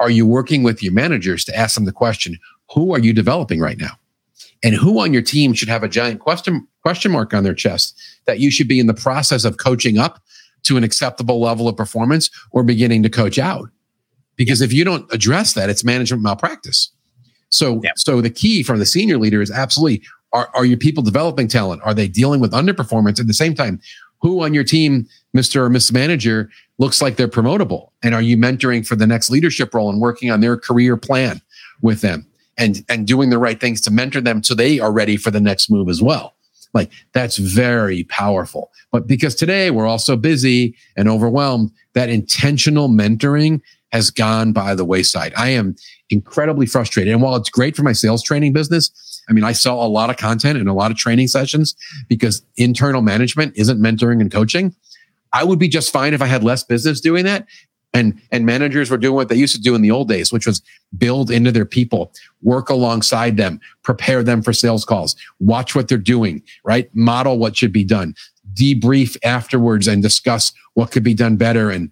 are 0.00 0.10
you 0.10 0.26
working 0.26 0.64
with 0.64 0.82
your 0.82 0.92
managers 0.92 1.44
to 1.44 1.56
ask 1.56 1.76
them 1.76 1.84
the 1.84 1.92
question, 1.92 2.38
who 2.74 2.92
are 2.92 2.98
you 2.98 3.12
developing 3.12 3.60
right 3.60 3.78
now? 3.78 4.00
and 4.62 4.74
who 4.74 5.00
on 5.00 5.12
your 5.12 5.22
team 5.22 5.52
should 5.52 5.68
have 5.68 5.82
a 5.82 5.88
giant 5.88 6.20
question 6.20 6.66
question 6.82 7.12
mark 7.12 7.34
on 7.34 7.44
their 7.44 7.54
chest 7.54 7.98
that 8.26 8.40
you 8.40 8.50
should 8.50 8.68
be 8.68 8.80
in 8.80 8.86
the 8.86 8.94
process 8.94 9.44
of 9.44 9.58
coaching 9.58 9.98
up 9.98 10.22
to 10.62 10.76
an 10.76 10.84
acceptable 10.84 11.40
level 11.40 11.68
of 11.68 11.76
performance 11.76 12.30
or 12.52 12.62
beginning 12.62 13.02
to 13.02 13.08
coach 13.08 13.38
out. 13.38 13.70
Because 14.36 14.60
if 14.60 14.72
you 14.72 14.84
don't 14.84 15.10
address 15.12 15.54
that 15.54 15.70
it's 15.70 15.84
management 15.84 16.22
malpractice. 16.22 16.90
So 17.50 17.80
yeah. 17.82 17.90
so 17.96 18.20
the 18.20 18.30
key 18.30 18.62
from 18.62 18.78
the 18.78 18.86
senior 18.86 19.18
leader 19.18 19.42
is 19.42 19.50
absolutely 19.50 20.02
are, 20.32 20.48
are 20.54 20.64
your 20.64 20.78
people 20.78 21.02
developing 21.02 21.48
talent? 21.48 21.82
Are 21.84 21.94
they 21.94 22.06
dealing 22.06 22.40
with 22.40 22.52
underperformance? 22.52 23.18
At 23.18 23.26
the 23.26 23.34
same 23.34 23.54
time 23.54 23.80
who 24.20 24.44
on 24.44 24.54
your 24.54 24.64
team 24.64 25.08
mr 25.36 25.56
or 25.56 25.70
miss 25.70 25.90
manager 25.90 26.50
looks 26.78 27.02
like 27.02 27.16
they're 27.16 27.28
promotable? 27.28 27.90
And 28.02 28.14
are 28.14 28.22
you 28.22 28.36
mentoring 28.36 28.86
for 28.86 28.96
the 28.96 29.06
next 29.06 29.30
leadership 29.30 29.74
role 29.74 29.90
and 29.90 30.00
working 30.00 30.30
on 30.30 30.40
their 30.40 30.56
career 30.56 30.96
plan 30.96 31.40
with 31.82 32.00
them 32.00 32.26
and 32.56 32.84
and 32.88 33.06
doing 33.06 33.30
the 33.30 33.38
right 33.38 33.60
things 33.60 33.80
to 33.82 33.90
mentor 33.90 34.20
them 34.20 34.42
so 34.42 34.54
they 34.54 34.78
are 34.78 34.92
ready 34.92 35.16
for 35.16 35.30
the 35.30 35.40
next 35.40 35.70
move 35.70 35.88
as 35.88 36.00
well 36.00 36.34
like 36.72 36.90
that's 37.12 37.36
very 37.36 38.04
powerful. 38.04 38.70
But 38.92 39.06
because 39.06 39.34
today 39.34 39.70
we're 39.70 39.86
all 39.86 39.98
so 39.98 40.16
busy 40.16 40.76
and 40.96 41.08
overwhelmed 41.08 41.70
that 41.94 42.08
intentional 42.08 42.88
mentoring 42.88 43.60
has 43.92 44.10
gone 44.10 44.52
by 44.52 44.74
the 44.74 44.84
wayside. 44.84 45.32
I 45.36 45.48
am 45.50 45.74
incredibly 46.10 46.66
frustrated. 46.66 47.12
And 47.12 47.22
while 47.22 47.36
it's 47.36 47.50
great 47.50 47.76
for 47.76 47.82
my 47.82 47.92
sales 47.92 48.22
training 48.22 48.52
business 48.52 48.90
i 49.28 49.32
mean 49.32 49.44
i 49.44 49.52
sell 49.52 49.82
a 49.82 49.86
lot 49.86 50.10
of 50.10 50.16
content 50.16 50.58
and 50.58 50.68
a 50.68 50.72
lot 50.72 50.90
of 50.90 50.96
training 50.96 51.28
sessions 51.28 51.76
because 52.08 52.42
internal 52.56 53.02
management 53.02 53.52
isn't 53.56 53.80
mentoring 53.80 54.20
and 54.20 54.32
coaching. 54.32 54.74
I 55.32 55.44
would 55.44 55.60
be 55.60 55.68
just 55.68 55.92
fine 55.92 56.12
if 56.12 56.22
I 56.22 56.26
had 56.26 56.42
less 56.42 56.64
business 56.64 57.00
doing 57.00 57.24
that 57.24 57.46
and 57.92 58.20
and 58.30 58.46
managers 58.46 58.90
were 58.90 58.96
doing 58.96 59.14
what 59.14 59.28
they 59.28 59.36
used 59.36 59.54
to 59.54 59.60
do 59.60 59.74
in 59.74 59.82
the 59.82 59.90
old 59.90 60.08
days 60.08 60.32
which 60.32 60.46
was 60.46 60.62
build 60.96 61.30
into 61.30 61.50
their 61.50 61.64
people 61.64 62.12
work 62.42 62.68
alongside 62.68 63.36
them 63.36 63.60
prepare 63.82 64.22
them 64.22 64.42
for 64.42 64.52
sales 64.52 64.84
calls 64.84 65.16
watch 65.38 65.74
what 65.74 65.88
they're 65.88 65.98
doing 65.98 66.42
right? 66.64 66.94
Model 66.94 67.38
what 67.38 67.56
should 67.56 67.72
be 67.72 67.84
done 67.84 68.14
debrief 68.54 69.16
afterwards 69.24 69.86
and 69.86 70.02
discuss 70.02 70.52
what 70.74 70.90
could 70.90 71.04
be 71.04 71.14
done 71.14 71.36
better 71.36 71.70
and 71.70 71.90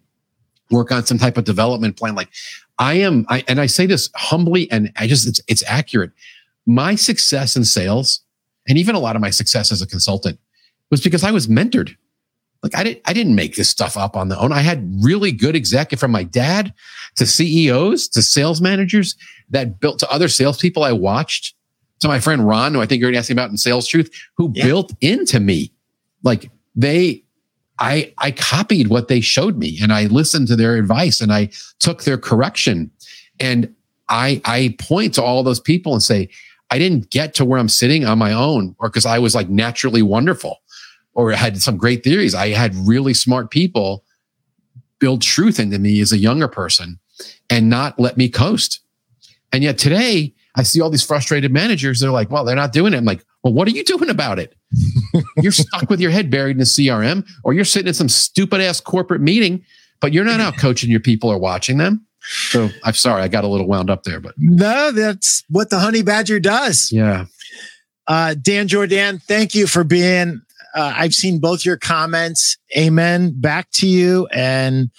work 0.71 0.91
on 0.93 1.07
some 1.07 1.19
type 1.19 1.37
of 1.37 1.45
development 1.45 1.97
plan. 1.97 2.15
Like 2.15 2.29
i 2.79 2.95
am 2.95 3.27
I, 3.29 3.45
and 3.49 3.61
i 3.61 3.67
say 3.67 3.87
this 3.87 4.09
humbly 4.15 4.71
and 4.71 4.93
i 4.97 5.07
just 5.07 5.27
it's, 5.27 5.41
it's 5.49 5.65
accurate. 5.67 6.13
My 6.67 6.95
success 6.95 7.57
in 7.57 7.65
sales 7.65 8.21
and 8.69 8.77
even 8.77 8.95
a 8.95 9.01
lot 9.01 9.17
of 9.17 9.23
my 9.23 9.31
success 9.31 9.73
as 9.73 9.83
a 9.83 9.87
consultant 9.87 10.39
was 10.91 11.01
because 11.01 11.25
i 11.25 11.31
was 11.31 11.49
mentored 11.49 11.97
like 12.63 12.77
I 12.77 12.83
didn't 12.83 13.03
I 13.05 13.13
didn't 13.13 13.35
make 13.35 13.57
this 13.57 13.69
stuff 13.69 13.97
up 13.97 14.17
on 14.17 14.29
the 14.29 14.39
own. 14.39 14.53
I 14.53 14.61
had 14.61 14.91
really 15.01 15.31
good 15.31 15.55
executive 15.55 16.01
from 16.01 16.11
my 16.11 16.25
dad 16.25 16.75
to 17.17 17.27
CEOs 17.27 18.09
to 18.09 18.23
sales 18.23 18.61
managers 18.61 19.17
that 19.51 19.81
built 19.81 19.99
to 20.01 20.11
other 20.11 20.29
salespeople 20.29 20.83
I 20.83 20.93
watched 20.93 21.55
to 22.01 22.09
my 22.09 22.21
friend 22.21 22.47
Ron, 22.47 22.75
who 22.75 22.81
I 22.81 22.87
think 22.87 23.01
you're 23.01 23.15
asking 23.15 23.35
about 23.35 23.51
in 23.51 23.57
Sales 23.57 23.87
Truth, 23.87 24.11
who 24.37 24.53
yeah. 24.55 24.65
built 24.65 24.93
into 25.01 25.41
me. 25.41 25.73
Like 26.23 26.51
they 26.75 27.23
I 27.79 28.13
I 28.19 28.33
copied 28.33 28.89
what 28.89 29.09
they 29.09 29.21
showed 29.21 29.57
me 29.57 29.79
and 29.81 29.93
I 29.93 30.07
listened 30.07 30.49
to 30.49 30.57
their 30.57 30.77
advice 30.77 31.21
and 31.21 31.33
I 31.33 31.51
took 31.79 32.03
their 32.03 32.19
correction. 32.19 32.91
And 33.39 33.73
I 34.09 34.41
I 34.45 34.77
point 34.81 35.15
to 35.15 35.23
all 35.23 35.45
those 35.45 35.61
people 35.61 35.93
and 35.93 36.03
say, 36.03 36.29
I 36.71 36.79
didn't 36.79 37.11
get 37.11 37.35
to 37.35 37.45
where 37.45 37.61
I'm 37.61 37.69
sitting 37.69 38.05
on 38.05 38.19
my 38.19 38.33
own 38.33 38.75
or 38.79 38.89
because 38.89 39.07
I 39.07 39.21
was 39.21 39.35
like 39.37 39.49
naturally 39.49 40.03
wonderful 40.03 40.59
or 41.19 41.33
had 41.33 41.61
some 41.61 41.77
great 41.77 42.05
theories. 42.05 42.33
I 42.33 42.51
had 42.51 42.73
really 42.77 43.13
smart 43.13 43.51
people 43.51 44.05
build 45.01 45.21
truth 45.21 45.59
into 45.59 45.77
me 45.77 46.01
as 46.01 46.13
a 46.13 46.17
younger 46.17 46.47
person 46.47 47.01
and 47.51 47.69
not 47.69 47.99
let 47.99 48.17
me 48.17 48.29
coast. 48.29 48.81
And 49.53 49.65
yet 49.65 49.79
today, 49.79 50.33
I 50.55 50.63
see 50.63 50.81
all 50.81 50.91
these 50.91 51.03
frustrated 51.03 51.51
managers. 51.51 51.99
They're 51.99 52.13
like, 52.13 52.31
well, 52.31 52.45
they're 52.45 52.55
not 52.55 52.73
doing 52.73 52.95
it. 52.95 52.99
I'm 52.99 53.05
like, 53.05 53.25
well, 53.43 53.53
what 53.53 53.67
are 53.67 53.73
you 53.73 53.83
doing 53.83 54.11
about 54.11 54.39
it? 54.39 54.55
you're 55.39 55.51
stuck 55.51 55.91
with 55.91 56.01
your 56.01 56.13
head 56.13 56.31
buried 56.31 56.57
in 56.57 56.61
a 56.61 56.65
CRM, 56.65 57.27
or 57.43 57.53
you're 57.53 57.65
sitting 57.65 57.89
in 57.89 57.95
some 57.95 58.09
stupid 58.09 58.61
ass 58.61 58.81
corporate 58.81 59.21
meeting, 59.21 59.65
but 60.01 60.13
you're 60.13 60.25
not 60.25 60.39
out 60.39 60.57
coaching 60.57 60.89
your 60.89 61.01
people 61.01 61.31
or 61.31 61.39
watching 61.39 61.79
them. 61.79 62.07
So 62.21 62.69
I'm 62.85 62.95
sorry, 62.95 63.23
I 63.23 63.29
got 63.29 63.43
a 63.43 63.49
little 63.49 63.67
wound 63.67 63.91
up 63.91 64.05
there, 64.05 64.21
but 64.21 64.35
no, 64.39 64.93
that's 64.93 65.43
what 65.49 65.71
the 65.71 65.81
honey 65.81 66.03
badger 66.03 66.39
does. 66.39 66.93
Yeah. 66.93 67.25
Uh, 68.07 68.35
Dan 68.41 68.69
Jordan, 68.69 69.19
thank 69.19 69.55
you 69.55 69.67
for 69.67 69.83
being 69.83 70.43
uh, 70.75 70.95
I've 70.97 71.15
seen 71.15 71.39
both 71.39 71.65
your 71.65 71.77
comments. 71.77 72.57
Amen. 72.77 73.33
Back 73.41 73.71
to 73.75 73.87
you. 73.87 74.27
And 74.33 74.91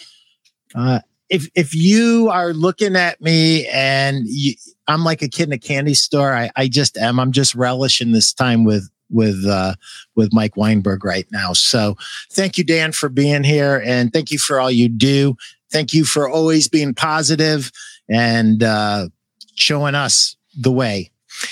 uh, 0.75 0.99
if 1.29 1.47
if 1.55 1.75
you 1.75 2.29
are 2.31 2.53
looking 2.53 2.95
at 2.95 3.21
me 3.21 3.67
and 3.67 4.23
you, 4.25 4.55
I'm 4.87 5.03
like 5.03 5.21
a 5.21 5.27
kid 5.27 5.47
in 5.47 5.53
a 5.53 5.57
candy 5.59 5.93
store, 5.93 6.33
I, 6.33 6.49
I 6.55 6.67
just 6.67 6.97
am. 6.97 7.19
I'm 7.19 7.31
just 7.31 7.55
relishing 7.55 8.11
this 8.11 8.33
time 8.33 8.63
with 8.63 8.89
with 9.09 9.45
uh, 9.45 9.75
with 10.15 10.33
Mike 10.33 10.57
Weinberg 10.57 11.03
right 11.03 11.27
now. 11.31 11.53
So 11.53 11.95
thank 12.31 12.57
you, 12.57 12.63
Dan, 12.63 12.91
for 12.91 13.09
being 13.09 13.43
here, 13.43 13.81
and 13.85 14.11
thank 14.11 14.31
you 14.31 14.39
for 14.39 14.59
all 14.59 14.71
you 14.71 14.89
do. 14.89 15.35
Thank 15.71 15.93
you 15.93 16.03
for 16.03 16.27
always 16.27 16.67
being 16.67 16.95
positive 16.95 17.71
and 18.09 18.63
uh, 18.63 19.09
showing 19.53 19.93
us 19.93 20.35
the 20.57 20.71
way. 20.71 21.11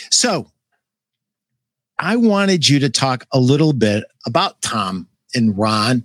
So 0.09 0.51
I 1.99 2.15
wanted 2.15 2.67
you 2.67 2.79
to 2.79 2.89
talk 2.89 3.25
a 3.31 3.39
little 3.39 3.73
bit 3.73 4.03
about 4.25 4.61
Tom 4.61 5.07
and 5.33 5.57
Ron. 5.57 6.03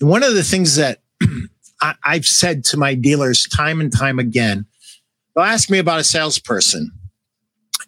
And 0.00 0.08
one 0.08 0.22
of 0.22 0.34
the 0.34 0.42
things 0.42 0.76
that 0.76 1.00
I, 1.82 1.94
have 2.04 2.26
said 2.26 2.64
to 2.66 2.76
my 2.76 2.94
dealers 2.94 3.44
time 3.44 3.80
and 3.80 3.92
time 3.92 4.18
again, 4.18 4.66
they'll 5.34 5.44
ask 5.44 5.70
me 5.70 5.78
about 5.78 6.00
a 6.00 6.04
salesperson. 6.04 6.90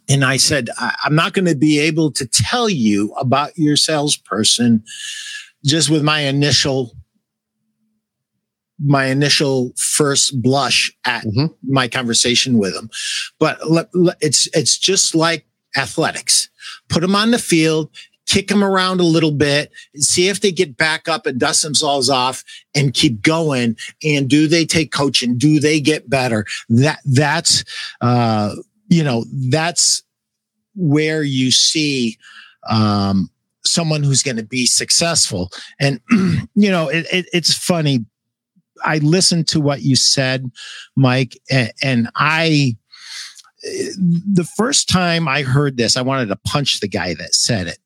And 0.08 0.24
I 0.24 0.36
said, 0.36 0.68
I, 0.78 0.94
I'm 1.04 1.14
not 1.14 1.32
going 1.32 1.46
to 1.46 1.56
be 1.56 1.78
able 1.80 2.12
to 2.12 2.26
tell 2.26 2.68
you 2.68 3.12
about 3.14 3.56
your 3.56 3.76
salesperson 3.76 4.84
just 5.64 5.90
with 5.90 6.02
my 6.02 6.20
initial 6.20 6.92
my 8.78 9.06
initial 9.06 9.72
first 9.76 10.42
blush 10.42 10.94
at 11.06 11.24
mm-hmm. 11.24 11.46
my 11.62 11.88
conversation 11.88 12.58
with 12.58 12.74
him. 12.74 12.90
But 13.38 13.58
it's 14.20 14.48
it's 14.54 14.76
just 14.78 15.14
like 15.14 15.46
athletics. 15.76 16.50
Put 16.88 17.00
them 17.00 17.14
on 17.14 17.30
the 17.30 17.38
field, 17.38 17.90
kick 18.26 18.48
them 18.48 18.62
around 18.62 19.00
a 19.00 19.04
little 19.04 19.30
bit, 19.30 19.72
see 19.96 20.28
if 20.28 20.40
they 20.40 20.52
get 20.52 20.76
back 20.76 21.08
up 21.08 21.26
and 21.26 21.38
dust 21.38 21.62
themselves 21.62 22.10
off 22.10 22.44
and 22.74 22.92
keep 22.92 23.22
going. 23.22 23.76
And 24.04 24.28
do 24.28 24.48
they 24.48 24.66
take 24.66 24.92
coaching? 24.92 25.38
Do 25.38 25.60
they 25.60 25.80
get 25.80 26.10
better? 26.10 26.44
That 26.68 26.98
that's 27.04 27.64
uh, 28.00 28.54
you 28.88 29.02
know 29.02 29.24
that's 29.48 30.02
where 30.74 31.22
you 31.22 31.50
see 31.50 32.18
um, 32.68 33.30
someone 33.64 34.02
who's 34.02 34.22
going 34.22 34.36
to 34.36 34.44
be 34.44 34.66
successful. 34.66 35.50
And 35.80 36.00
you 36.54 36.70
know 36.70 36.88
it, 36.88 37.06
it, 37.12 37.26
it's 37.32 37.54
funny. 37.54 38.04
I 38.84 38.98
listened 38.98 39.48
to 39.48 39.60
what 39.60 39.80
you 39.80 39.96
said, 39.96 40.50
Mike, 40.96 41.38
and, 41.50 41.72
and 41.82 42.10
I 42.14 42.76
the 43.66 44.48
first 44.56 44.88
time 44.88 45.28
I 45.28 45.42
heard 45.42 45.76
this, 45.76 45.96
I 45.96 46.02
wanted 46.02 46.26
to 46.26 46.36
punch 46.36 46.80
the 46.80 46.88
guy 46.88 47.14
that 47.14 47.34
said 47.34 47.66
it. 47.66 47.78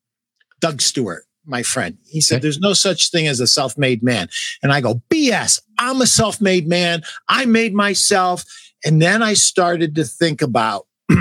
Doug 0.59 0.81
Stewart, 0.81 1.25
my 1.45 1.63
friend. 1.63 1.97
He 2.05 2.21
said, 2.21 2.35
okay. 2.35 2.41
There's 2.43 2.59
no 2.59 2.73
such 2.73 3.09
thing 3.09 3.27
as 3.27 3.39
a 3.39 3.47
self 3.47 3.77
made 3.77 4.03
man. 4.03 4.29
And 4.61 4.71
I 4.71 4.81
go, 4.81 5.01
BS. 5.09 5.61
I'm 5.77 6.01
a 6.01 6.07
self 6.07 6.39
made 6.39 6.67
man. 6.67 7.01
I 7.27 7.45
made 7.45 7.73
myself. 7.73 8.45
And 8.85 9.01
then 9.01 9.23
I 9.23 9.33
started 9.33 9.95
to 9.95 10.03
think 10.03 10.41
about, 10.41 10.87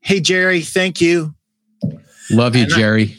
hey, 0.00 0.20
Jerry, 0.20 0.60
thank 0.62 1.00
you. 1.00 1.34
Love 2.30 2.56
you, 2.56 2.62
and 2.62 2.70
Jerry. 2.70 3.16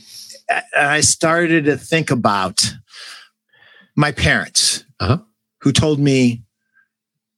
I, 0.50 0.64
I, 0.76 1.02
started 1.02 1.66
to 1.66 1.78
think 1.78 2.12
about 2.12 2.74
my 3.96 4.12
parents 4.12 4.84
uh-huh. 5.00 5.20
who 5.62 5.72
told 5.72 6.00
me 6.00 6.45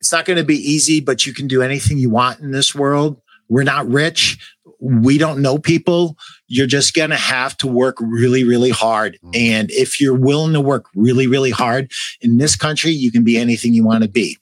it's 0.07 0.13
not 0.13 0.23
going 0.23 0.37
to 0.37 0.45
be 0.45 0.55
easy, 0.55 1.01
but 1.01 1.25
you 1.25 1.33
can 1.33 1.49
do 1.49 1.61
anything 1.61 1.97
you 1.97 2.09
want 2.09 2.39
in 2.39 2.51
this 2.51 2.73
world. 2.73 3.21
We're 3.49 3.63
not 3.63 3.85
rich. 3.89 4.37
We 4.79 5.17
don't 5.17 5.41
know 5.41 5.57
people 5.57 6.15
you're 6.47 6.65
just 6.65 6.93
going 6.93 7.09
to 7.09 7.17
have 7.17 7.57
to 7.57 7.67
work 7.67 7.97
really, 7.99 8.45
really 8.45 8.69
hard. 8.69 9.19
Mm. 9.21 9.35
And 9.35 9.71
if 9.71 9.99
you're 9.99 10.17
willing 10.17 10.53
to 10.53 10.61
work 10.61 10.85
really, 10.95 11.27
really 11.27 11.51
hard 11.51 11.91
in 12.21 12.37
this 12.37 12.55
country, 12.55 12.91
you 12.91 13.11
can 13.11 13.25
be 13.25 13.37
anything 13.37 13.73
you 13.73 13.83
want 13.83 14.03
to 14.03 14.09
be. 14.09 14.37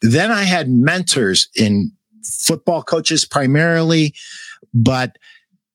Then 0.00 0.30
I 0.30 0.44
had 0.44 0.70
mentors 0.70 1.50
in 1.54 1.92
football 2.24 2.82
coaches 2.82 3.26
primarily, 3.26 4.14
but 4.72 5.18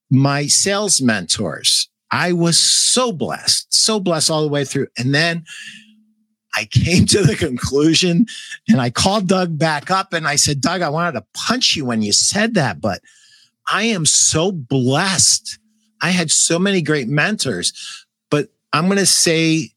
my 0.09 0.47
sales 0.47 1.03
mentors, 1.03 1.87
I 2.09 2.33
was 2.33 2.57
so 2.57 3.11
blessed, 3.11 3.71
so 3.71 3.99
blessed 3.99 4.31
all 4.31 4.41
the 4.41 4.49
way 4.49 4.65
through. 4.65 4.87
And 4.97 5.13
then 5.13 5.45
I 6.55 6.65
came 6.65 7.05
to 7.07 7.21
the 7.23 7.35
conclusion 7.35 8.27
and 8.69 8.79
I 8.79 8.89
called 8.89 9.27
Doug 9.27 9.57
back 9.57 9.91
up 9.91 10.13
and 10.13 10.27
I 10.27 10.35
said, 10.37 10.61
Doug, 10.61 10.81
I 10.81 10.89
wanted 10.89 11.13
to 11.13 11.25
punch 11.33 11.75
you 11.75 11.85
when 11.85 12.01
you 12.01 12.13
said 12.13 12.53
that, 12.53 12.79
but 12.79 13.01
I 13.67 13.83
am 13.83 14.05
so 14.05 14.51
blessed 14.51 15.59
I 16.01 16.11
had 16.11 16.31
so 16.31 16.59
many 16.59 16.83
great 16.83 17.07
mentors, 17.07 17.73
but 18.29 18.49
I'm 18.73 18.85
going 18.85 18.97
to 18.97 19.05
say 19.05 19.71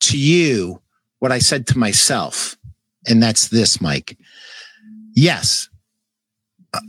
to 0.00 0.18
you 0.18 0.80
what 1.18 1.32
I 1.32 1.38
said 1.38 1.66
to 1.68 1.78
myself. 1.78 2.56
And 3.08 3.22
that's 3.22 3.48
this, 3.48 3.80
Mike. 3.80 4.16
Yes, 5.14 5.68
uh, 6.72 6.80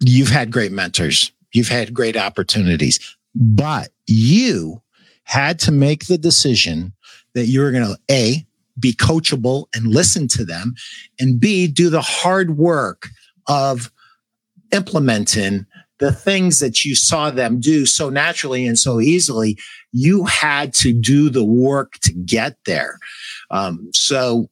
you've 0.00 0.30
had 0.30 0.50
great 0.50 0.72
mentors. 0.72 1.30
You've 1.52 1.68
had 1.68 1.92
great 1.94 2.16
opportunities, 2.16 3.16
but 3.34 3.90
you 4.06 4.80
had 5.24 5.58
to 5.60 5.72
make 5.72 6.06
the 6.06 6.18
decision 6.18 6.92
that 7.34 7.46
you're 7.46 7.72
going 7.72 7.86
to 7.86 7.98
A, 8.10 8.46
be 8.78 8.92
coachable 8.92 9.66
and 9.74 9.86
listen 9.86 10.28
to 10.28 10.44
them, 10.44 10.74
and 11.20 11.38
B, 11.38 11.66
do 11.66 11.90
the 11.90 12.00
hard 12.00 12.56
work 12.56 13.08
of 13.48 13.90
implementing 14.72 15.66
the 15.98 16.12
things 16.12 16.58
that 16.58 16.84
you 16.84 16.94
saw 16.94 17.30
them 17.30 17.60
do 17.60 17.86
so 17.86 18.10
naturally 18.10 18.66
and 18.66 18.78
so 18.78 19.00
easily, 19.00 19.56
you 19.92 20.24
had 20.24 20.74
to 20.74 20.92
do 20.92 21.30
the 21.30 21.44
work 21.44 21.94
to 22.02 22.12
get 22.12 22.56
there. 22.66 22.98
Um, 23.50 23.90
so, 23.92 24.48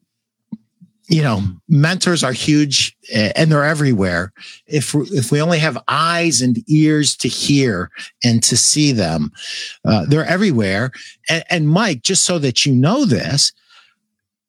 you 1.13 1.23
know, 1.23 1.43
mentors 1.69 2.25
are 2.25 2.33
huge 2.33 2.97
and 3.13 3.53
they're 3.53 3.67
everywhere. 3.67 4.33
If 4.67 4.95
if 4.95 5.31
we 5.31 5.43
only 5.43 5.59
have 5.59 5.77
eyes 5.87 6.41
and 6.41 6.57
ears 6.71 7.15
to 7.17 7.29
hear 7.29 7.91
and 8.25 8.43
to 8.45 8.57
see 8.57 8.93
them, 8.93 9.31
uh, 9.85 10.07
they're 10.09 10.25
everywhere. 10.25 10.91
And, 11.29 11.45
and 11.51 11.69
Mike, 11.69 12.01
just 12.01 12.25
so 12.25 12.39
that 12.39 12.65
you 12.65 12.75
know 12.75 13.05
this, 13.05 13.53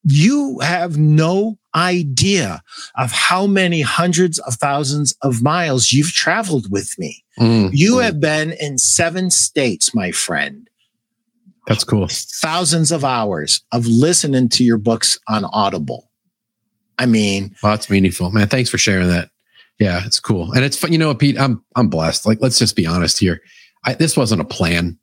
you 0.06 0.60
have 0.60 0.98
no 0.98 1.58
idea 1.76 2.64
of 2.96 3.12
how 3.12 3.46
many 3.46 3.82
hundreds 3.82 4.40
of 4.40 4.54
thousands 4.54 5.14
of 5.22 5.44
miles 5.44 5.92
you've 5.92 6.14
traveled 6.14 6.72
with 6.72 6.98
me. 6.98 7.26
Mm, 7.38 7.72
you 7.74 7.96
mm. 7.96 8.04
have 8.04 8.22
been 8.22 8.54
in 8.54 8.78
seven 8.78 9.32
states, 9.32 9.94
my 9.94 10.12
friend. 10.12 10.70
That's 11.68 11.84
cool. 11.84 12.08
Thousands 12.10 12.90
of 12.94 13.04
hours 13.04 13.66
of 13.74 13.86
listening 13.86 14.48
to 14.50 14.64
your 14.64 14.78
books 14.78 15.20
on 15.28 15.44
Audible. 15.44 16.10
I 16.98 17.06
mean, 17.06 17.56
well, 17.62 17.74
that's 17.74 17.90
meaningful, 17.90 18.32
man. 18.32 18.48
Thanks 18.48 18.70
for 18.70 18.78
sharing 18.78 19.08
that. 19.10 19.30
Yeah, 19.80 20.06
it's 20.06 20.20
cool, 20.20 20.52
and 20.54 20.64
it's 20.64 20.78
fun. 20.78 20.92
You 20.92 21.00
know, 21.00 21.14
Pete, 21.16 21.40
I'm 21.40 21.64
I'm 21.76 21.90
blessed. 21.90 22.26
Like, 22.26 22.40
let's 22.42 22.60
just 22.60 22.76
be 22.76 22.86
honest 22.86 23.20
here. 23.20 23.42
I, 23.86 23.96
this 23.96 24.16
wasn't 24.16 24.42
a 24.42 24.46
plan 24.46 24.98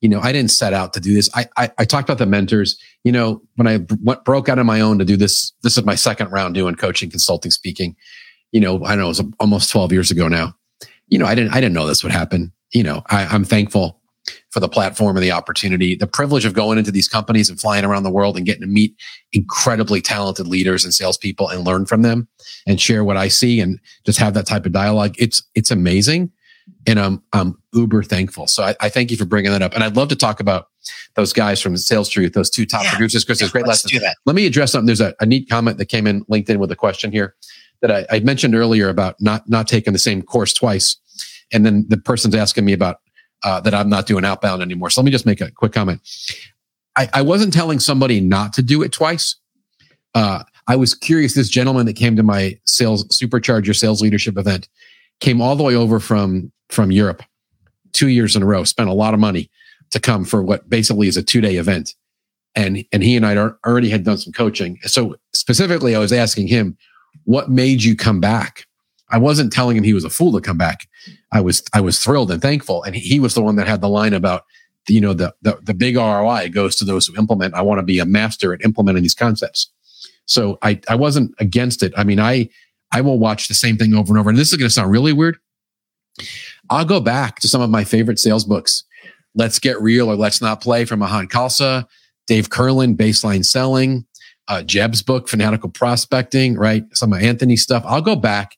you 0.00 0.08
know, 0.08 0.20
I 0.20 0.32
didn't 0.32 0.50
set 0.50 0.72
out 0.72 0.94
to 0.94 1.00
do 1.00 1.14
this. 1.14 1.28
I, 1.34 1.46
I, 1.56 1.70
I 1.78 1.84
talked 1.84 2.08
about 2.08 2.18
the 2.18 2.26
mentors, 2.26 2.78
you 3.04 3.12
know, 3.12 3.42
when 3.56 3.66
I 3.66 3.80
went, 4.02 4.24
broke 4.24 4.48
out 4.48 4.58
on 4.58 4.66
my 4.66 4.80
own 4.80 4.98
to 4.98 5.04
do 5.04 5.16
this, 5.16 5.52
this 5.62 5.76
is 5.76 5.84
my 5.84 5.94
second 5.94 6.30
round 6.30 6.54
doing 6.54 6.74
coaching, 6.74 7.10
consulting, 7.10 7.50
speaking, 7.50 7.96
you 8.52 8.60
know, 8.60 8.84
I 8.84 8.94
know 8.94 9.06
it 9.06 9.08
was 9.08 9.22
almost 9.38 9.70
12 9.70 9.92
years 9.92 10.10
ago 10.10 10.26
now. 10.26 10.54
You 11.08 11.18
know, 11.18 11.26
I 11.26 11.34
didn't, 11.34 11.52
I 11.52 11.60
didn't 11.60 11.74
know 11.74 11.86
this 11.86 12.02
would 12.02 12.12
happen. 12.12 12.52
You 12.72 12.82
know, 12.82 13.02
I, 13.10 13.26
I'm 13.26 13.44
thankful 13.44 13.99
for 14.50 14.60
the 14.60 14.68
platform 14.68 15.16
and 15.16 15.24
the 15.24 15.32
opportunity, 15.32 15.94
the 15.94 16.06
privilege 16.06 16.44
of 16.44 16.54
going 16.54 16.78
into 16.78 16.90
these 16.90 17.08
companies 17.08 17.48
and 17.48 17.60
flying 17.60 17.84
around 17.84 18.02
the 18.02 18.10
world 18.10 18.36
and 18.36 18.46
getting 18.46 18.62
to 18.62 18.66
meet 18.66 18.94
incredibly 19.32 20.00
talented 20.00 20.46
leaders 20.46 20.84
and 20.84 20.92
salespeople 20.92 21.48
and 21.48 21.64
learn 21.64 21.86
from 21.86 22.02
them 22.02 22.28
and 22.66 22.80
share 22.80 23.04
what 23.04 23.16
I 23.16 23.28
see 23.28 23.60
and 23.60 23.80
just 24.04 24.18
have 24.18 24.34
that 24.34 24.46
type 24.46 24.66
of 24.66 24.72
dialogue. 24.72 25.14
It's, 25.18 25.42
it's 25.54 25.70
amazing 25.70 26.30
and 26.86 26.98
I'm 26.98 27.22
I'm 27.32 27.58
uber 27.72 28.02
thankful. 28.02 28.46
So 28.46 28.62
I, 28.62 28.74
I, 28.80 28.88
thank 28.88 29.10
you 29.10 29.16
for 29.16 29.24
bringing 29.24 29.52
that 29.52 29.62
up, 29.62 29.74
and 29.74 29.82
I'd 29.82 29.96
love 29.96 30.08
to 30.08 30.16
talk 30.16 30.40
about 30.40 30.68
those 31.14 31.32
guys 31.32 31.60
from 31.60 31.76
Sales 31.76 32.08
Truth, 32.08 32.32
those 32.32 32.50
two 32.50 32.66
top 32.66 32.84
yeah. 32.84 32.90
producers. 32.90 33.24
Chris, 33.24 33.40
yeah, 33.40 33.48
great 33.48 33.66
lessons. 33.66 34.02
Let 34.26 34.36
me 34.36 34.46
address 34.46 34.72
something. 34.72 34.86
There's 34.86 35.00
a, 35.00 35.14
a, 35.20 35.26
neat 35.26 35.48
comment 35.48 35.78
that 35.78 35.86
came 35.86 36.06
in 36.06 36.24
LinkedIn 36.26 36.56
with 36.56 36.70
a 36.70 36.76
question 36.76 37.12
here 37.12 37.34
that 37.82 37.90
I, 37.90 38.16
I 38.16 38.20
mentioned 38.20 38.54
earlier 38.54 38.88
about 38.88 39.16
not 39.20 39.48
not 39.48 39.68
taking 39.68 39.92
the 39.92 39.98
same 39.98 40.22
course 40.22 40.52
twice, 40.52 40.96
and 41.52 41.64
then 41.64 41.86
the 41.88 41.98
person's 41.98 42.34
asking 42.34 42.64
me 42.64 42.72
about 42.72 43.00
uh, 43.42 43.60
that 43.60 43.74
I'm 43.74 43.88
not 43.88 44.06
doing 44.06 44.24
outbound 44.24 44.62
anymore. 44.62 44.90
So 44.90 45.00
let 45.00 45.04
me 45.04 45.10
just 45.10 45.26
make 45.26 45.40
a 45.40 45.50
quick 45.50 45.72
comment. 45.72 46.00
I, 46.96 47.08
I 47.14 47.22
wasn't 47.22 47.52
telling 47.52 47.78
somebody 47.78 48.20
not 48.20 48.52
to 48.54 48.62
do 48.62 48.82
it 48.82 48.92
twice. 48.92 49.36
Uh, 50.14 50.42
I 50.66 50.76
was 50.76 50.94
curious. 50.94 51.34
This 51.34 51.48
gentleman 51.48 51.86
that 51.86 51.96
came 51.96 52.16
to 52.16 52.22
my 52.22 52.58
sales 52.64 53.06
supercharger 53.08 53.74
sales 53.76 54.02
leadership 54.02 54.36
event 54.36 54.68
came 55.20 55.40
all 55.40 55.56
the 55.56 55.62
way 55.62 55.74
over 55.74 56.00
from 56.00 56.52
from 56.68 56.90
Europe 56.90 57.22
two 57.92 58.08
years 58.08 58.36
in 58.36 58.42
a 58.42 58.46
row, 58.46 58.64
spent 58.64 58.88
a 58.88 58.94
lot 58.94 59.14
of 59.14 59.20
money 59.20 59.50
to 59.90 60.00
come 60.00 60.24
for 60.24 60.42
what 60.42 60.68
basically 60.68 61.08
is 61.08 61.16
a 61.16 61.22
two 61.22 61.40
day 61.40 61.56
event. 61.56 61.94
And, 62.54 62.84
and 62.92 63.02
he 63.02 63.16
and 63.16 63.24
I 63.24 63.36
already 63.36 63.90
had 63.90 64.04
done 64.04 64.18
some 64.18 64.32
coaching. 64.32 64.78
So 64.82 65.16
specifically, 65.34 65.94
I 65.94 66.00
was 66.00 66.12
asking 66.12 66.48
him, 66.48 66.76
what 67.24 67.50
made 67.50 67.82
you 67.82 67.96
come 67.96 68.20
back? 68.20 68.66
I 69.10 69.18
wasn't 69.18 69.52
telling 69.52 69.76
him 69.76 69.84
he 69.84 69.94
was 69.94 70.04
a 70.04 70.10
fool 70.10 70.32
to 70.32 70.40
come 70.40 70.58
back. 70.58 70.88
I 71.32 71.40
was, 71.40 71.62
I 71.74 71.80
was 71.80 71.98
thrilled 71.98 72.30
and 72.30 72.40
thankful. 72.40 72.82
And 72.82 72.94
he 72.94 73.20
was 73.20 73.34
the 73.34 73.42
one 73.42 73.56
that 73.56 73.66
had 73.66 73.80
the 73.80 73.88
line 73.88 74.14
about, 74.14 74.44
you 74.88 75.00
know, 75.00 75.12
the, 75.12 75.34
the, 75.42 75.58
the 75.62 75.74
big 75.74 75.96
ROI 75.96 76.48
goes 76.50 76.76
to 76.76 76.84
those 76.84 77.06
who 77.06 77.16
implement. 77.16 77.54
I 77.54 77.62
want 77.62 77.78
to 77.78 77.84
be 77.84 77.98
a 77.98 78.04
master 78.04 78.52
at 78.52 78.64
implementing 78.64 79.02
these 79.02 79.14
concepts. 79.14 79.70
So 80.26 80.58
I, 80.62 80.80
I 80.88 80.94
wasn't 80.94 81.34
against 81.38 81.82
it. 81.82 81.92
I 81.96 82.04
mean, 82.04 82.20
I, 82.20 82.48
I 82.92 83.00
will 83.00 83.18
watch 83.18 83.48
the 83.48 83.54
same 83.54 83.76
thing 83.76 83.94
over 83.94 84.12
and 84.12 84.18
over. 84.18 84.30
And 84.30 84.38
this 84.38 84.52
is 84.52 84.56
going 84.56 84.68
to 84.68 84.74
sound 84.74 84.90
really 84.90 85.12
weird. 85.12 85.38
I'll 86.68 86.84
go 86.84 87.00
back 87.00 87.40
to 87.40 87.48
some 87.48 87.60
of 87.60 87.70
my 87.70 87.84
favorite 87.84 88.18
sales 88.18 88.44
books. 88.44 88.84
Let's 89.34 89.58
Get 89.58 89.80
Real 89.80 90.08
or 90.08 90.16
Let's 90.16 90.40
Not 90.40 90.60
Play 90.60 90.84
from 90.84 91.00
Mahan 91.00 91.28
Khalsa, 91.28 91.86
Dave 92.26 92.48
Kurlan, 92.48 92.96
Baseline 92.96 93.44
Selling, 93.44 94.06
uh, 94.48 94.62
Jeb's 94.62 95.02
book, 95.02 95.28
Fanatical 95.28 95.70
Prospecting, 95.70 96.56
right? 96.56 96.84
Some 96.92 97.12
of 97.12 97.22
Anthony's 97.22 97.62
stuff. 97.62 97.84
I'll 97.86 98.02
go 98.02 98.16
back 98.16 98.56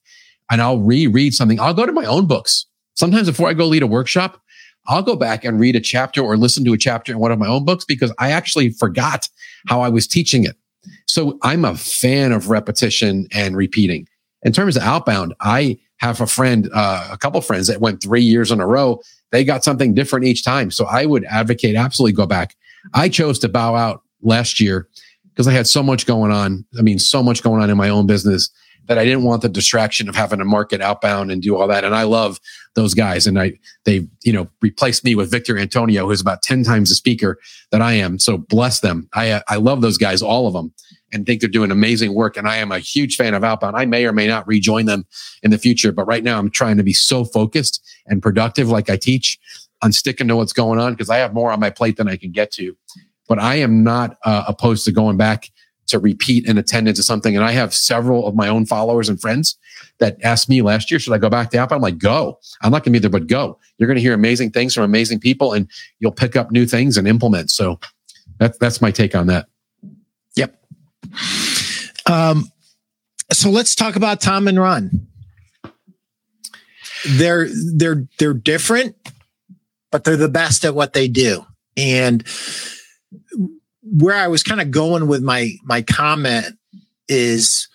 and 0.50 0.60
I'll 0.60 0.78
reread 0.78 1.34
something. 1.34 1.60
I'll 1.60 1.74
go 1.74 1.86
to 1.86 1.92
my 1.92 2.04
own 2.04 2.26
books. 2.26 2.66
Sometimes 2.94 3.28
before 3.28 3.48
I 3.48 3.54
go 3.54 3.66
lead 3.66 3.82
a 3.82 3.86
workshop, 3.86 4.40
I'll 4.86 5.02
go 5.02 5.16
back 5.16 5.44
and 5.44 5.60
read 5.60 5.76
a 5.76 5.80
chapter 5.80 6.20
or 6.20 6.36
listen 6.36 6.64
to 6.64 6.72
a 6.72 6.78
chapter 6.78 7.12
in 7.12 7.18
one 7.18 7.32
of 7.32 7.38
my 7.38 7.46
own 7.46 7.64
books 7.64 7.84
because 7.84 8.12
I 8.18 8.32
actually 8.32 8.70
forgot 8.70 9.28
how 9.68 9.80
I 9.80 9.88
was 9.88 10.06
teaching 10.06 10.44
it. 10.44 10.56
So 11.06 11.38
I'm 11.42 11.64
a 11.64 11.76
fan 11.76 12.32
of 12.32 12.50
repetition 12.50 13.28
and 13.32 13.56
repeating. 13.56 14.08
In 14.42 14.52
terms 14.52 14.76
of 14.76 14.82
outbound, 14.82 15.34
I 15.40 15.78
have 15.98 16.20
a 16.20 16.26
friend, 16.26 16.68
uh, 16.74 17.08
a 17.12 17.16
couple 17.16 17.40
friends 17.40 17.68
that 17.68 17.80
went 17.80 18.02
three 18.02 18.22
years 18.22 18.50
in 18.50 18.60
a 18.60 18.66
row. 18.66 19.00
They 19.30 19.44
got 19.44 19.62
something 19.62 19.94
different 19.94 20.26
each 20.26 20.44
time. 20.44 20.72
So 20.72 20.84
I 20.86 21.06
would 21.06 21.24
advocate 21.26 21.76
absolutely 21.76 22.14
go 22.14 22.26
back. 22.26 22.56
I 22.92 23.08
chose 23.08 23.38
to 23.40 23.48
bow 23.48 23.76
out 23.76 24.02
last 24.20 24.58
year 24.58 24.88
because 25.30 25.46
I 25.46 25.52
had 25.52 25.68
so 25.68 25.82
much 25.82 26.06
going 26.06 26.32
on. 26.32 26.64
I 26.76 26.82
mean, 26.82 26.98
so 26.98 27.22
much 27.22 27.42
going 27.44 27.62
on 27.62 27.70
in 27.70 27.76
my 27.76 27.88
own 27.88 28.08
business 28.08 28.50
that 28.86 28.98
I 28.98 29.04
didn't 29.04 29.24
want 29.24 29.42
the 29.42 29.48
distraction 29.48 30.08
of 30.08 30.16
having 30.16 30.38
to 30.38 30.44
market 30.44 30.80
outbound 30.80 31.30
and 31.30 31.40
do 31.40 31.56
all 31.56 31.68
that. 31.68 31.84
And 31.84 31.94
I 31.94 32.02
love 32.02 32.40
those 32.74 32.94
guys. 32.94 33.26
And 33.26 33.38
I, 33.38 33.52
they, 33.84 34.08
you 34.22 34.32
know, 34.32 34.48
replaced 34.60 35.04
me 35.04 35.14
with 35.14 35.30
Victor 35.30 35.56
Antonio, 35.58 36.06
who's 36.06 36.20
about 36.20 36.42
10 36.42 36.64
times 36.64 36.88
the 36.88 36.94
speaker 36.94 37.38
that 37.70 37.80
I 37.80 37.92
am. 37.92 38.18
So 38.18 38.38
bless 38.38 38.80
them. 38.80 39.08
I, 39.14 39.42
I 39.48 39.56
love 39.56 39.82
those 39.82 39.98
guys, 39.98 40.22
all 40.22 40.46
of 40.46 40.54
them 40.54 40.72
and 41.12 41.26
think 41.26 41.40
they're 41.40 41.50
doing 41.50 41.70
amazing 41.70 42.14
work. 42.14 42.36
And 42.36 42.48
I 42.48 42.56
am 42.56 42.72
a 42.72 42.78
huge 42.78 43.16
fan 43.16 43.34
of 43.34 43.44
outbound. 43.44 43.76
I 43.76 43.84
may 43.84 44.06
or 44.06 44.12
may 44.12 44.26
not 44.26 44.46
rejoin 44.46 44.86
them 44.86 45.04
in 45.42 45.50
the 45.50 45.58
future, 45.58 45.92
but 45.92 46.06
right 46.06 46.24
now 46.24 46.38
I'm 46.38 46.50
trying 46.50 46.78
to 46.78 46.82
be 46.82 46.94
so 46.94 47.24
focused 47.24 47.86
and 48.06 48.22
productive, 48.22 48.68
like 48.68 48.88
I 48.88 48.96
teach 48.96 49.38
on 49.82 49.92
sticking 49.92 50.28
to 50.28 50.36
what's 50.36 50.52
going 50.52 50.78
on 50.78 50.94
because 50.94 51.10
I 51.10 51.18
have 51.18 51.34
more 51.34 51.52
on 51.52 51.60
my 51.60 51.70
plate 51.70 51.96
than 51.96 52.08
I 52.08 52.16
can 52.16 52.32
get 52.32 52.50
to. 52.52 52.76
But 53.28 53.38
I 53.38 53.56
am 53.56 53.84
not 53.84 54.16
uh, 54.24 54.44
opposed 54.48 54.84
to 54.86 54.92
going 54.92 55.16
back 55.16 55.50
to 55.88 55.98
repeat 55.98 56.48
an 56.48 56.58
attendance 56.58 56.98
of 56.98 57.04
something. 57.04 57.36
And 57.36 57.44
I 57.44 57.52
have 57.52 57.74
several 57.74 58.26
of 58.26 58.34
my 58.34 58.48
own 58.48 58.66
followers 58.66 59.08
and 59.08 59.20
friends 59.20 59.58
that 59.98 60.16
asked 60.22 60.48
me 60.48 60.62
last 60.62 60.90
year, 60.90 60.98
should 60.98 61.12
I 61.12 61.18
go 61.18 61.28
back 61.28 61.50
to 61.50 61.58
outbound? 61.58 61.78
I'm 61.78 61.82
like, 61.82 61.98
go. 61.98 62.38
I'm 62.62 62.70
not 62.70 62.84
going 62.84 62.92
to 62.92 62.98
be 62.98 62.98
there, 62.98 63.10
but 63.10 63.26
go. 63.26 63.58
You're 63.78 63.86
going 63.86 63.96
to 63.96 64.02
hear 64.02 64.14
amazing 64.14 64.50
things 64.50 64.74
from 64.74 64.84
amazing 64.84 65.20
people 65.20 65.52
and 65.52 65.68
you'll 65.98 66.12
pick 66.12 66.36
up 66.36 66.50
new 66.50 66.66
things 66.66 66.96
and 66.96 67.06
implement. 67.06 67.50
So 67.50 67.78
that's, 68.38 68.56
that's 68.58 68.80
my 68.80 68.90
take 68.90 69.14
on 69.14 69.26
that. 69.26 69.46
Yep. 70.36 70.58
Um, 72.06 72.50
so 73.32 73.50
let's 73.50 73.74
talk 73.74 73.96
about 73.96 74.20
Tom 74.20 74.48
and 74.48 74.58
Ron. 74.58 75.06
They're 77.04 77.48
they're 77.74 78.06
they're 78.18 78.34
different, 78.34 78.94
but 79.90 80.04
they're 80.04 80.16
the 80.16 80.28
best 80.28 80.64
at 80.64 80.74
what 80.74 80.92
they 80.92 81.08
do. 81.08 81.44
And 81.76 82.24
where 83.82 84.16
I 84.16 84.28
was 84.28 84.42
kind 84.42 84.60
of 84.60 84.70
going 84.70 85.08
with 85.08 85.22
my 85.22 85.52
my 85.64 85.82
comment 85.82 86.56
is 87.08 87.68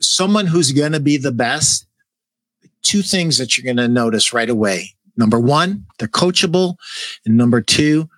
someone 0.00 0.46
who's 0.46 0.72
going 0.72 0.92
to 0.92 1.00
be 1.00 1.16
the 1.16 1.32
best. 1.32 1.86
Two 2.82 3.02
things 3.02 3.36
that 3.38 3.56
you're 3.56 3.64
going 3.64 3.76
to 3.76 3.92
notice 3.92 4.32
right 4.32 4.48
away. 4.48 4.94
Number 5.16 5.38
one, 5.38 5.86
they're 5.98 6.08
coachable, 6.08 6.76
and 7.26 7.36
number 7.36 7.60
two, 7.60 8.08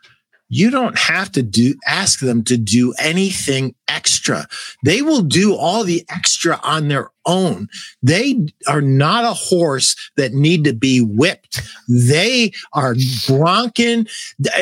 you 0.52 0.70
don't 0.70 0.98
have 0.98 1.32
to 1.32 1.42
do 1.42 1.74
ask 1.86 2.20
them 2.20 2.44
to 2.44 2.58
do 2.58 2.92
anything 2.98 3.74
extra. 3.88 4.46
They 4.84 5.00
will 5.00 5.22
do 5.22 5.54
all 5.54 5.82
the 5.82 6.04
extra 6.10 6.60
on 6.62 6.88
their 6.88 7.08
own. 7.24 7.68
They 8.02 8.48
are 8.68 8.82
not 8.82 9.24
a 9.24 9.32
horse 9.32 9.96
that 10.18 10.34
need 10.34 10.64
to 10.64 10.74
be 10.74 11.00
whipped. 11.00 11.62
They 11.88 12.52
are 12.74 12.92
bronking. 12.92 14.10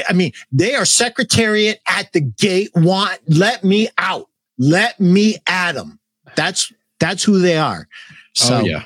I 0.08 0.12
mean, 0.12 0.30
they 0.52 0.76
are 0.76 0.84
secretariat 0.84 1.80
at 1.88 2.12
the 2.12 2.20
gate. 2.20 2.70
Want 2.76 3.18
let 3.26 3.64
me 3.64 3.88
out. 3.98 4.28
Let 4.58 5.00
me 5.00 5.38
at 5.48 5.72
them. 5.72 5.98
That's 6.36 6.72
that's 7.00 7.24
who 7.24 7.40
they 7.40 7.56
are. 7.56 7.88
Oh, 7.90 8.14
so 8.34 8.56
oh, 8.58 8.60
yeah. 8.60 8.84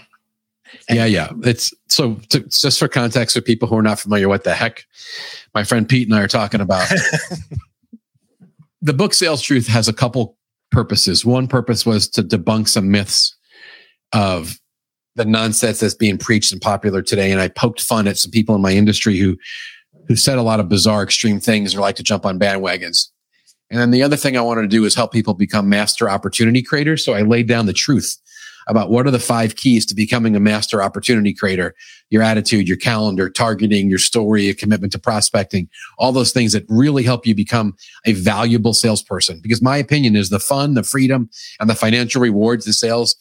Yeah, 0.88 1.06
yeah. 1.06 1.30
It's 1.42 1.72
so 1.88 2.14
to, 2.30 2.40
just 2.40 2.78
for 2.78 2.88
context 2.88 3.36
for 3.36 3.42
people 3.42 3.68
who 3.68 3.76
are 3.76 3.82
not 3.82 4.00
familiar, 4.00 4.28
what 4.28 4.44
the 4.44 4.54
heck 4.54 4.84
my 5.54 5.64
friend 5.64 5.88
Pete 5.88 6.08
and 6.08 6.16
I 6.16 6.22
are 6.22 6.28
talking 6.28 6.60
about. 6.60 6.88
the 8.82 8.92
book 8.92 9.14
Sales 9.14 9.42
Truth 9.42 9.66
has 9.68 9.88
a 9.88 9.92
couple 9.92 10.36
purposes. 10.70 11.24
One 11.24 11.48
purpose 11.48 11.86
was 11.86 12.08
to 12.10 12.22
debunk 12.22 12.68
some 12.68 12.90
myths 12.90 13.36
of 14.12 14.58
the 15.16 15.24
nonsense 15.24 15.80
that's 15.80 15.94
being 15.94 16.18
preached 16.18 16.52
and 16.52 16.60
popular 16.60 17.00
today. 17.00 17.30
And 17.30 17.40
I 17.40 17.48
poked 17.48 17.80
fun 17.80 18.08
at 18.08 18.18
some 18.18 18.30
people 18.30 18.54
in 18.54 18.62
my 18.62 18.72
industry 18.72 19.16
who 19.18 19.36
who 20.06 20.16
said 20.16 20.36
a 20.36 20.42
lot 20.42 20.60
of 20.60 20.68
bizarre, 20.68 21.02
extreme 21.02 21.40
things 21.40 21.74
or 21.74 21.80
like 21.80 21.96
to 21.96 22.02
jump 22.02 22.26
on 22.26 22.38
bandwagons. 22.38 23.08
And 23.70 23.80
then 23.80 23.90
the 23.90 24.02
other 24.02 24.16
thing 24.16 24.36
I 24.36 24.42
wanted 24.42 24.62
to 24.62 24.68
do 24.68 24.84
is 24.84 24.94
help 24.94 25.12
people 25.12 25.32
become 25.34 25.68
master 25.68 26.10
opportunity 26.10 26.62
creators. 26.62 27.04
So 27.04 27.14
I 27.14 27.22
laid 27.22 27.48
down 27.48 27.66
the 27.66 27.72
truth 27.72 28.18
about 28.66 28.90
what 28.90 29.06
are 29.06 29.10
the 29.10 29.18
five 29.18 29.56
keys 29.56 29.84
to 29.86 29.94
becoming 29.94 30.34
a 30.36 30.40
master 30.40 30.82
opportunity 30.82 31.34
creator 31.34 31.74
your 32.10 32.22
attitude, 32.22 32.68
your 32.68 32.76
calendar, 32.76 33.28
targeting, 33.28 33.88
your 33.88 33.98
story, 33.98 34.48
a 34.48 34.54
commitment 34.54 34.92
to 34.92 34.98
prospecting, 34.98 35.68
all 35.98 36.12
those 36.12 36.32
things 36.32 36.52
that 36.52 36.64
really 36.68 37.02
help 37.02 37.26
you 37.26 37.34
become 37.34 37.74
a 38.04 38.12
valuable 38.12 38.72
salesperson. 38.72 39.40
Because 39.42 39.60
my 39.60 39.76
opinion 39.76 40.14
is 40.14 40.30
the 40.30 40.38
fun, 40.38 40.74
the 40.74 40.84
freedom, 40.84 41.28
and 41.58 41.68
the 41.68 41.74
financial 41.74 42.22
rewards, 42.22 42.66
the 42.66 42.72
sales 42.72 43.16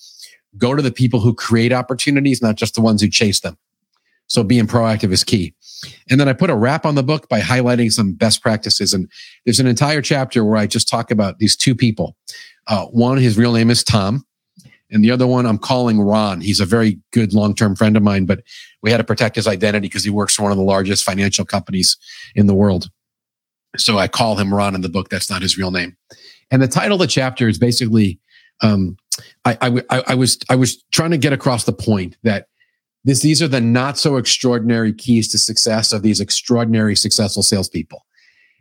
go 0.57 0.75
to 0.75 0.81
the 0.81 0.91
people 0.91 1.19
who 1.19 1.33
create 1.33 1.73
opportunities, 1.73 2.41
not 2.41 2.55
just 2.55 2.75
the 2.75 2.81
ones 2.81 3.01
who 3.01 3.09
chase 3.09 3.39
them. 3.39 3.57
So 4.27 4.43
being 4.43 4.67
proactive 4.67 5.11
is 5.11 5.23
key. 5.23 5.53
And 6.09 6.19
then 6.19 6.29
I 6.29 6.33
put 6.33 6.49
a 6.49 6.55
wrap 6.55 6.85
on 6.85 6.95
the 6.95 7.03
book 7.03 7.27
by 7.29 7.41
highlighting 7.41 7.91
some 7.91 8.13
best 8.13 8.41
practices. 8.41 8.93
And 8.93 9.09
there's 9.45 9.59
an 9.59 9.67
entire 9.67 10.01
chapter 10.01 10.45
where 10.45 10.57
I 10.57 10.67
just 10.67 10.87
talk 10.87 11.11
about 11.11 11.39
these 11.39 11.55
two 11.55 11.75
people. 11.75 12.15
Uh, 12.67 12.85
one, 12.85 13.17
his 13.17 13.37
real 13.37 13.53
name 13.53 13.69
is 13.69 13.83
Tom. 13.83 14.25
And 14.93 15.03
the 15.03 15.11
other 15.11 15.25
one 15.25 15.45
I'm 15.45 15.57
calling 15.57 15.99
Ron. 15.99 16.39
He's 16.39 16.59
a 16.59 16.65
very 16.65 16.99
good 17.11 17.33
long 17.33 17.55
term 17.55 17.75
friend 17.75 17.97
of 17.97 18.03
mine, 18.03 18.25
but 18.25 18.43
we 18.81 18.91
had 18.91 18.97
to 18.97 19.03
protect 19.03 19.35
his 19.35 19.47
identity 19.47 19.87
because 19.87 20.03
he 20.03 20.11
works 20.11 20.35
for 20.35 20.43
one 20.43 20.51
of 20.51 20.57
the 20.57 20.63
largest 20.63 21.03
financial 21.03 21.45
companies 21.45 21.97
in 22.35 22.47
the 22.47 22.53
world. 22.53 22.89
So 23.75 23.97
I 23.97 24.07
call 24.07 24.35
him 24.37 24.53
Ron 24.53 24.75
in 24.75 24.81
the 24.81 24.89
book. 24.89 25.09
That's 25.09 25.31
not 25.31 25.41
his 25.41 25.57
real 25.57 25.71
name. 25.71 25.97
And 26.51 26.61
the 26.61 26.67
title 26.67 26.95
of 26.95 26.99
the 26.99 27.07
chapter 27.07 27.47
is 27.47 27.57
basically 27.57 28.19
um, 28.61 28.97
I, 29.45 29.57
I, 29.89 30.03
I, 30.07 30.15
was 30.15 30.37
I 30.49 30.55
was 30.55 30.83
trying 30.91 31.11
to 31.11 31.17
get 31.17 31.33
across 31.33 31.63
the 31.63 31.73
point 31.73 32.15
that 32.23 32.47
this 33.03 33.21
these 33.21 33.41
are 33.41 33.47
the 33.47 33.59
not 33.59 33.97
so 33.97 34.17
extraordinary 34.17 34.93
keys 34.93 35.27
to 35.29 35.39
success 35.39 35.91
of 35.91 36.03
these 36.03 36.19
extraordinary 36.19 36.95
successful 36.95 37.41
salespeople. 37.41 38.05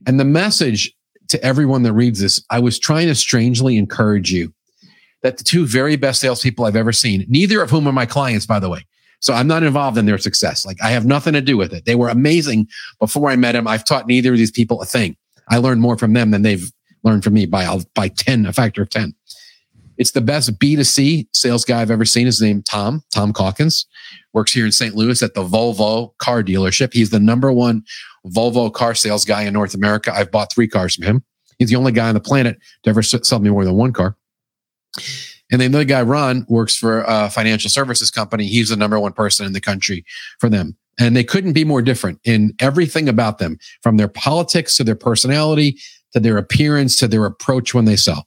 And 0.06 0.18
the 0.18 0.24
message 0.24 0.92
to 1.28 1.42
everyone 1.44 1.82
that 1.82 1.92
reads 1.92 2.20
this, 2.20 2.42
I 2.50 2.58
was 2.58 2.78
trying 2.78 3.06
to 3.08 3.14
strangely 3.14 3.76
encourage 3.76 4.32
you 4.32 4.52
that 5.22 5.38
the 5.38 5.44
two 5.44 5.66
very 5.66 5.96
best 5.96 6.20
salespeople 6.20 6.64
I've 6.64 6.76
ever 6.76 6.92
seen, 6.92 7.24
neither 7.28 7.62
of 7.62 7.70
whom 7.70 7.86
are 7.86 7.92
my 7.92 8.06
clients, 8.06 8.46
by 8.46 8.58
the 8.58 8.68
way. 8.68 8.84
So 9.20 9.32
I'm 9.32 9.46
not 9.46 9.62
involved 9.62 9.96
in 9.98 10.06
their 10.06 10.18
success. 10.18 10.66
Like 10.66 10.82
I 10.82 10.90
have 10.90 11.06
nothing 11.06 11.32
to 11.34 11.40
do 11.40 11.56
with 11.56 11.72
it. 11.72 11.84
They 11.84 11.94
were 11.94 12.08
amazing 12.08 12.66
before 12.98 13.30
I 13.30 13.36
met 13.36 13.52
them. 13.52 13.68
I've 13.68 13.84
taught 13.84 14.08
neither 14.08 14.32
of 14.32 14.38
these 14.38 14.50
people 14.50 14.82
a 14.82 14.84
thing. 14.84 15.16
I 15.48 15.58
learned 15.58 15.80
more 15.80 15.96
from 15.96 16.12
them 16.12 16.32
than 16.32 16.42
they've 16.42 16.70
learned 17.04 17.24
from 17.24 17.34
me 17.34 17.46
by 17.46 17.78
by 17.94 18.08
10, 18.08 18.46
a 18.46 18.52
factor 18.52 18.82
of 18.82 18.90
10. 18.90 19.14
It's 19.98 20.12
the 20.12 20.20
best 20.20 20.58
B2C 20.58 21.28
sales 21.32 21.64
guy 21.64 21.80
I've 21.80 21.90
ever 21.90 22.04
seen. 22.04 22.26
His 22.26 22.42
name 22.42 22.62
Tom, 22.62 23.04
Tom 23.14 23.32
Calkins, 23.32 23.86
works 24.32 24.52
here 24.52 24.64
in 24.64 24.72
St. 24.72 24.96
Louis 24.96 25.22
at 25.22 25.34
the 25.34 25.44
Volvo 25.44 26.16
car 26.18 26.42
dealership. 26.42 26.92
He's 26.92 27.10
the 27.10 27.20
number 27.20 27.52
one 27.52 27.84
Volvo 28.26 28.72
car 28.72 28.94
sales 28.94 29.24
guy 29.24 29.42
in 29.42 29.52
North 29.52 29.74
America. 29.74 30.12
I've 30.12 30.32
bought 30.32 30.52
three 30.52 30.66
cars 30.66 30.96
from 30.96 31.04
him. 31.04 31.24
He's 31.58 31.70
the 31.70 31.76
only 31.76 31.92
guy 31.92 32.08
on 32.08 32.14
the 32.14 32.20
planet 32.20 32.58
to 32.82 32.90
ever 32.90 33.02
sell 33.02 33.38
me 33.38 33.50
more 33.50 33.64
than 33.64 33.74
one 33.74 33.92
car. 33.92 34.16
And 35.50 35.60
then 35.60 35.72
the 35.72 35.84
guy, 35.84 36.02
Ron, 36.02 36.46
works 36.48 36.76
for 36.76 37.04
a 37.06 37.28
financial 37.28 37.70
services 37.70 38.10
company. 38.10 38.46
He's 38.46 38.70
the 38.70 38.76
number 38.76 38.98
one 38.98 39.12
person 39.12 39.46
in 39.46 39.52
the 39.52 39.60
country 39.60 40.04
for 40.38 40.48
them. 40.48 40.76
And 40.98 41.16
they 41.16 41.24
couldn't 41.24 41.52
be 41.52 41.64
more 41.64 41.82
different 41.82 42.20
in 42.24 42.54
everything 42.58 43.08
about 43.08 43.38
them, 43.38 43.58
from 43.82 43.96
their 43.96 44.08
politics 44.08 44.76
to 44.76 44.84
their 44.84 44.94
personality 44.94 45.78
to 46.12 46.20
their 46.20 46.38
appearance 46.38 46.96
to 46.96 47.08
their 47.08 47.24
approach 47.24 47.74
when 47.74 47.84
they 47.84 47.96
sell. 47.96 48.26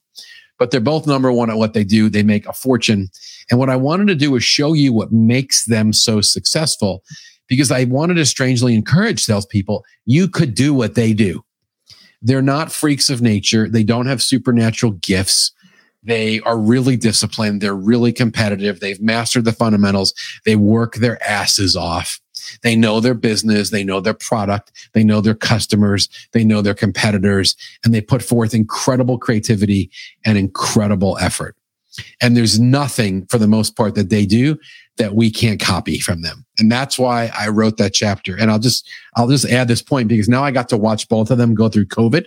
But 0.58 0.72
they're 0.72 0.80
both 0.80 1.08
number 1.08 1.32
one 1.32 1.50
at 1.50 1.58
what 1.58 1.74
they 1.74 1.84
do. 1.84 2.10
They 2.10 2.24
make 2.24 2.48
a 2.48 2.54
fortune. 2.54 3.10
And 3.50 3.60
what 3.60 3.70
I 3.70 3.76
wanted 3.76 4.08
to 4.08 4.16
do 4.16 4.32
was 4.32 4.44
show 4.44 4.74
you 4.74 4.94
what 4.94 5.12
makes 5.12 5.66
them 5.66 5.94
so 5.94 6.22
successful 6.22 7.04
because 7.48 7.72
I 7.72 7.84
wanted 7.84 8.16
to 8.16 8.26
strangely 8.26 8.74
encourage 8.74 9.24
salespeople. 9.24 9.84
You 10.06 10.28
could 10.28 10.56
do 10.56 10.74
what 10.74 10.96
they 10.96 11.14
do. 11.14 11.44
They're 12.22 12.42
not 12.42 12.72
freaks 12.72 13.10
of 13.10 13.22
nature. 13.22 13.70
They 13.70 13.84
don't 13.84 14.08
have 14.08 14.24
supernatural 14.24 14.94
gifts. 14.94 15.52
They 16.06 16.40
are 16.42 16.58
really 16.58 16.96
disciplined. 16.96 17.62
They're 17.62 17.76
really 17.76 18.14
competitive. 18.14 18.80
They've 18.80 19.02
mastered 19.02 19.46
the 19.46 19.52
fundamentals. 19.52 20.14
They 20.46 20.56
work 20.56 20.96
their 20.96 21.22
asses 21.28 21.76
off. 21.76 22.20
They 22.62 22.76
know 22.76 23.00
their 23.00 23.16
business. 23.16 23.72
They 23.72 23.84
know 23.84 24.00
their 24.00 24.14
product. 24.14 24.72
They 24.94 25.04
know 25.04 25.22
their 25.22 25.36
customers. 25.36 26.10
They 26.32 26.44
know 26.44 26.62
their 26.62 26.74
competitors 26.74 27.56
and 27.84 27.94
they 27.94 28.02
put 28.02 28.22
forth 28.22 28.54
incredible 28.54 29.18
creativity 29.18 29.90
and 30.26 30.38
incredible 30.38 31.18
effort. 31.20 31.56
And 32.22 32.36
there's 32.36 32.60
nothing 32.60 33.26
for 33.28 33.38
the 33.38 33.48
most 33.48 33.76
part 33.76 33.96
that 33.96 34.10
they 34.10 34.26
do 34.26 34.58
that 34.98 35.16
we 35.16 35.32
can't 35.32 35.60
copy 35.60 36.00
from 36.00 36.22
them. 36.22 36.46
And 36.60 36.72
that's 36.72 37.00
why 37.00 37.32
I 37.38 37.50
wrote 37.50 37.78
that 37.78 37.94
chapter. 37.94 38.38
And 38.38 38.52
I'll 38.52 38.60
just, 38.60 38.88
I'll 39.16 39.30
just 39.30 39.46
add 39.46 39.68
this 39.68 39.82
point 39.82 40.08
because 40.08 40.30
now 40.30 40.44
I 40.44 40.52
got 40.52 40.70
to 40.70 40.78
watch 40.78 41.08
both 41.08 41.32
of 41.32 41.38
them 41.38 41.56
go 41.56 41.70
through 41.70 41.88
COVID. 41.88 42.26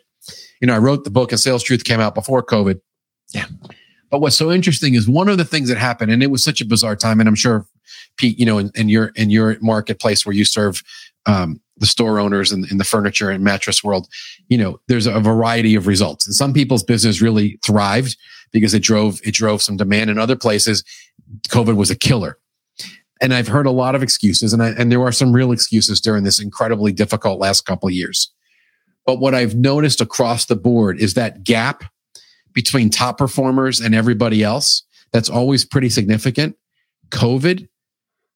You 0.60 0.66
know, 0.66 0.74
I 0.74 0.78
wrote 0.78 1.04
the 1.04 1.10
book 1.10 1.32
and 1.32 1.40
Sales 1.40 1.62
Truth 1.62 1.84
came 1.84 2.00
out 2.00 2.14
before 2.14 2.42
COVID. 2.42 2.80
Yeah. 3.32 3.46
But 4.10 4.20
what's 4.20 4.36
so 4.36 4.50
interesting 4.50 4.94
is 4.94 5.08
one 5.08 5.28
of 5.28 5.36
the 5.38 5.44
things 5.44 5.68
that 5.68 5.78
happened, 5.78 6.10
and 6.10 6.22
it 6.22 6.30
was 6.30 6.42
such 6.42 6.60
a 6.60 6.64
bizarre 6.64 6.96
time, 6.96 7.20
and 7.20 7.28
I'm 7.28 7.34
sure 7.34 7.66
Pete, 8.16 8.38
you 8.38 8.46
know, 8.46 8.58
in, 8.58 8.70
in 8.74 8.88
your 8.88 9.06
in 9.16 9.30
your 9.30 9.56
marketplace 9.60 10.24
where 10.24 10.34
you 10.34 10.44
serve 10.44 10.82
um, 11.26 11.60
the 11.76 11.86
store 11.86 12.18
owners 12.18 12.52
in, 12.52 12.66
in 12.70 12.78
the 12.78 12.84
furniture 12.84 13.30
and 13.30 13.44
mattress 13.44 13.84
world, 13.84 14.08
you 14.48 14.58
know, 14.58 14.80
there's 14.88 15.06
a 15.06 15.20
variety 15.20 15.74
of 15.74 15.86
results. 15.86 16.26
And 16.26 16.34
some 16.34 16.52
people's 16.52 16.82
business 16.82 17.20
really 17.20 17.58
thrived 17.64 18.16
because 18.50 18.74
it 18.74 18.82
drove 18.82 19.20
it 19.24 19.34
drove 19.34 19.62
some 19.62 19.76
demand. 19.76 20.10
In 20.10 20.18
other 20.18 20.36
places, 20.36 20.84
COVID 21.48 21.76
was 21.76 21.90
a 21.90 21.96
killer. 21.96 22.38
And 23.20 23.34
I've 23.34 23.48
heard 23.48 23.66
a 23.66 23.72
lot 23.72 23.96
of 23.96 24.02
excuses, 24.02 24.52
and 24.52 24.62
I, 24.62 24.68
and 24.70 24.92
there 24.92 25.02
are 25.02 25.12
some 25.12 25.32
real 25.32 25.50
excuses 25.50 26.00
during 26.00 26.22
this 26.22 26.40
incredibly 26.40 26.92
difficult 26.92 27.40
last 27.40 27.66
couple 27.66 27.88
of 27.88 27.92
years. 27.92 28.32
But 29.04 29.18
what 29.18 29.34
I've 29.34 29.56
noticed 29.56 30.00
across 30.00 30.44
the 30.44 30.54
board 30.54 31.00
is 31.00 31.14
that 31.14 31.42
gap 31.42 31.82
between 32.52 32.90
top 32.90 33.18
performers 33.18 33.80
and 33.80 33.94
everybody 33.94 34.42
else 34.42 34.84
that's 35.12 35.30
always 35.30 35.64
pretty 35.64 35.88
significant. 35.88 36.56
COVID 37.10 37.68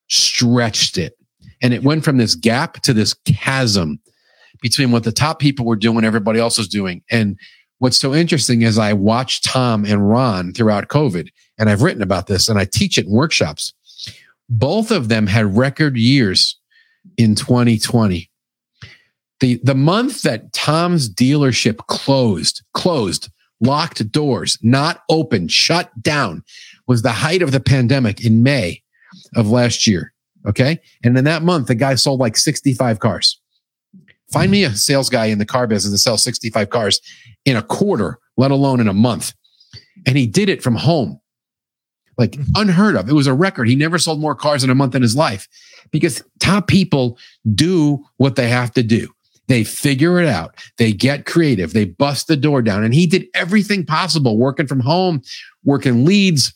stretched 0.08 0.98
it. 0.98 1.16
And 1.62 1.72
it 1.72 1.82
went 1.82 2.04
from 2.04 2.16
this 2.16 2.34
gap 2.34 2.80
to 2.82 2.92
this 2.92 3.14
chasm 3.26 4.00
between 4.60 4.90
what 4.90 5.04
the 5.04 5.12
top 5.12 5.38
people 5.38 5.66
were 5.66 5.76
doing, 5.76 6.04
everybody 6.04 6.38
else 6.38 6.58
was 6.58 6.68
doing. 6.68 7.02
And 7.10 7.38
what's 7.78 7.98
so 7.98 8.14
interesting 8.14 8.62
is 8.62 8.78
I 8.78 8.92
watched 8.92 9.44
Tom 9.44 9.84
and 9.84 10.08
Ron 10.08 10.52
throughout 10.52 10.88
COVID, 10.88 11.28
and 11.58 11.68
I've 11.68 11.82
written 11.82 12.02
about 12.02 12.28
this 12.28 12.48
and 12.48 12.58
I 12.58 12.64
teach 12.64 12.96
it 12.96 13.06
in 13.06 13.12
workshops. 13.12 13.72
Both 14.48 14.90
of 14.90 15.08
them 15.08 15.26
had 15.26 15.56
record 15.56 15.96
years 15.96 16.58
in 17.16 17.34
2020. 17.34 18.30
The, 19.40 19.60
the 19.64 19.74
month 19.74 20.22
that 20.22 20.52
Tom's 20.52 21.12
dealership 21.12 21.78
closed, 21.88 22.62
closed, 22.74 23.28
locked 23.62 24.10
doors, 24.12 24.58
not 24.62 25.02
open, 25.08 25.48
shut 25.48 25.90
down, 26.02 26.44
was 26.86 27.02
the 27.02 27.12
height 27.12 27.42
of 27.42 27.52
the 27.52 27.60
pandemic 27.60 28.24
in 28.24 28.42
May 28.42 28.82
of 29.36 29.48
last 29.48 29.86
year. 29.86 30.12
Okay. 30.46 30.80
And 31.04 31.16
in 31.16 31.24
that 31.24 31.42
month, 31.42 31.68
the 31.68 31.74
guy 31.74 31.94
sold 31.94 32.20
like 32.20 32.36
65 32.36 32.98
cars. 32.98 33.40
Find 34.32 34.50
me 34.50 34.64
a 34.64 34.74
sales 34.74 35.10
guy 35.10 35.26
in 35.26 35.38
the 35.38 35.46
car 35.46 35.66
business 35.66 35.92
that 35.92 35.98
sells 35.98 36.24
65 36.24 36.70
cars 36.70 37.00
in 37.44 37.56
a 37.56 37.62
quarter, 37.62 38.18
let 38.36 38.50
alone 38.50 38.80
in 38.80 38.88
a 38.88 38.94
month. 38.94 39.34
And 40.06 40.16
he 40.16 40.26
did 40.26 40.48
it 40.48 40.62
from 40.62 40.74
home, 40.74 41.20
like 42.16 42.32
mm-hmm. 42.32 42.50
unheard 42.56 42.96
of. 42.96 43.08
It 43.08 43.12
was 43.12 43.26
a 43.26 43.34
record. 43.34 43.68
He 43.68 43.76
never 43.76 43.98
sold 43.98 44.20
more 44.20 44.34
cars 44.34 44.64
in 44.64 44.70
a 44.70 44.74
month 44.74 44.94
in 44.94 45.02
his 45.02 45.14
life 45.14 45.46
because 45.90 46.24
top 46.40 46.66
people 46.66 47.18
do 47.54 48.02
what 48.16 48.36
they 48.36 48.48
have 48.48 48.72
to 48.72 48.82
do. 48.82 49.08
They 49.48 49.64
figure 49.64 50.20
it 50.20 50.28
out. 50.28 50.54
They 50.78 50.92
get 50.92 51.26
creative. 51.26 51.72
They 51.72 51.84
bust 51.84 52.28
the 52.28 52.36
door 52.36 52.62
down. 52.62 52.84
And 52.84 52.94
he 52.94 53.06
did 53.06 53.26
everything 53.34 53.84
possible, 53.84 54.38
working 54.38 54.66
from 54.66 54.80
home, 54.80 55.22
working 55.64 56.04
leads, 56.04 56.54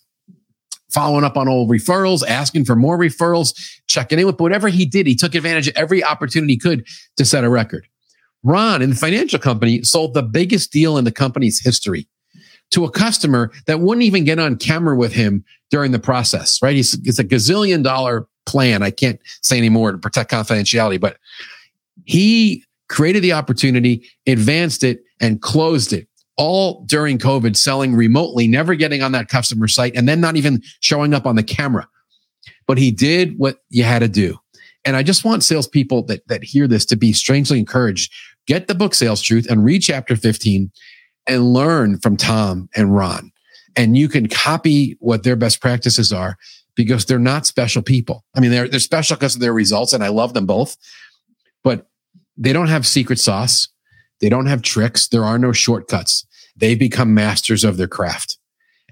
following 0.90 1.24
up 1.24 1.36
on 1.36 1.48
old 1.48 1.68
referrals, 1.68 2.26
asking 2.26 2.64
for 2.64 2.76
more 2.76 2.98
referrals, 2.98 3.54
checking 3.86 4.18
in 4.18 4.26
with 4.26 4.40
whatever 4.40 4.68
he 4.68 4.86
did. 4.86 5.06
He 5.06 5.14
took 5.14 5.34
advantage 5.34 5.68
of 5.68 5.76
every 5.76 6.02
opportunity 6.02 6.54
he 6.54 6.58
could 6.58 6.86
to 7.16 7.24
set 7.24 7.44
a 7.44 7.50
record. 7.50 7.86
Ron 8.42 8.80
in 8.80 8.90
the 8.90 8.96
financial 8.96 9.38
company 9.38 9.82
sold 9.82 10.14
the 10.14 10.22
biggest 10.22 10.72
deal 10.72 10.96
in 10.96 11.04
the 11.04 11.12
company's 11.12 11.60
history 11.60 12.06
to 12.70 12.84
a 12.84 12.90
customer 12.90 13.50
that 13.66 13.80
wouldn't 13.80 14.04
even 14.04 14.24
get 14.24 14.38
on 14.38 14.56
camera 14.56 14.96
with 14.96 15.12
him 15.12 15.44
during 15.70 15.92
the 15.92 15.98
process, 15.98 16.62
right? 16.62 16.76
He's, 16.76 16.94
it's 17.04 17.18
a 17.18 17.24
gazillion 17.24 17.82
dollar 17.82 18.26
plan. 18.44 18.82
I 18.82 18.90
can't 18.90 19.20
say 19.42 19.58
anymore 19.58 19.92
to 19.92 19.98
protect 19.98 20.30
confidentiality, 20.30 21.00
but 21.00 21.18
he 22.04 22.64
created 22.88 23.22
the 23.22 23.32
opportunity, 23.32 24.08
advanced 24.26 24.84
it, 24.84 25.02
and 25.20 25.40
closed 25.42 25.92
it 25.92 26.08
all 26.36 26.84
during 26.84 27.18
COVID, 27.18 27.56
selling 27.56 27.94
remotely, 27.94 28.46
never 28.46 28.74
getting 28.74 29.02
on 29.02 29.12
that 29.12 29.28
customer 29.28 29.68
site, 29.68 29.96
and 29.96 30.08
then 30.08 30.20
not 30.20 30.36
even 30.36 30.62
showing 30.80 31.14
up 31.14 31.26
on 31.26 31.36
the 31.36 31.42
camera. 31.42 31.88
But 32.66 32.78
he 32.78 32.90
did 32.90 33.38
what 33.38 33.58
you 33.70 33.84
had 33.84 34.00
to 34.00 34.08
do. 34.08 34.38
And 34.84 34.96
I 34.96 35.02
just 35.02 35.24
want 35.24 35.42
salespeople 35.42 36.04
that, 36.04 36.26
that 36.28 36.44
hear 36.44 36.68
this 36.68 36.84
to 36.86 36.96
be 36.96 37.12
strangely 37.12 37.58
encouraged. 37.58 38.12
Get 38.46 38.68
the 38.68 38.74
book 38.74 38.94
Sales 38.94 39.22
Truth 39.22 39.46
and 39.50 39.64
read 39.64 39.80
chapter 39.80 40.14
15 40.14 40.70
and 41.26 41.52
learn 41.52 41.98
from 41.98 42.16
Tom 42.16 42.68
and 42.76 42.94
Ron. 42.94 43.32
And 43.74 43.96
you 43.96 44.08
can 44.08 44.28
copy 44.28 44.96
what 45.00 45.22
their 45.22 45.36
best 45.36 45.60
practices 45.60 46.12
are 46.12 46.36
because 46.76 47.06
they're 47.06 47.18
not 47.18 47.46
special 47.46 47.82
people. 47.82 48.24
I 48.34 48.40
mean, 48.40 48.50
they're, 48.50 48.68
they're 48.68 48.80
special 48.80 49.16
because 49.16 49.34
of 49.34 49.40
their 49.40 49.52
results, 49.52 49.92
and 49.92 50.04
I 50.04 50.08
love 50.08 50.34
them 50.34 50.46
both, 50.46 50.76
but 51.64 51.88
they 52.36 52.52
don't 52.52 52.68
have 52.68 52.86
secret 52.86 53.18
sauce. 53.18 53.68
They 54.20 54.28
don't 54.28 54.46
have 54.46 54.62
tricks. 54.62 55.08
There 55.08 55.24
are 55.24 55.38
no 55.38 55.52
shortcuts. 55.52 56.26
They 56.56 56.74
become 56.74 57.14
masters 57.14 57.64
of 57.64 57.76
their 57.76 57.88
craft. 57.88 58.38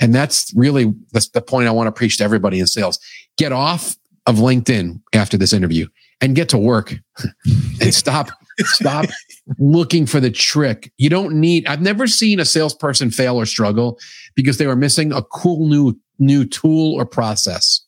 And 0.01 0.14
that's 0.14 0.53
really 0.57 0.92
that's 1.12 1.28
the 1.30 1.40
point 1.40 1.68
I 1.68 1.70
want 1.70 1.86
to 1.86 1.92
preach 1.92 2.18
to 2.18 2.24
everybody 2.24 2.59
in 2.59 2.66
sales. 2.66 2.99
Get 3.38 3.53
off 3.53 3.97
of 4.26 4.36
LinkedIn 4.36 5.01
after 5.14 5.36
this 5.36 5.53
interview 5.53 5.86
and 6.20 6.34
get 6.34 6.49
to 6.51 6.59
work 6.59 6.95
and 7.80 7.95
stop 7.95 8.30
stop 8.61 9.07
looking 9.59 10.07
for 10.07 10.20
the 10.20 10.30
trick. 10.30 10.92
You 10.99 11.11
don't 11.11 11.38
need 11.40 11.66
I've 11.66 11.82
never 11.82 12.07
seen 12.07 12.40
a 12.40 12.45
salesperson 12.45 13.11
fail 13.11 13.36
or 13.36 13.47
struggle 13.47 13.99
because 14.34 14.59
they 14.59 14.66
were 14.66 14.76
missing 14.76 15.12
a 15.12 15.22
cool 15.22 15.68
new 15.68 15.99
new 16.18 16.45
tool 16.45 16.95
or 16.95 17.07
process. 17.07 17.80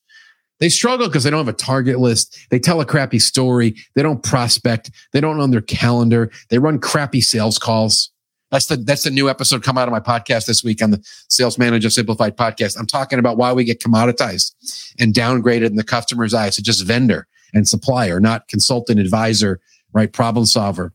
They 0.58 0.68
struggle 0.68 1.06
because 1.06 1.24
they 1.24 1.30
don't 1.30 1.44
have 1.44 1.54
a 1.54 1.56
target 1.56 1.98
list. 1.98 2.38
They 2.50 2.58
tell 2.58 2.80
a 2.80 2.86
crappy 2.86 3.18
story. 3.18 3.76
They 3.94 4.02
don't 4.02 4.22
prospect. 4.22 4.90
They 5.12 5.20
don't 5.20 5.38
own 5.38 5.50
their 5.50 5.60
calendar. 5.60 6.30
They 6.48 6.58
run 6.58 6.78
crappy 6.78 7.20
sales 7.20 7.58
calls. 7.58 8.10
That's 8.50 8.66
the 8.66 8.76
that's 8.76 9.02
the 9.02 9.10
new 9.10 9.28
episode 9.28 9.64
come 9.64 9.76
out 9.76 9.88
of 9.88 9.92
my 9.92 10.00
podcast 10.00 10.46
this 10.46 10.62
week 10.62 10.82
on 10.82 10.92
the 10.92 11.02
Sales 11.28 11.58
Manager 11.58 11.90
Simplified 11.90 12.36
podcast. 12.36 12.78
I'm 12.78 12.86
talking 12.86 13.18
about 13.18 13.36
why 13.36 13.52
we 13.52 13.64
get 13.64 13.80
commoditized 13.80 14.54
and 14.98 15.12
downgraded 15.12 15.66
in 15.66 15.76
the 15.76 15.84
customer's 15.84 16.32
eyes 16.32 16.54
to 16.56 16.62
just 16.62 16.84
vendor 16.84 17.26
and 17.52 17.68
supplier, 17.68 18.20
not 18.20 18.48
consultant, 18.48 19.00
advisor, 19.00 19.60
right? 19.92 20.12
Problem 20.12 20.46
solver. 20.46 20.92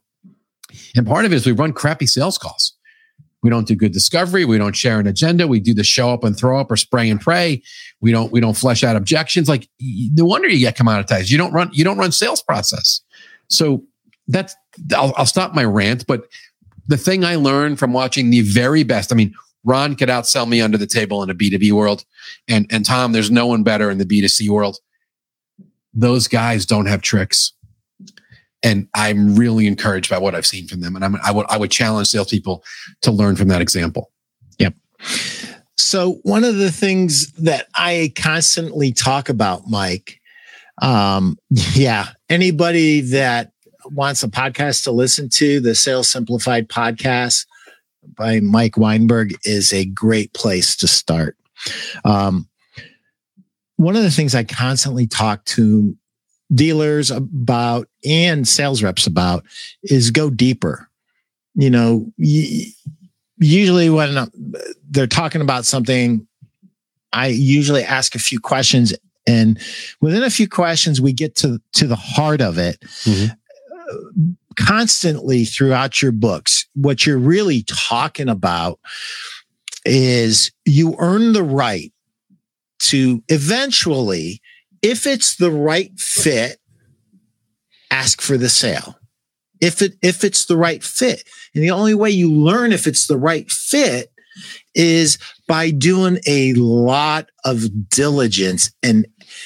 And 0.95 1.05
part 1.05 1.26
of 1.26 1.34
it 1.34 1.36
is 1.36 1.45
we 1.45 1.51
run 1.51 1.74
crappy 1.74 2.07
sales 2.07 2.38
calls. 2.38 2.78
We 3.44 3.50
don't 3.50 3.68
do 3.68 3.76
good 3.76 3.92
discovery. 3.92 4.46
We 4.46 4.58
don't 4.58 4.76
share 4.76 5.00
an 5.00 5.08
agenda. 5.08 5.48
We 5.48 5.60
do 5.60 5.74
the 5.74 5.84
show 5.84 6.12
up 6.12 6.24
and 6.24 6.38
throw 6.38 6.60
up 6.60 6.72
or 6.72 6.78
spray 6.78 7.10
and 7.10 7.20
pray. 7.20 7.62
We 8.00 8.12
don't 8.12 8.32
we 8.32 8.39
don't 8.39 8.56
flesh 8.56 8.84
out 8.84 8.96
objections. 8.96 9.50
Like 9.50 9.68
no 9.80 10.26
wonder 10.26 10.48
you 10.48 10.60
get 10.60 10.78
commoditized. 10.78 11.32
You 11.32 11.38
don't 11.38 11.52
run 11.52 11.70
you 11.74 11.84
don't 11.84 11.98
run 11.98 12.12
sales 12.12 12.42
process. 12.42 13.02
So 13.48 13.84
that's 14.28 14.56
I'll, 14.96 15.14
I'll 15.18 15.26
stop 15.26 15.54
my 15.54 15.64
rant. 15.64 16.06
But 16.08 16.28
the 16.88 16.98
thing 16.98 17.24
I 17.24 17.36
learned 17.36 17.80
from 17.80 17.94
watching 17.94 18.30
the 18.30 18.42
very 18.42 18.84
best. 18.84 19.12
I 19.12 19.16
mean, 19.16 19.34
Ron 19.64 19.96
could 19.96 20.10
outsell 20.10 20.48
me 20.48 20.62
under 20.62 20.78
the 20.78 20.88
table 20.88 21.24
in 21.24 21.30
a 21.30 21.36
B2B 21.36 21.72
world, 21.72 22.04
and 22.48 22.66
and 22.72 22.86
Tom, 22.86 23.12
there's 23.12 23.32
no 23.32 23.48
one 23.48 23.64
better 23.64 23.89
in 23.89 23.98
the 23.98 24.06
B2C 24.06 24.50
world. 24.50 24.78
Those 25.94 26.28
guys 26.28 26.66
don't 26.66 26.88
have 26.88 27.02
tricks 27.02 27.54
and 28.64 28.88
I'm 28.93 29.36
really 29.36 29.68
encouraged 29.68 30.09
by 30.09 30.18
what 30.18 30.36
I've 30.36 30.45
seen 30.45 30.68
from 30.68 30.82
them. 30.82 30.95
And 30.95 31.03
I'm, 31.03 31.16
I 31.24 31.32
would 31.32 31.45
I 31.49 31.57
would 31.57 31.72
challenge 31.72 32.07
salespeople 32.07 32.64
to 33.01 33.12
learn 33.12 33.36
from 33.36 33.47
that 33.49 33.62
example. 33.62 34.12
Yep. 34.59 34.76
So 35.78 36.20
one 36.24 36.43
of 36.43 36.57
the 36.57 36.72
things 36.72 37.32
that 37.34 37.68
I 37.76 38.14
constantly 38.16 38.91
talk 38.91 39.30
about, 39.30 39.64
Mike, 39.68 40.20
um, 40.82 41.38
yeah, 41.49 42.09
anybody 42.30 43.01
that 43.01 43.51
wants 43.86 44.24
a 44.24 44.28
podcast 44.28 44.84
to 44.84 44.91
listen 44.91 45.30
to, 45.30 45.59
the 45.59 45.76
Sales 45.76 46.07
Simplified 46.07 46.70
podcast 46.70 47.45
by 48.16 48.39
Mike 48.39 48.78
Weinberg 48.78 49.36
is 49.43 49.74
a 49.74 49.86
great 49.86 50.34
place 50.34 50.76
to 50.78 50.88
start. 50.88 51.36
Um, 52.05 52.47
one 53.78 53.95
of 53.95 54.03
the 54.03 54.12
things 54.12 54.36
I 54.36 54.43
constantly 54.43 55.07
talk 55.07 55.43
to 55.45 55.97
dealers 56.54 57.12
about 57.12 57.88
and 58.06 58.47
sales 58.47 58.84
reps 58.84 59.08
about 59.08 59.43
is 59.84 60.12
go 60.12 60.30
deeper. 60.30 60.89
You 61.56 61.70
know, 61.70 62.12
usually 63.38 63.89
when 63.89 64.30
they're 64.89 65.08
talking 65.08 65.41
about 65.41 65.66
something, 65.66 66.28
I 67.14 67.28
usually 67.28 67.84
ask 67.84 68.16
a 68.16 68.20
few 68.20 68.39
questions 68.39 68.93
and 69.28 69.60
within 69.99 70.24
a 70.24 70.30
few 70.30 70.47
questions 70.47 70.99
we 70.99 71.14
get 71.14 71.36
to 71.38 71.62
to 71.74 71.88
the 71.88 71.95
heart 71.95 72.41
of 72.41 72.58
it. 72.58 72.80
Mm-hmm. 72.82 74.32
Constantly 74.56 75.45
throughout 75.45 76.02
your 76.02 76.12
books, 76.12 76.68
what 76.74 77.06
you're 77.06 77.18
really 77.18 77.64
talking 77.68 78.30
about 78.30 78.80
is 79.86 80.52
you 80.66 80.95
earn 80.99 81.34
the 81.34 81.43
right 81.43 81.91
to 82.80 83.24
eventually 83.30 84.41
if 84.82 85.05
it's 85.05 85.36
the 85.36 85.51
right 85.51 85.91
fit, 85.97 86.57
ask 87.91 88.21
for 88.21 88.38
the 88.38 88.49
sale. 88.49 88.97
If 89.59 89.82
it 89.82 89.93
if 90.01 90.23
it's 90.23 90.45
the 90.45 90.57
right 90.57 90.84
fit. 90.84 91.23
And 91.53 91.63
the 91.63 91.71
only 91.71 91.93
way 91.93 92.09
you 92.09 92.34
learn 92.34 92.71
if 92.71 92.88
it's 92.88 93.07
the 93.07 93.17
right 93.17 93.49
fit 93.51 94.11
is 94.73 95.17
by 95.47 95.69
doing 95.69 96.19
a 96.25 96.53
lot 96.53 97.29
of 97.45 97.89
diligence. 97.89 98.71
And 98.82 99.05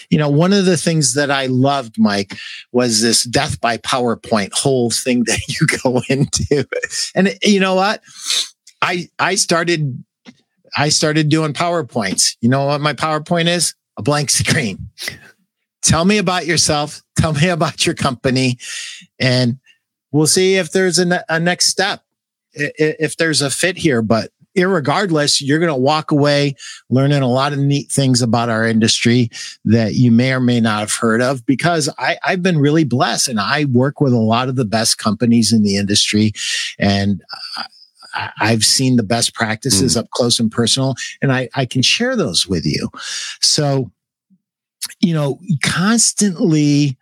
you 0.10 0.18
know 0.18 0.30
one 0.30 0.54
of 0.54 0.66
the 0.66 0.78
things 0.78 1.14
that 1.14 1.30
i 1.30 1.46
loved 1.46 1.96
mike 2.00 2.36
was 2.72 3.02
this 3.02 3.24
death 3.24 3.62
by 3.62 3.78
powerpoint 3.78 4.52
whole 4.52 4.90
thing 4.90 5.24
that 5.26 5.42
you 5.48 5.68
go 5.84 6.02
into. 6.08 6.66
And 7.14 7.38
you 7.44 7.60
know 7.60 7.76
what? 7.76 8.02
I 8.82 9.10
i 9.20 9.36
started 9.36 10.02
i 10.78 10.90
started 10.90 11.28
doing 11.28 11.52
powerpoints. 11.52 12.38
You 12.40 12.48
know 12.48 12.68
what 12.68 12.80
my 12.80 12.94
powerpoint 12.94 13.48
is 13.48 13.74
a 13.98 14.02
blank 14.02 14.30
screen. 14.30 14.90
Tell 15.82 16.06
me 16.06 16.18
about 16.18 16.46
yourself, 16.46 17.02
tell 17.18 17.34
me 17.34 17.50
about 17.50 17.86
your 17.86 17.96
company, 17.96 18.58
and 19.20 19.60
we'll 20.12 20.28
see 20.28 20.56
if 20.56 20.72
there's 20.72 20.98
a, 20.98 21.24
a 21.30 21.40
next 21.40 21.68
step, 21.68 22.02
if 22.54 23.18
there's 23.18 23.42
a 23.42 23.52
fit 23.52 23.78
here. 23.78 24.02
But 24.02 24.32
irregardless, 24.56 25.42
you're 25.42 25.60
going 25.60 25.72
to 25.72 25.76
walk 25.76 26.12
away 26.12 26.56
learning 26.90 27.22
a 27.22 27.30
lot 27.30 27.54
of 27.54 27.60
neat 27.60 27.92
things 27.92 28.22
about 28.22 28.50
our 28.50 28.66
industry 28.66 29.30
that 29.66 29.94
you 29.94 30.12
may 30.12 30.34
or 30.34 30.40
may 30.40 30.60
not 30.60 30.80
have 30.80 30.94
heard 30.94 31.22
of 31.22 31.46
because 31.46 31.90
I, 32.00 32.18
I've 32.24 32.42
been 32.42 32.58
really 32.58 32.86
blessed 32.86 33.28
and 33.28 33.40
I 33.40 33.66
work 33.66 34.00
with 34.00 34.14
a 34.14 34.18
lot 34.18 34.50
of 34.50 34.56
the 34.56 34.66
best 34.66 34.98
companies 34.98 35.52
in 35.52 35.64
the 35.64 35.76
industry. 35.78 36.32
And 36.80 37.22
I've 38.40 38.64
seen 38.64 38.96
the 38.96 39.04
best 39.04 39.34
practices 39.34 39.96
mm. 39.96 40.00
up 40.00 40.10
close 40.12 40.40
and 40.40 40.52
personal 40.52 40.96
and 41.22 41.32
I, 41.32 41.50
I 41.56 41.66
can 41.66 41.82
share 41.82 42.16
those 42.16 42.48
with 42.48 42.66
you. 42.66 42.90
So, 43.42 43.92
you 45.00 45.14
know, 45.14 45.40
constantly 45.64 46.98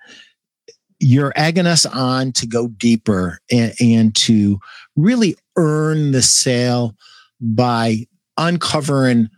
you're 1.00 1.34
egging 1.36 1.68
us 1.68 1.86
on 1.86 2.32
to 2.32 2.48
go 2.48 2.68
deeper 2.68 3.40
and, 3.52 3.74
and 3.80 4.16
to 4.16 4.60
really 4.96 5.36
earn 5.58 6.12
the 6.12 6.22
sale 6.22 6.96
by 7.42 8.08
uncovering 8.38 9.30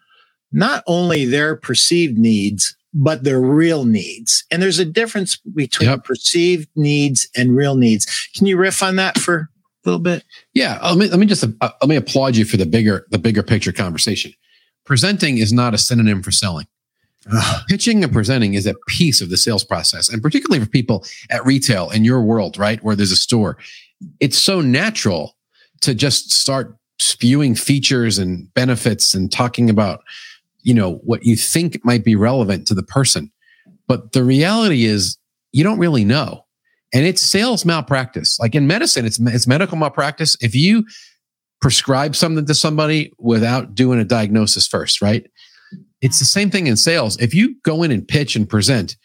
not 0.51 0.83
only 0.87 1.25
their 1.25 1.55
perceived 1.55 2.17
needs, 2.17 2.77
but 2.93 3.23
their 3.23 3.41
real 3.41 3.83
needs. 3.83 4.45
And 4.49 4.61
there's 4.61 4.79
a 4.79 4.85
difference 4.85 5.35
between 5.37 5.89
yep. 5.89 6.05
perceived 6.05 6.69
needs 6.75 7.27
and 7.35 7.55
real 7.55 7.75
needs. 7.75 8.29
Can 8.35 8.47
you 8.47 8.57
riff 8.57 8.81
on 8.81 8.95
that 8.95 9.17
for 9.17 9.49
a 9.85 9.89
little 9.89 10.01
bit? 10.01 10.23
Yeah, 10.53 10.79
let 10.83 10.97
me 10.97 11.07
let 11.07 11.19
me 11.19 11.25
just 11.25 11.43
uh, 11.43 11.69
let 11.81 11.89
me 11.89 11.95
applaud 11.95 12.35
you 12.35 12.45
for 12.45 12.57
the 12.57 12.65
bigger 12.65 13.05
the 13.11 13.17
bigger 13.17 13.43
picture 13.43 13.71
conversation. 13.71 14.33
Presenting 14.85 15.37
is 15.37 15.51
not 15.51 15.73
a 15.73 15.77
synonym 15.77 16.21
for 16.21 16.31
selling. 16.31 16.67
Pitching 17.67 18.03
and 18.03 18.13
presenting 18.13 18.53
is 18.53 18.67
a 18.67 18.75
piece 18.87 19.19
of 19.19 19.29
the 19.29 19.37
sales 19.37 19.63
process, 19.63 20.09
and 20.09 20.21
particularly 20.21 20.63
for 20.63 20.69
people 20.69 21.03
at 21.31 21.43
retail 21.43 21.89
in 21.89 22.05
your 22.05 22.21
world, 22.21 22.57
right, 22.57 22.83
where 22.83 22.95
there's 22.95 23.11
a 23.11 23.15
store, 23.15 23.57
it's 24.19 24.37
so 24.37 24.61
natural 24.61 25.35
to 25.81 25.95
just 25.95 26.31
start 26.31 26.77
spewing 26.99 27.55
features 27.55 28.17
and 28.17 28.53
benefits 28.53 29.13
and 29.13 29.31
talking 29.31 29.69
about 29.69 30.03
you 30.61 30.73
know 30.73 30.95
what 31.03 31.25
you 31.25 31.35
think 31.35 31.83
might 31.83 32.03
be 32.03 32.15
relevant 32.15 32.65
to 32.65 32.73
the 32.73 32.83
person 32.83 33.31
but 33.87 34.13
the 34.13 34.23
reality 34.23 34.85
is 34.85 35.17
you 35.51 35.63
don't 35.63 35.77
really 35.77 36.05
know 36.05 36.44
and 36.95 37.05
it's 37.05 37.21
sales 37.21 37.63
malpractice 37.63 38.39
like 38.39 38.55
in 38.55 38.65
medicine 38.65 39.05
it's 39.05 39.19
it's 39.19 39.45
medical 39.45 39.77
malpractice 39.77 40.35
if 40.41 40.55
you 40.55 40.83
prescribe 41.61 42.15
something 42.15 42.45
to 42.45 42.55
somebody 42.55 43.11
without 43.19 43.75
doing 43.75 43.99
a 43.99 44.05
diagnosis 44.05 44.67
first 44.67 45.01
right 45.01 45.29
it's 46.01 46.17
the 46.17 46.25
same 46.25 46.49
thing 46.49 46.65
in 46.65 46.75
sales 46.75 47.19
if 47.21 47.33
you 47.33 47.55
go 47.61 47.83
in 47.83 47.91
and 47.91 48.07
pitch 48.07 48.35
and 48.35 48.49
present 48.49 48.95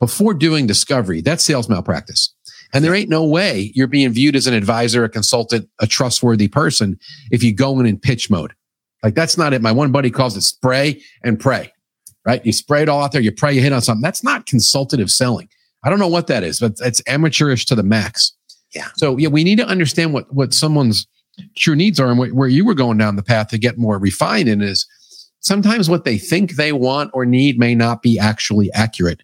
before 0.00 0.34
doing 0.34 0.66
discovery 0.66 1.20
that's 1.20 1.44
sales 1.44 1.68
malpractice 1.68 2.34
and 2.72 2.84
there 2.84 2.94
ain't 2.94 3.08
no 3.08 3.24
way 3.24 3.72
you're 3.74 3.86
being 3.86 4.10
viewed 4.12 4.36
as 4.36 4.46
an 4.46 4.54
advisor, 4.54 5.04
a 5.04 5.08
consultant, 5.08 5.68
a 5.80 5.86
trustworthy 5.86 6.48
person 6.48 6.98
if 7.30 7.42
you 7.42 7.54
go 7.54 7.78
in 7.80 7.86
in 7.86 7.98
pitch 7.98 8.30
mode. 8.30 8.54
Like 9.02 9.14
that's 9.14 9.38
not 9.38 9.52
it. 9.52 9.62
My 9.62 9.72
one 9.72 9.92
buddy 9.92 10.10
calls 10.10 10.36
it 10.36 10.42
spray 10.42 11.00
and 11.22 11.38
pray, 11.38 11.72
right? 12.24 12.44
You 12.44 12.52
spray 12.52 12.82
it 12.82 12.88
all 12.88 13.02
out 13.02 13.12
there, 13.12 13.20
you 13.20 13.32
pray, 13.32 13.54
you 13.54 13.60
hit 13.60 13.72
on 13.72 13.82
something. 13.82 14.02
That's 14.02 14.24
not 14.24 14.46
consultative 14.46 15.10
selling. 15.10 15.48
I 15.84 15.90
don't 15.90 15.98
know 15.98 16.08
what 16.08 16.26
that 16.26 16.42
is, 16.42 16.60
but 16.60 16.74
it's 16.80 17.02
amateurish 17.06 17.66
to 17.66 17.74
the 17.74 17.82
max. 17.82 18.32
Yeah. 18.74 18.88
So 18.96 19.16
yeah, 19.16 19.28
we 19.28 19.44
need 19.44 19.58
to 19.58 19.66
understand 19.66 20.12
what 20.12 20.32
what 20.32 20.52
someone's 20.52 21.06
true 21.56 21.76
needs 21.76 22.00
are 22.00 22.10
and 22.10 22.32
where 22.34 22.48
you 22.48 22.64
were 22.64 22.74
going 22.74 22.98
down 22.98 23.16
the 23.16 23.22
path 23.22 23.48
to 23.48 23.58
get 23.58 23.78
more 23.78 23.98
refined 23.98 24.48
in 24.48 24.62
is 24.62 24.86
sometimes 25.40 25.88
what 25.88 26.04
they 26.04 26.18
think 26.18 26.52
they 26.52 26.72
want 26.72 27.10
or 27.12 27.26
need 27.26 27.58
may 27.58 27.74
not 27.74 28.02
be 28.02 28.18
actually 28.18 28.72
accurate, 28.72 29.22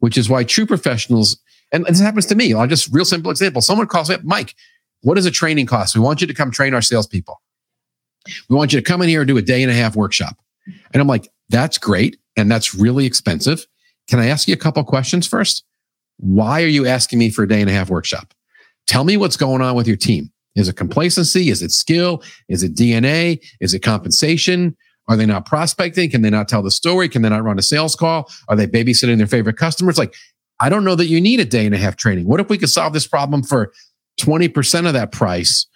which 0.00 0.18
is 0.18 0.28
why 0.28 0.44
true 0.44 0.66
professionals 0.66 1.38
and 1.72 1.84
this 1.86 2.00
happens 2.00 2.26
to 2.26 2.34
me. 2.34 2.54
I'll 2.54 2.66
just 2.66 2.92
real 2.92 3.04
simple 3.04 3.30
example. 3.30 3.60
Someone 3.60 3.86
calls 3.86 4.08
me 4.08 4.14
up, 4.16 4.24
Mike, 4.24 4.54
what 5.02 5.14
does 5.14 5.26
a 5.26 5.30
training 5.30 5.66
cost? 5.66 5.94
We 5.94 6.00
want 6.00 6.20
you 6.20 6.26
to 6.26 6.34
come 6.34 6.50
train 6.50 6.74
our 6.74 6.82
salespeople. 6.82 7.40
We 8.48 8.56
want 8.56 8.72
you 8.72 8.80
to 8.80 8.84
come 8.84 9.02
in 9.02 9.08
here 9.08 9.20
and 9.20 9.28
do 9.28 9.36
a 9.36 9.42
day 9.42 9.62
and 9.62 9.70
a 9.70 9.74
half 9.74 9.96
workshop. 9.96 10.36
And 10.92 11.00
I'm 11.00 11.06
like, 11.06 11.28
that's 11.48 11.78
great. 11.78 12.18
And 12.36 12.50
that's 12.50 12.74
really 12.74 13.06
expensive. 13.06 13.66
Can 14.08 14.18
I 14.18 14.26
ask 14.26 14.48
you 14.48 14.54
a 14.54 14.58
couple 14.58 14.82
questions 14.84 15.26
first? 15.26 15.64
Why 16.18 16.62
are 16.62 16.68
you 16.68 16.86
asking 16.86 17.18
me 17.18 17.30
for 17.30 17.44
a 17.44 17.48
day 17.48 17.60
and 17.60 17.70
a 17.70 17.72
half 17.72 17.90
workshop? 17.90 18.32
Tell 18.86 19.04
me 19.04 19.16
what's 19.16 19.36
going 19.36 19.62
on 19.62 19.74
with 19.74 19.86
your 19.86 19.96
team. 19.96 20.30
Is 20.54 20.68
it 20.68 20.76
complacency? 20.76 21.50
Is 21.50 21.62
it 21.62 21.70
skill? 21.70 22.22
Is 22.48 22.62
it 22.62 22.74
DNA? 22.74 23.44
Is 23.60 23.74
it 23.74 23.80
compensation? 23.80 24.76
Are 25.08 25.16
they 25.16 25.26
not 25.26 25.46
prospecting? 25.46 26.10
Can 26.10 26.22
they 26.22 26.30
not 26.30 26.48
tell 26.48 26.62
the 26.62 26.70
story? 26.70 27.08
Can 27.08 27.22
they 27.22 27.28
not 27.28 27.44
run 27.44 27.58
a 27.58 27.62
sales 27.62 27.94
call? 27.94 28.30
Are 28.48 28.56
they 28.56 28.66
babysitting 28.66 29.18
their 29.18 29.26
favorite 29.26 29.56
customers? 29.56 29.98
Like 29.98 30.14
I 30.58 30.68
don't 30.68 30.84
know 30.84 30.94
that 30.94 31.06
you 31.06 31.20
need 31.20 31.40
a 31.40 31.44
day 31.44 31.66
and 31.66 31.74
a 31.74 31.78
half 31.78 31.96
training. 31.96 32.26
What 32.26 32.40
if 32.40 32.48
we 32.48 32.58
could 32.58 32.70
solve 32.70 32.92
this 32.92 33.06
problem 33.06 33.42
for 33.42 33.72
20% 34.20 34.86
of 34.86 34.94
that 34.94 35.12
price 35.12 35.66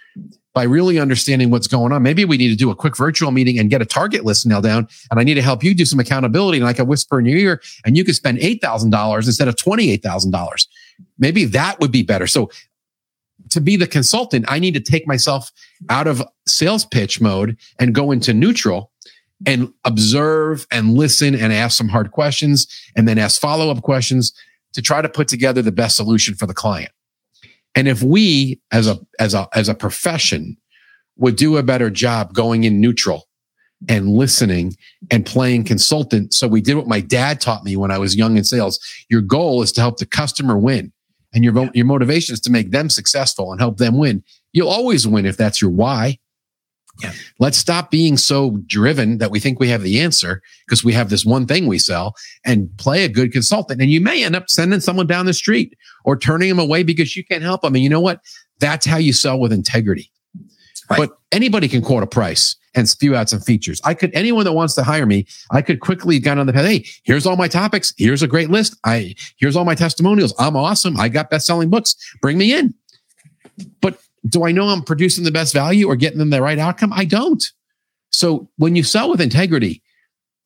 by 0.52 0.64
really 0.64 0.98
understanding 0.98 1.50
what's 1.50 1.66
going 1.66 1.92
on? 1.92 2.02
Maybe 2.02 2.24
we 2.24 2.36
need 2.36 2.48
to 2.48 2.56
do 2.56 2.70
a 2.70 2.74
quick 2.74 2.96
virtual 2.96 3.30
meeting 3.30 3.58
and 3.58 3.70
get 3.70 3.82
a 3.82 3.86
target 3.86 4.24
list 4.24 4.46
nailed 4.46 4.64
down. 4.64 4.88
And 5.10 5.20
I 5.20 5.24
need 5.24 5.34
to 5.34 5.42
help 5.42 5.62
you 5.62 5.74
do 5.74 5.84
some 5.84 6.00
accountability. 6.00 6.58
And 6.58 6.66
I 6.66 6.72
can 6.72 6.86
whisper 6.86 7.20
in 7.20 7.26
your 7.26 7.38
ear 7.38 7.62
and 7.84 7.96
you 7.96 8.04
could 8.04 8.16
spend 8.16 8.38
$8,000 8.38 9.26
instead 9.26 9.48
of 9.48 9.56
$28,000. 9.56 10.66
Maybe 11.18 11.44
that 11.46 11.78
would 11.80 11.92
be 11.92 12.02
better. 12.02 12.26
So 12.26 12.50
to 13.50 13.60
be 13.60 13.76
the 13.76 13.86
consultant, 13.86 14.44
I 14.48 14.58
need 14.58 14.74
to 14.74 14.80
take 14.80 15.06
myself 15.06 15.50
out 15.88 16.06
of 16.06 16.22
sales 16.46 16.84
pitch 16.84 17.20
mode 17.20 17.56
and 17.78 17.94
go 17.94 18.10
into 18.10 18.32
neutral 18.32 18.90
and 19.46 19.72
observe 19.84 20.66
and 20.70 20.94
listen 20.94 21.34
and 21.34 21.52
ask 21.52 21.76
some 21.76 21.88
hard 21.88 22.10
questions 22.10 22.66
and 22.96 23.08
then 23.08 23.18
ask 23.18 23.40
follow 23.40 23.70
up 23.70 23.82
questions 23.82 24.32
to 24.72 24.82
try 24.82 25.02
to 25.02 25.08
put 25.08 25.28
together 25.28 25.62
the 25.62 25.72
best 25.72 25.96
solution 25.96 26.34
for 26.34 26.46
the 26.46 26.54
client. 26.54 26.92
And 27.74 27.88
if 27.88 28.02
we 28.02 28.60
as 28.72 28.86
a 28.86 28.98
as 29.18 29.34
a 29.34 29.48
as 29.54 29.68
a 29.68 29.74
profession 29.74 30.56
would 31.16 31.36
do 31.36 31.56
a 31.56 31.62
better 31.62 31.90
job 31.90 32.32
going 32.32 32.64
in 32.64 32.80
neutral 32.80 33.28
and 33.88 34.08
listening 34.08 34.76
and 35.10 35.24
playing 35.24 35.64
consultant. 35.64 36.34
So 36.34 36.46
we 36.48 36.60
did 36.60 36.74
what 36.74 36.86
my 36.86 37.00
dad 37.00 37.40
taught 37.40 37.64
me 37.64 37.76
when 37.76 37.90
I 37.90 37.98
was 37.98 38.16
young 38.16 38.36
in 38.36 38.44
sales. 38.44 38.78
Your 39.08 39.20
goal 39.20 39.62
is 39.62 39.72
to 39.72 39.80
help 39.80 39.98
the 39.98 40.06
customer 40.06 40.58
win. 40.58 40.92
And 41.32 41.44
your, 41.44 41.70
your 41.74 41.86
motivation 41.86 42.32
is 42.32 42.40
to 42.40 42.50
make 42.50 42.72
them 42.72 42.90
successful 42.90 43.52
and 43.52 43.60
help 43.60 43.78
them 43.78 43.96
win. 43.96 44.24
You'll 44.52 44.68
always 44.68 45.06
win 45.06 45.26
if 45.26 45.36
that's 45.36 45.62
your 45.62 45.70
why. 45.70 46.18
Yeah. 47.02 47.12
Let's 47.38 47.56
stop 47.56 47.90
being 47.90 48.16
so 48.16 48.58
driven 48.66 49.18
that 49.18 49.30
we 49.30 49.40
think 49.40 49.58
we 49.58 49.68
have 49.68 49.82
the 49.82 50.00
answer 50.00 50.42
because 50.66 50.84
we 50.84 50.92
have 50.92 51.08
this 51.08 51.24
one 51.24 51.46
thing 51.46 51.66
we 51.66 51.78
sell 51.78 52.14
and 52.44 52.68
play 52.76 53.04
a 53.04 53.08
good 53.08 53.32
consultant. 53.32 53.80
And 53.80 53.90
you 53.90 54.00
may 54.00 54.22
end 54.22 54.36
up 54.36 54.50
sending 54.50 54.80
someone 54.80 55.06
down 55.06 55.26
the 55.26 55.32
street 55.32 55.76
or 56.04 56.16
turning 56.16 56.48
them 56.48 56.58
away 56.58 56.82
because 56.82 57.16
you 57.16 57.24
can't 57.24 57.42
help 57.42 57.62
them. 57.62 57.74
And 57.74 57.82
you 57.82 57.88
know 57.88 58.00
what? 58.00 58.20
That's 58.58 58.84
how 58.84 58.98
you 58.98 59.12
sell 59.12 59.38
with 59.38 59.52
integrity. 59.52 60.10
Right. 60.90 60.98
But 60.98 61.18
anybody 61.32 61.68
can 61.68 61.82
quote 61.82 62.02
a 62.02 62.06
price 62.06 62.56
and 62.74 62.88
spew 62.88 63.14
out 63.14 63.28
some 63.28 63.40
features. 63.40 63.80
I 63.84 63.94
could, 63.94 64.14
anyone 64.14 64.44
that 64.44 64.52
wants 64.52 64.74
to 64.74 64.82
hire 64.82 65.06
me, 65.06 65.26
I 65.50 65.62
could 65.62 65.80
quickly 65.80 66.18
get 66.18 66.38
on 66.38 66.46
the 66.46 66.52
path. 66.52 66.66
Hey, 66.66 66.84
here's 67.04 67.26
all 67.26 67.36
my 67.36 67.48
topics. 67.48 67.94
Here's 67.96 68.22
a 68.22 68.28
great 68.28 68.50
list. 68.50 68.76
I, 68.84 69.14
here's 69.38 69.56
all 69.56 69.64
my 69.64 69.74
testimonials. 69.74 70.34
I'm 70.38 70.56
awesome. 70.56 70.98
I 70.98 71.08
got 71.08 71.30
best 71.30 71.46
selling 71.46 71.70
books. 71.70 71.96
Bring 72.20 72.38
me 72.38 72.52
in. 72.52 72.74
But 73.80 74.00
do 74.28 74.44
I 74.44 74.52
know 74.52 74.68
I'm 74.68 74.82
producing 74.82 75.24
the 75.24 75.30
best 75.30 75.52
value 75.52 75.86
or 75.88 75.96
getting 75.96 76.18
them 76.18 76.30
the 76.30 76.42
right 76.42 76.58
outcome? 76.58 76.92
I 76.92 77.04
don't. 77.04 77.42
So 78.10 78.48
when 78.56 78.76
you 78.76 78.82
sell 78.82 79.10
with 79.10 79.20
integrity, 79.20 79.82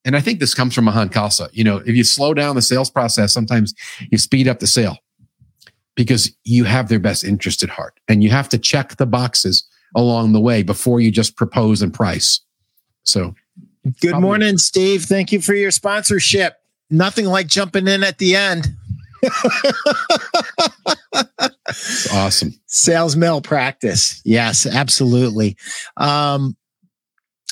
and 0.05 0.17
I 0.17 0.21
think 0.21 0.39
this 0.39 0.55
comes 0.55 0.75
from 0.75 0.85
Mahan 0.85 1.09
Khalsa, 1.09 1.49
you 1.53 1.65
know, 1.65 1.79
if 1.79 1.97
you 1.97 2.05
slow 2.05 2.35
down 2.35 2.57
the 2.57 2.63
sales 2.63 2.91
process, 2.91 3.33
sometimes 3.33 3.75
you 4.11 4.19
speed 4.19 4.47
up 4.47 4.61
the 4.61 4.67
sale 4.67 4.99
because 5.95 6.31
you 6.45 6.65
have 6.65 6.89
their 6.89 6.99
best 6.99 7.25
interest 7.25 7.63
at 7.63 7.71
heart 7.71 7.99
and 8.09 8.23
you 8.23 8.31
have 8.31 8.49
to 8.51 8.59
check 8.59 8.97
the 8.97 9.07
boxes 9.07 9.67
along 9.97 10.33
the 10.33 10.41
way 10.41 10.63
before 10.63 11.01
you 11.01 11.11
just 11.11 11.37
propose 11.37 11.81
and 11.81 11.95
price. 11.95 12.41
So 13.05 13.35
good 14.01 14.11
probably- 14.11 14.21
morning, 14.21 14.59
Steve. 14.59 15.05
Thank 15.05 15.33
you 15.33 15.41
for 15.41 15.55
your 15.55 15.71
sponsorship. 15.71 16.57
Nothing 16.91 17.27
like 17.27 17.47
jumping 17.47 17.89
in 17.89 18.03
at 18.05 18.19
the 18.19 18.37
end 18.37 18.69
awesome. 22.13 22.53
Sales 22.67 23.17
malpractice. 23.17 24.21
Yes, 24.25 24.67
absolutely. 24.67 25.57
Um, 25.97 26.57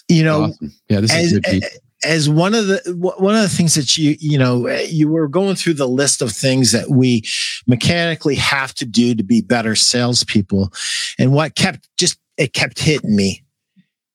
you 0.08 0.24
know, 0.24 0.44
awesome. 0.44 0.72
yeah, 0.88 1.00
this 1.00 1.12
as, 1.12 1.32
is 1.32 1.38
good. 1.40 1.64
As 2.04 2.28
one 2.28 2.54
of 2.54 2.66
the 2.66 2.80
one 2.96 3.36
of 3.36 3.42
the 3.42 3.48
things 3.48 3.74
that 3.74 3.96
you 3.96 4.16
you 4.18 4.36
know 4.36 4.68
you 4.68 5.08
were 5.08 5.28
going 5.28 5.54
through 5.54 5.74
the 5.74 5.88
list 5.88 6.20
of 6.20 6.32
things 6.32 6.72
that 6.72 6.90
we 6.90 7.22
mechanically 7.66 8.34
have 8.34 8.74
to 8.74 8.84
do 8.84 9.14
to 9.14 9.22
be 9.22 9.40
better 9.40 9.76
salespeople, 9.76 10.72
and 11.18 11.32
what 11.32 11.54
kept 11.54 11.88
just 11.96 12.18
it 12.36 12.52
kept 12.52 12.80
hitting 12.80 13.14
me. 13.14 13.44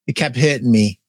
It 0.06 0.14
kept 0.14 0.36
hitting 0.36 0.72
me. 0.72 1.00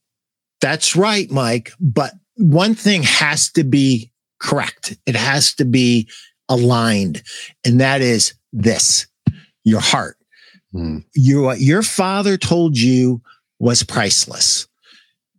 That's 0.61 0.96
right, 0.96 1.30
Mike. 1.30 1.72
But 1.80 2.12
one 2.36 2.74
thing 2.74 3.03
has 3.03 3.51
to 3.53 3.64
be 3.64 4.12
correct. 4.38 4.96
It 5.07 5.16
has 5.16 5.55
to 5.57 5.64
be 5.64 6.09
aligned. 6.49 7.22
And 7.64 7.80
that 7.80 8.01
is 8.01 8.34
this, 8.53 9.07
your 9.64 9.80
heart. 9.80 10.16
Mm. 10.74 11.05
You, 11.14 11.42
what 11.42 11.61
your 11.61 11.82
father 11.82 12.36
told 12.36 12.76
you 12.76 13.22
was 13.59 13.82
priceless. 13.82 14.66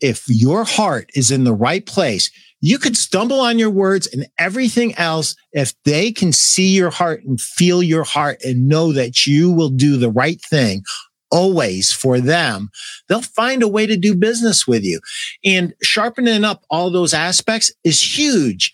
If 0.01 0.23
your 0.27 0.63
heart 0.63 1.09
is 1.13 1.31
in 1.31 1.43
the 1.43 1.53
right 1.53 1.85
place, 1.85 2.31
you 2.61 2.77
could 2.77 2.97
stumble 2.97 3.39
on 3.39 3.57
your 3.57 3.69
words 3.69 4.07
and 4.07 4.27
everything 4.37 4.93
else. 4.95 5.35
If 5.53 5.73
they 5.85 6.11
can 6.11 6.33
see 6.33 6.75
your 6.75 6.89
heart 6.89 7.23
and 7.23 7.39
feel 7.39 7.81
your 7.81 8.03
heart 8.03 8.39
and 8.43 8.67
know 8.67 8.91
that 8.93 9.25
you 9.25 9.51
will 9.51 9.69
do 9.69 9.97
the 9.97 10.09
right 10.09 10.41
thing, 10.41 10.83
always 11.31 11.91
for 11.93 12.19
them, 12.19 12.69
they'll 13.07 13.21
find 13.21 13.63
a 13.63 13.67
way 13.67 13.85
to 13.85 13.95
do 13.95 14.15
business 14.15 14.67
with 14.67 14.83
you. 14.83 14.99
And 15.45 15.73
sharpening 15.81 16.43
up 16.43 16.65
all 16.69 16.91
those 16.91 17.13
aspects 17.13 17.71
is 17.83 18.17
huge, 18.17 18.73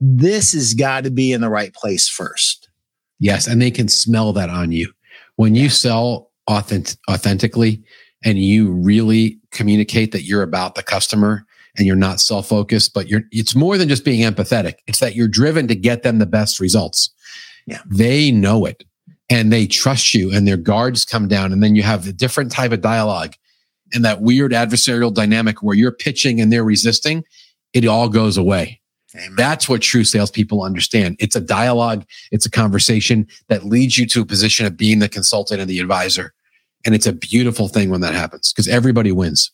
this 0.00 0.52
has 0.52 0.74
got 0.74 1.04
to 1.04 1.10
be 1.10 1.32
in 1.32 1.40
the 1.40 1.48
right 1.50 1.74
place 1.74 2.08
first. 2.08 2.68
Yes. 3.18 3.46
And 3.46 3.60
they 3.60 3.70
can 3.70 3.88
smell 3.88 4.32
that 4.34 4.50
on 4.50 4.72
you. 4.72 4.92
When 5.36 5.54
you 5.54 5.68
sell 5.68 6.30
authentic, 6.46 6.98
authentically 7.10 7.82
and 8.24 8.38
you 8.38 8.70
really 8.70 9.38
communicate 9.50 10.12
that 10.12 10.22
you're 10.22 10.42
about 10.42 10.74
the 10.74 10.82
customer 10.82 11.44
and 11.76 11.86
you're 11.86 11.96
not 11.96 12.20
self-focused, 12.20 12.94
but 12.94 13.08
you're 13.08 13.22
it's 13.30 13.54
more 13.54 13.78
than 13.78 13.88
just 13.88 14.04
being 14.04 14.20
empathetic. 14.20 14.74
It's 14.86 15.00
that 15.00 15.14
you're 15.14 15.28
driven 15.28 15.68
to 15.68 15.74
get 15.74 16.02
them 16.02 16.18
the 16.18 16.26
best 16.26 16.60
results. 16.60 17.10
Yeah. 17.66 17.80
They 17.90 18.30
know 18.30 18.64
it 18.64 18.84
and 19.28 19.52
they 19.52 19.66
trust 19.66 20.14
you 20.14 20.32
and 20.32 20.46
their 20.46 20.56
guards 20.56 21.04
come 21.04 21.28
down 21.28 21.52
and 21.52 21.62
then 21.62 21.74
you 21.74 21.82
have 21.82 22.06
a 22.06 22.12
different 22.12 22.50
type 22.50 22.72
of 22.72 22.80
dialogue 22.80 23.34
and 23.92 24.04
that 24.04 24.20
weird 24.20 24.52
adversarial 24.52 25.12
dynamic 25.12 25.62
where 25.62 25.76
you're 25.76 25.92
pitching 25.92 26.40
and 26.40 26.52
they're 26.52 26.64
resisting, 26.64 27.24
it 27.72 27.86
all 27.86 28.08
goes 28.08 28.36
away. 28.36 28.77
Amen. 29.14 29.36
That's 29.36 29.68
what 29.68 29.80
true 29.80 30.04
salespeople 30.04 30.62
understand. 30.62 31.16
It's 31.18 31.36
a 31.36 31.40
dialogue, 31.40 32.04
it's 32.30 32.46
a 32.46 32.50
conversation 32.50 33.26
that 33.48 33.64
leads 33.64 33.96
you 33.96 34.06
to 34.06 34.20
a 34.20 34.26
position 34.26 34.66
of 34.66 34.76
being 34.76 34.98
the 34.98 35.08
consultant 35.08 35.60
and 35.60 35.68
the 35.68 35.80
advisor. 35.80 36.34
And 36.84 36.94
it's 36.94 37.06
a 37.06 37.12
beautiful 37.12 37.68
thing 37.68 37.90
when 37.90 38.02
that 38.02 38.14
happens 38.14 38.52
because 38.52 38.68
everybody 38.68 39.10
wins. 39.12 39.50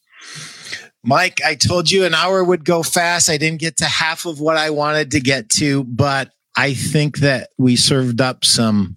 Mike, 1.05 1.41
I 1.45 1.55
told 1.55 1.91
you 1.91 2.05
an 2.05 2.15
hour 2.15 2.43
would 2.43 2.65
go 2.65 2.83
fast. 2.83 3.29
I 3.29 3.37
didn't 3.37 3.61
get 3.61 3.77
to 3.79 3.85
half 3.85 4.25
of 4.25 4.41
what 4.41 4.57
I 4.57 4.71
wanted 4.71 5.11
to 5.13 5.21
get 5.21 5.51
to, 5.51 5.85
but 5.85 6.31
I 6.57 6.75
think 6.75 7.19
that 7.19 7.51
we 7.59 7.77
served 7.77 8.21
up 8.21 8.45
some 8.45 8.97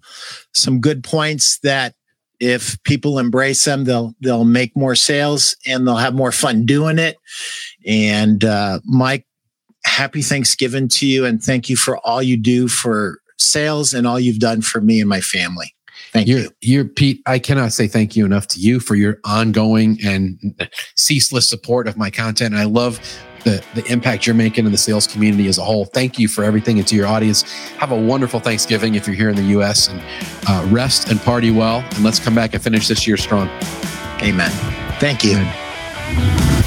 some 0.54 0.80
good 0.80 1.04
points 1.04 1.58
that 1.60 1.94
if 2.40 2.82
people 2.84 3.18
embrace 3.18 3.64
them, 3.64 3.84
they'll 3.84 4.14
they'll 4.20 4.44
make 4.44 4.76
more 4.76 4.94
sales 4.94 5.56
and 5.66 5.86
they'll 5.86 5.96
have 5.96 6.14
more 6.14 6.32
fun 6.32 6.66
doing 6.66 6.98
it. 6.98 7.16
And 7.86 8.44
uh, 8.44 8.80
Mike, 8.84 9.26
happy 9.88 10.22
Thanksgiving 10.22 10.88
to 10.88 11.06
you, 11.06 11.24
and 11.24 11.42
thank 11.42 11.68
you 11.68 11.76
for 11.76 11.98
all 11.98 12.22
you 12.22 12.36
do 12.36 12.68
for 12.68 13.20
sales 13.38 13.94
and 13.94 14.06
all 14.06 14.20
you've 14.20 14.38
done 14.38 14.60
for 14.62 14.80
me 14.80 15.00
and 15.00 15.08
my 15.08 15.20
family. 15.20 15.74
Thank 16.12 16.28
you're, 16.28 16.40
you. 16.40 16.50
You're 16.60 16.84
Pete. 16.84 17.22
I 17.26 17.38
cannot 17.38 17.72
say 17.72 17.86
thank 17.86 18.16
you 18.16 18.24
enough 18.24 18.46
to 18.48 18.60
you 18.60 18.80
for 18.80 18.94
your 18.94 19.18
ongoing 19.24 19.98
and 20.04 20.38
ceaseless 20.96 21.48
support 21.48 21.86
of 21.86 21.96
my 21.96 22.10
content. 22.10 22.54
And 22.54 22.60
I 22.60 22.64
love 22.64 23.00
the, 23.44 23.62
the 23.74 23.84
impact 23.90 24.26
you're 24.26 24.34
making 24.34 24.66
in 24.66 24.72
the 24.72 24.78
sales 24.78 25.06
community 25.06 25.48
as 25.48 25.58
a 25.58 25.64
whole. 25.64 25.84
Thank 25.84 26.18
you 26.18 26.28
for 26.28 26.44
everything 26.44 26.78
and 26.78 26.88
to 26.88 26.96
your 26.96 27.06
audience. 27.06 27.42
Have 27.78 27.92
a 27.92 28.00
wonderful 28.00 28.40
Thanksgiving 28.40 28.94
if 28.94 29.06
you're 29.06 29.16
here 29.16 29.30
in 29.30 29.36
the 29.36 29.42
U.S. 29.42 29.88
and 29.88 30.02
uh, 30.48 30.66
rest 30.70 31.10
and 31.10 31.20
party 31.20 31.50
well. 31.50 31.84
And 31.94 32.04
let's 32.04 32.18
come 32.18 32.34
back 32.34 32.54
and 32.54 32.62
finish 32.62 32.88
this 32.88 33.06
year 33.06 33.16
strong. 33.16 33.48
Amen. 34.22 34.50
Thank 34.98 35.24
you. 35.24 35.36
Amen. 35.36 36.57